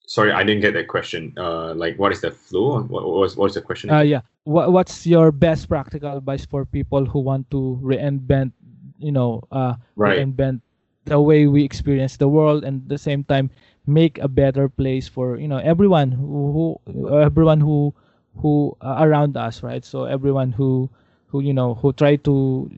Sorry, 0.07 0.33
I 0.33 0.43
didn't 0.43 0.61
get 0.61 0.75
that 0.75 0.89
question. 0.89 1.33
Uh, 1.39 1.73
like, 1.75 1.97
what 1.97 2.13
is 2.13 2.21
the 2.21 2.31
flow? 2.31 2.83
What, 2.83 3.07
what 3.07 3.23
was 3.23 3.37
what's 3.37 3.55
the 3.55 3.63
question? 3.63 3.89
Uh, 3.89 4.03
yeah. 4.03 4.21
What, 4.45 4.73
what's 4.73 5.07
your 5.07 5.33
best 5.33 5.69
practical 5.69 6.19
advice 6.19 6.45
for 6.45 6.67
people 6.67 7.07
who 7.07 7.21
want 7.21 7.51
to 7.53 7.81
reinvent, 7.81 8.53
you 8.99 9.13
know, 9.13 9.41
uh, 9.51 9.75
right. 9.97 10.19
reinvent 10.19 10.61
the 11.07 11.21
way 11.21 11.47
we 11.47 11.65
experience 11.65 12.19
the 12.19 12.29
world, 12.29 12.65
and 12.65 12.83
at 12.83 12.89
the 12.89 12.99
same 12.99 13.25
time 13.25 13.49
make 13.87 14.19
a 14.19 14.29
better 14.29 14.69
place 14.69 15.07
for 15.09 15.37
you 15.37 15.47
know 15.47 15.59
everyone 15.59 16.11
who, 16.11 16.81
who 16.85 17.21
everyone 17.21 17.61
who 17.61 17.95
who 18.37 18.77
uh, 18.83 18.97
around 19.07 19.37
us, 19.37 19.63
right? 19.63 19.85
So 19.85 20.05
everyone 20.05 20.51
who 20.51 20.91
who 21.29 21.41
you 21.41 21.55
know 21.55 21.75
who 21.75 21.93
try 21.93 22.17
to 22.17 22.71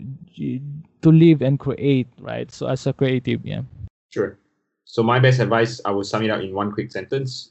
to 1.02 1.10
live 1.10 1.42
and 1.42 1.58
create, 1.58 2.08
right? 2.20 2.50
So 2.50 2.66
as 2.66 2.86
a 2.86 2.92
creative, 2.92 3.44
yeah. 3.44 3.62
Sure. 4.10 4.38
So 4.84 5.02
my 5.02 5.18
best 5.18 5.40
advice, 5.40 5.80
I 5.84 5.90
will 5.90 6.04
sum 6.04 6.22
it 6.22 6.30
up 6.30 6.40
in 6.40 6.54
one 6.54 6.72
quick 6.72 6.92
sentence, 6.92 7.50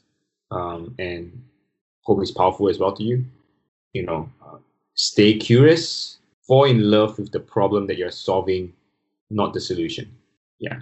um, 0.50 0.94
and 0.98 1.30
hope 2.02 2.22
it's 2.22 2.30
powerful 2.30 2.68
as 2.68 2.78
well 2.78 2.92
to 2.92 3.02
you. 3.02 3.24
You 3.92 4.04
know, 4.04 4.28
uh, 4.44 4.58
stay 4.94 5.36
curious, 5.36 6.18
fall 6.46 6.64
in 6.64 6.90
love 6.90 7.18
with 7.18 7.32
the 7.32 7.40
problem 7.40 7.86
that 7.86 7.96
you're 7.96 8.10
solving, 8.10 8.72
not 9.30 9.52
the 9.54 9.60
solution. 9.60 10.10
Yeah 10.58 10.80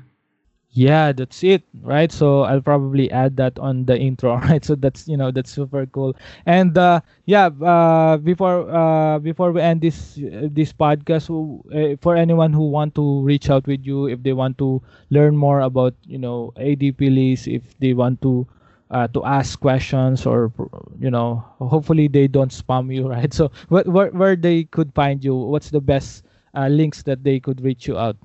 yeah 0.75 1.13
that's 1.13 1.43
it 1.45 1.63
right? 1.83 2.11
So 2.11 2.43
i'll 2.43 2.61
probably 2.61 3.11
add 3.11 3.37
that 3.37 3.59
on 3.59 3.85
the 3.87 3.97
intro 3.97 4.37
right? 4.51 4.65
So 4.65 4.75
that's 4.75 5.07
you 5.07 5.17
know 5.17 5.31
that's 5.31 5.51
super 5.51 5.87
cool. 5.87 6.17
And 6.47 6.77
uh 6.77 7.01
yeah 7.27 7.47
uh 7.47 8.17
before 8.19 8.69
uh 8.71 9.19
before 9.21 9.53
we 9.53 9.61
end 9.61 9.81
this 9.83 10.19
uh, 10.19 10.49
this 10.51 10.73
podcast 10.73 11.31
uh, 11.31 11.97
for 12.01 12.17
anyone 12.17 12.53
who 12.53 12.69
want 12.69 12.95
to 12.97 13.21
reach 13.23 13.51
out 13.51 13.67
with 13.67 13.87
you 13.87 14.07
if 14.09 14.23
they 14.23 14.33
want 14.33 14.59
to 14.59 14.83
learn 15.11 15.37
more 15.37 15.61
about 15.61 15.95
you 16.05 16.19
know 16.19 16.53
ADPList 16.59 17.47
if 17.47 17.63
they 17.79 17.95
want 17.95 18.21
to 18.23 18.47
uh, 18.91 19.09
to 19.09 19.25
ask 19.25 19.59
questions 19.61 20.27
or 20.27 20.53
you 20.99 21.11
know 21.11 21.45
hopefully 21.59 22.09
they 22.09 22.27
don't 22.27 22.51
spam 22.51 22.93
you 22.95 23.09
right? 23.15 23.33
So 23.33 23.51
where, 23.69 23.85
where, 23.85 24.11
where 24.11 24.37
they 24.37 24.65
could 24.65 24.93
find 24.95 25.23
you 25.25 25.35
what's 25.37 25.71
the 25.71 25.81
best 25.81 26.25
uh, 26.57 26.67
links 26.69 27.03
that 27.05 27.23
they 27.23 27.39
could 27.41 27.61
reach 27.63 27.87
you 27.87 27.97
out 27.99 28.17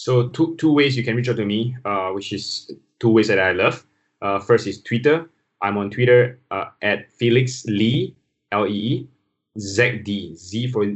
so 0.00 0.28
two 0.28 0.56
two 0.56 0.72
ways 0.72 0.96
you 0.96 1.04
can 1.04 1.14
reach 1.14 1.28
out 1.28 1.36
to 1.36 1.44
me, 1.44 1.76
uh, 1.84 2.08
which 2.16 2.32
is 2.32 2.70
two 3.00 3.10
ways 3.10 3.28
that 3.28 3.38
I 3.38 3.52
love. 3.52 3.84
Uh, 4.22 4.38
first 4.40 4.66
is 4.66 4.80
Twitter. 4.82 5.28
I'm 5.60 5.76
on 5.76 5.90
Twitter 5.90 6.40
uh, 6.50 6.72
at 6.80 7.12
Felix 7.12 7.66
Lee 7.66 8.16
L 8.50 8.66
E 8.66 8.72
E 8.72 9.08
Z 9.58 9.98
D 9.98 10.34
Z 10.34 10.68
for 10.68 10.86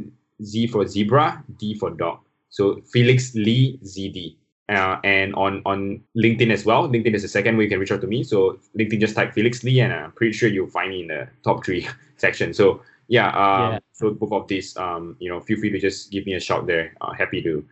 Z 0.41 0.67
for 0.67 0.87
zebra 0.87 1.43
D 1.59 1.75
for 1.75 1.91
dog. 1.91 2.17
So 2.49 2.81
Felix 2.91 3.35
Lee 3.35 3.77
Z 3.85 4.09
D. 4.09 4.37
Uh, 4.69 4.97
and 5.03 5.35
on 5.35 5.61
on 5.67 6.01
LinkedIn 6.17 6.49
as 6.49 6.65
well. 6.65 6.89
LinkedIn 6.89 7.13
is 7.13 7.21
the 7.21 7.27
second 7.27 7.57
way 7.57 7.65
you 7.65 7.69
can 7.69 7.79
reach 7.79 7.91
out 7.91 8.01
to 8.01 8.07
me. 8.07 8.23
So 8.23 8.57
LinkedIn 8.75 8.99
just 8.99 9.15
type 9.15 9.35
Felix 9.35 9.63
Lee, 9.63 9.81
and 9.81 9.93
I'm 9.93 10.13
pretty 10.13 10.33
sure 10.33 10.49
you'll 10.49 10.73
find 10.73 10.89
me 10.89 11.01
in 11.01 11.07
the 11.09 11.27
top 11.43 11.63
three 11.63 11.87
section. 12.17 12.55
So 12.55 12.81
yeah, 13.07 13.27
uh, 13.29 13.71
yeah. 13.73 13.79
so 13.93 14.09
both 14.09 14.31
of 14.31 14.47
these, 14.47 14.75
um, 14.77 15.15
you 15.19 15.29
know, 15.29 15.39
feel 15.39 15.59
free 15.59 15.69
to 15.69 15.77
just 15.77 16.09
give 16.09 16.25
me 16.25 16.33
a 16.33 16.39
shout 16.39 16.65
there. 16.65 16.95
Uh, 17.01 17.13
happy 17.13 17.43
to 17.43 17.63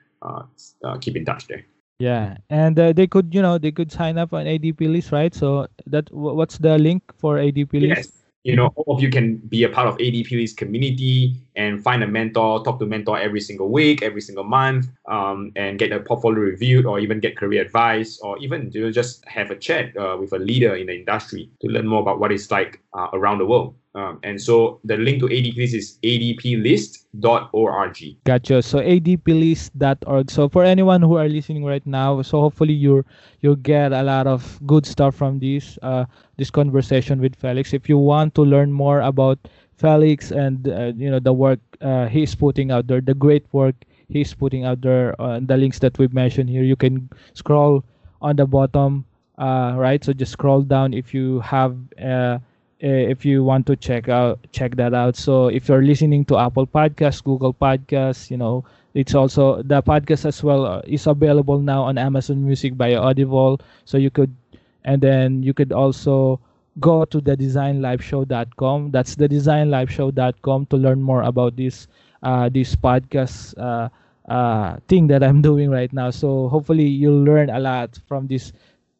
keep 1.02 1.16
in 1.16 1.26
touch 1.26 1.48
there. 1.48 1.66
Yeah, 2.00 2.38
and 2.50 2.78
uh, 2.78 2.92
they 2.92 3.08
could, 3.08 3.34
you 3.34 3.42
know, 3.42 3.58
they 3.58 3.72
could 3.72 3.92
sign 3.92 4.18
up 4.18 4.34
on 4.34 4.46
ADPList, 4.46 5.12
right? 5.12 5.34
So 5.34 5.68
that 5.86 6.12
what's 6.12 6.58
the 6.58 6.78
link 6.78 7.04
for 7.18 7.38
ADPList? 7.38 7.96
Yes, 7.96 8.24
you 8.44 8.58
know, 8.58 8.74
all 8.76 8.96
of 8.96 9.02
you 9.02 9.10
can 9.10 9.38
be 9.38 9.64
a 9.64 9.70
part 9.70 9.88
of 9.88 9.98
ADPList 9.98 10.58
community 10.58 11.36
and 11.56 11.82
find 11.82 12.04
a 12.04 12.08
mentor, 12.08 12.64
talk 12.64 12.80
to 12.80 12.86
mentor 12.86 13.18
every 13.18 13.40
single 13.40 13.70
week, 13.70 14.02
every 14.02 14.20
single 14.20 14.44
month, 14.44 14.90
um, 15.08 15.52
and 15.56 15.80
get 15.80 15.94
a 15.94 16.00
portfolio 16.00 16.40
reviewed, 16.40 16.86
or 16.86 17.00
even 17.00 17.22
get 17.22 17.38
career 17.38 17.62
advice, 17.62 18.20
or 18.20 18.38
even 18.40 18.70
you 18.74 18.82
know, 18.82 18.92
just 18.92 19.24
have 19.28 19.50
a 19.50 19.56
chat 19.56 19.96
uh, 19.96 20.18
with 20.20 20.34
a 20.34 20.40
leader 20.40 20.76
in 20.76 20.88
the 20.88 20.96
industry 20.96 21.50
to 21.62 21.68
learn 21.68 21.88
more 21.88 22.02
about 22.02 22.20
what 22.20 22.32
it's 22.32 22.52
like 22.52 22.82
uh, 22.94 23.08
around 23.14 23.38
the 23.38 23.46
world. 23.46 23.76
Um, 23.96 24.20
and 24.24 24.42
so 24.42 24.80
the 24.84 24.98
link 24.98 25.20
to 25.20 25.28
ADPList 25.28 25.74
is 25.76 26.00
adplist.org. 26.04 27.98
Gotcha. 28.24 28.64
So 28.64 28.80
adplist.org. 28.80 30.32
So 30.32 30.50
for 30.50 30.64
anyone 30.64 31.04
who 31.04 31.18
are 31.18 31.30
listening 31.30 31.64
right 31.64 31.86
now, 31.86 32.24
so 32.24 32.42
hopefully 32.42 32.74
you 32.74 33.06
you'll 33.42 33.56
get 33.56 33.92
a 33.92 34.02
lot 34.02 34.26
of 34.26 34.60
good 34.66 34.88
stuff 34.88 35.14
from 35.16 35.38
this 35.40 35.78
uh, 35.84 36.06
this 36.38 36.50
conversation 36.50 37.22
with 37.22 37.36
Felix. 37.36 37.72
If 37.72 37.88
you 37.88 38.00
want 38.00 38.34
to 38.36 38.42
learn 38.42 38.72
more 38.72 39.02
about 39.02 39.38
Felix 39.78 40.32
and 40.32 40.68
uh, 40.68 40.94
you 40.96 41.12
know 41.12 41.20
the 41.20 41.34
work 41.34 41.60
uh, 41.82 42.08
he's 42.08 42.34
putting 42.34 42.72
out 42.72 42.88
there, 42.88 43.00
the 43.02 43.14
great 43.14 43.46
work 43.52 43.76
he's 44.10 44.34
putting 44.34 44.66
out 44.66 44.82
there, 44.82 45.20
uh, 45.22 45.40
the 45.40 45.58
links 45.58 45.78
that 45.80 46.00
we've 46.00 46.14
mentioned 46.14 46.50
here, 46.50 46.64
you 46.64 46.76
can 46.76 47.10
scroll 47.34 47.84
on 48.22 48.38
the 48.38 48.46
bottom, 48.46 49.06
uh, 49.38 49.76
right? 49.78 50.04
So 50.04 50.14
just 50.14 50.32
scroll 50.32 50.62
down 50.62 50.94
if 50.96 51.14
you 51.14 51.42
have 51.42 51.78
uh, 52.02 52.40
if 52.84 53.26
you 53.26 53.44
want 53.44 53.66
to 53.68 53.76
check 53.76 54.10
out 54.10 54.40
check 54.52 54.76
that 54.76 54.94
out. 54.94 55.16
So 55.16 55.48
if 55.48 55.70
you're 55.70 55.84
listening 55.84 56.26
to 56.26 56.38
apple 56.38 56.68
podcasts 56.68 57.24
google 57.24 57.54
podcasts 57.54 58.30
you 58.30 58.38
know 58.38 58.66
it's 58.94 59.16
also 59.16 59.64
the 59.64 59.82
podcast 59.82 60.26
as 60.26 60.44
well 60.44 60.66
uh, 60.66 60.82
is 60.86 61.08
available 61.08 61.60
now 61.60 61.84
on 61.84 61.98
amazon 61.98 62.46
music 62.46 62.78
by 62.78 62.96
audible. 62.96 63.60
So 63.86 63.98
you 63.98 64.10
could 64.10 64.36
and 64.84 65.02
then 65.02 65.44
you 65.44 65.54
could 65.54 65.72
also 65.72 66.40
go 66.80 67.06
to 67.06 67.22
the 67.22 67.38
designlifeshow.com 67.38 68.92
that's 68.92 69.16
the 69.16 69.30
designlifeshow.com 69.30 70.66
to 70.66 70.76
learn 70.76 71.02
more 71.02 71.22
about 71.24 71.56
this 71.56 71.88
uh, 72.24 72.50
this 72.50 72.76
podcast 72.76 73.58
uh, 73.60 73.88
uh, 74.32 74.78
thing 74.88 75.08
that 75.08 75.24
i'm 75.24 75.42
doing 75.50 75.70
right 75.70 75.94
now. 75.94 76.10
So 76.10 76.50
hopefully 76.50 76.88
you'll 76.88 77.24
learn 77.24 77.50
a 77.50 77.60
lot 77.60 77.98
from 78.08 78.28
this 78.28 78.52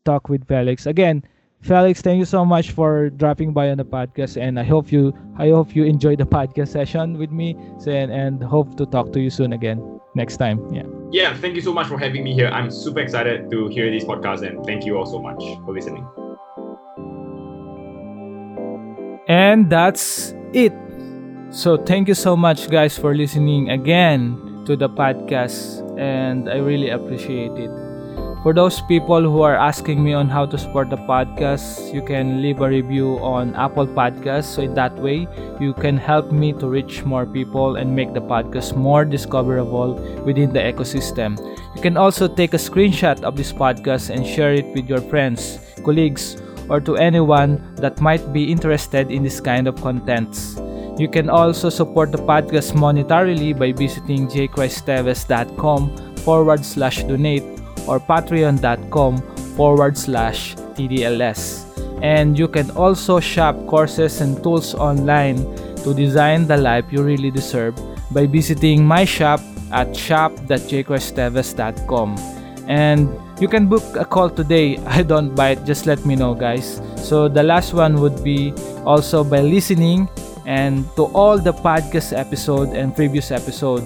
talk 0.06 0.30
with 0.30 0.48
felix. 0.48 0.86
Again 0.86 1.24
Felix, 1.64 2.02
thank 2.02 2.20
you 2.20 2.26
so 2.26 2.44
much 2.44 2.72
for 2.72 3.10
dropping 3.10 3.54
by 3.54 3.72
on 3.72 3.78
the 3.78 3.86
podcast, 3.86 4.36
and 4.36 4.60
I 4.60 4.64
hope 4.64 4.92
you 4.92 5.16
I 5.40 5.48
hope 5.48 5.74
you 5.74 5.86
enjoyed 5.86 6.20
the 6.20 6.26
podcast 6.26 6.76
session 6.76 7.18
with 7.18 7.32
me, 7.32 7.56
and, 7.88 8.12
and 8.12 8.44
hope 8.44 8.76
to 8.76 8.86
talk 8.86 9.14
to 9.14 9.20
you 9.22 9.30
soon 9.30 9.54
again 9.54 9.80
next 10.14 10.38
time. 10.38 10.60
Yeah. 10.76 10.84
Yeah. 11.12 11.34
Thank 11.38 11.56
you 11.56 11.62
so 11.62 11.72
much 11.72 11.88
for 11.88 11.98
having 11.98 12.26
me 12.26 12.34
here. 12.34 12.50
I'm 12.50 12.70
super 12.70 13.00
excited 13.00 13.50
to 13.50 13.68
hear 13.70 13.90
this 13.90 14.04
podcast, 14.04 14.44
and 14.44 14.60
thank 14.66 14.84
you 14.84 14.98
all 14.98 15.06
so 15.06 15.24
much 15.24 15.40
for 15.64 15.72
listening. 15.72 16.04
And 19.30 19.70
that's 19.70 20.36
it. 20.52 20.74
So 21.50 21.78
thank 21.78 22.10
you 22.10 22.16
so 22.16 22.36
much, 22.36 22.70
guys, 22.70 22.98
for 22.98 23.16
listening 23.16 23.70
again 23.70 24.66
to 24.66 24.76
the 24.76 24.90
podcast, 24.90 25.80
and 25.98 26.50
I 26.50 26.58
really 26.58 26.90
appreciate 26.90 27.56
it. 27.56 27.72
For 28.44 28.52
those 28.52 28.82
people 28.82 29.22
who 29.22 29.42
are 29.42 29.56
asking 29.56 30.04
me 30.04 30.12
on 30.12 30.28
how 30.28 30.46
to 30.46 30.58
support 30.58 30.90
the 30.90 30.98
podcast, 30.98 31.94
you 31.94 32.02
can 32.02 32.42
leave 32.42 32.60
a 32.60 32.68
review 32.68 33.16
on 33.24 33.56
Apple 33.56 33.88
Podcasts. 33.88 34.52
So 34.52 34.64
in 34.64 34.74
that 34.74 34.94
way, 35.00 35.30
you 35.62 35.72
can 35.74 35.96
help 35.96 36.30
me 36.30 36.52
to 36.60 36.68
reach 36.68 37.06
more 37.06 37.26
people 37.26 37.78
and 37.78 37.96
make 37.96 38.14
the 38.14 38.20
podcast 38.20 38.76
more 38.76 39.06
discoverable 39.06 39.96
within 40.26 40.52
the 40.52 40.60
ecosystem. 40.60 41.40
You 41.74 41.82
can 41.82 41.96
also 41.96 42.28
take 42.28 42.54
a 42.54 42.60
screenshot 42.60 43.24
of 43.24 43.38
this 43.38 43.54
podcast 43.54 44.10
and 44.10 44.28
share 44.28 44.54
it 44.54 44.68
with 44.76 44.90
your 44.90 45.00
friends, 45.00 45.60
colleagues, 45.86 46.36
or 46.68 46.82
to 46.82 46.98
anyone 46.98 47.64
that 47.76 48.02
might 48.02 48.34
be 48.34 48.52
interested 48.52 49.10
in 49.10 49.24
this 49.24 49.40
kind 49.40 49.70
of 49.70 49.80
contents. 49.80 50.60
You 51.00 51.08
can 51.08 51.30
also 51.30 51.70
support 51.70 52.12
the 52.12 52.20
podcast 52.20 52.76
monetarily 52.76 53.58
by 53.58 53.72
visiting 53.72 54.28
jaychristteves.com 54.28 56.18
forward 56.18 56.66
slash 56.66 57.04
donate 57.04 57.63
or 57.88 58.00
patreon.com 58.00 59.18
forward 59.56 59.98
slash 59.98 60.56
TDLS. 60.76 61.64
And 62.02 62.38
you 62.38 62.48
can 62.48 62.70
also 62.72 63.20
shop 63.20 63.56
courses 63.68 64.22
and 64.22 64.42
tools 64.44 64.74
online 64.76 65.38
to 65.84 65.94
design 65.94 66.48
the 66.48 66.58
life 66.58 66.86
you 66.92 67.04
really 67.04 67.30
deserve 67.32 67.76
by 68.12 68.26
visiting 68.26 68.86
my 68.86 69.06
shop 69.06 69.40
at 69.72 69.96
shop.jaychristteves.com. 69.96 72.18
And 72.68 73.10
you 73.40 73.48
can 73.48 73.68
book 73.68 73.84
a 73.96 74.04
call 74.06 74.30
today. 74.30 74.78
I 74.86 75.04
don't 75.04 75.36
bite, 75.36 75.66
just 75.66 75.86
let 75.86 76.06
me 76.06 76.16
know, 76.16 76.34
guys. 76.34 76.82
So 76.96 77.28
the 77.28 77.44
last 77.44 77.74
one 77.74 78.00
would 78.00 78.24
be 78.24 78.54
also 78.86 79.24
by 79.24 79.42
listening 79.42 80.08
and 80.46 80.86
to 80.96 81.06
all 81.16 81.38
the 81.38 81.54
podcast 81.54 82.18
episode 82.18 82.76
and 82.76 82.96
previous 82.96 83.32
episode. 83.32 83.84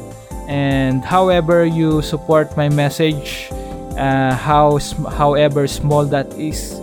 And 0.48 1.04
however 1.04 1.66
you 1.66 2.02
support 2.02 2.56
my 2.56 2.70
message, 2.70 3.50
uh, 3.98 4.36
how 4.36 4.80
however 5.12 5.68
small 5.68 6.06
that 6.06 6.32
is, 6.38 6.80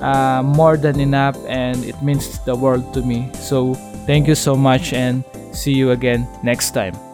uh, 0.00 0.42
more 0.44 0.76
than 0.76 1.00
enough, 1.00 1.36
and 1.48 1.84
it 1.84 2.00
means 2.02 2.38
the 2.44 2.54
world 2.54 2.94
to 2.94 3.02
me. 3.02 3.28
So 3.34 3.74
thank 4.06 4.28
you 4.28 4.34
so 4.36 4.54
much, 4.54 4.92
and 4.92 5.24
see 5.52 5.72
you 5.72 5.90
again 5.90 6.28
next 6.42 6.70
time. 6.70 7.09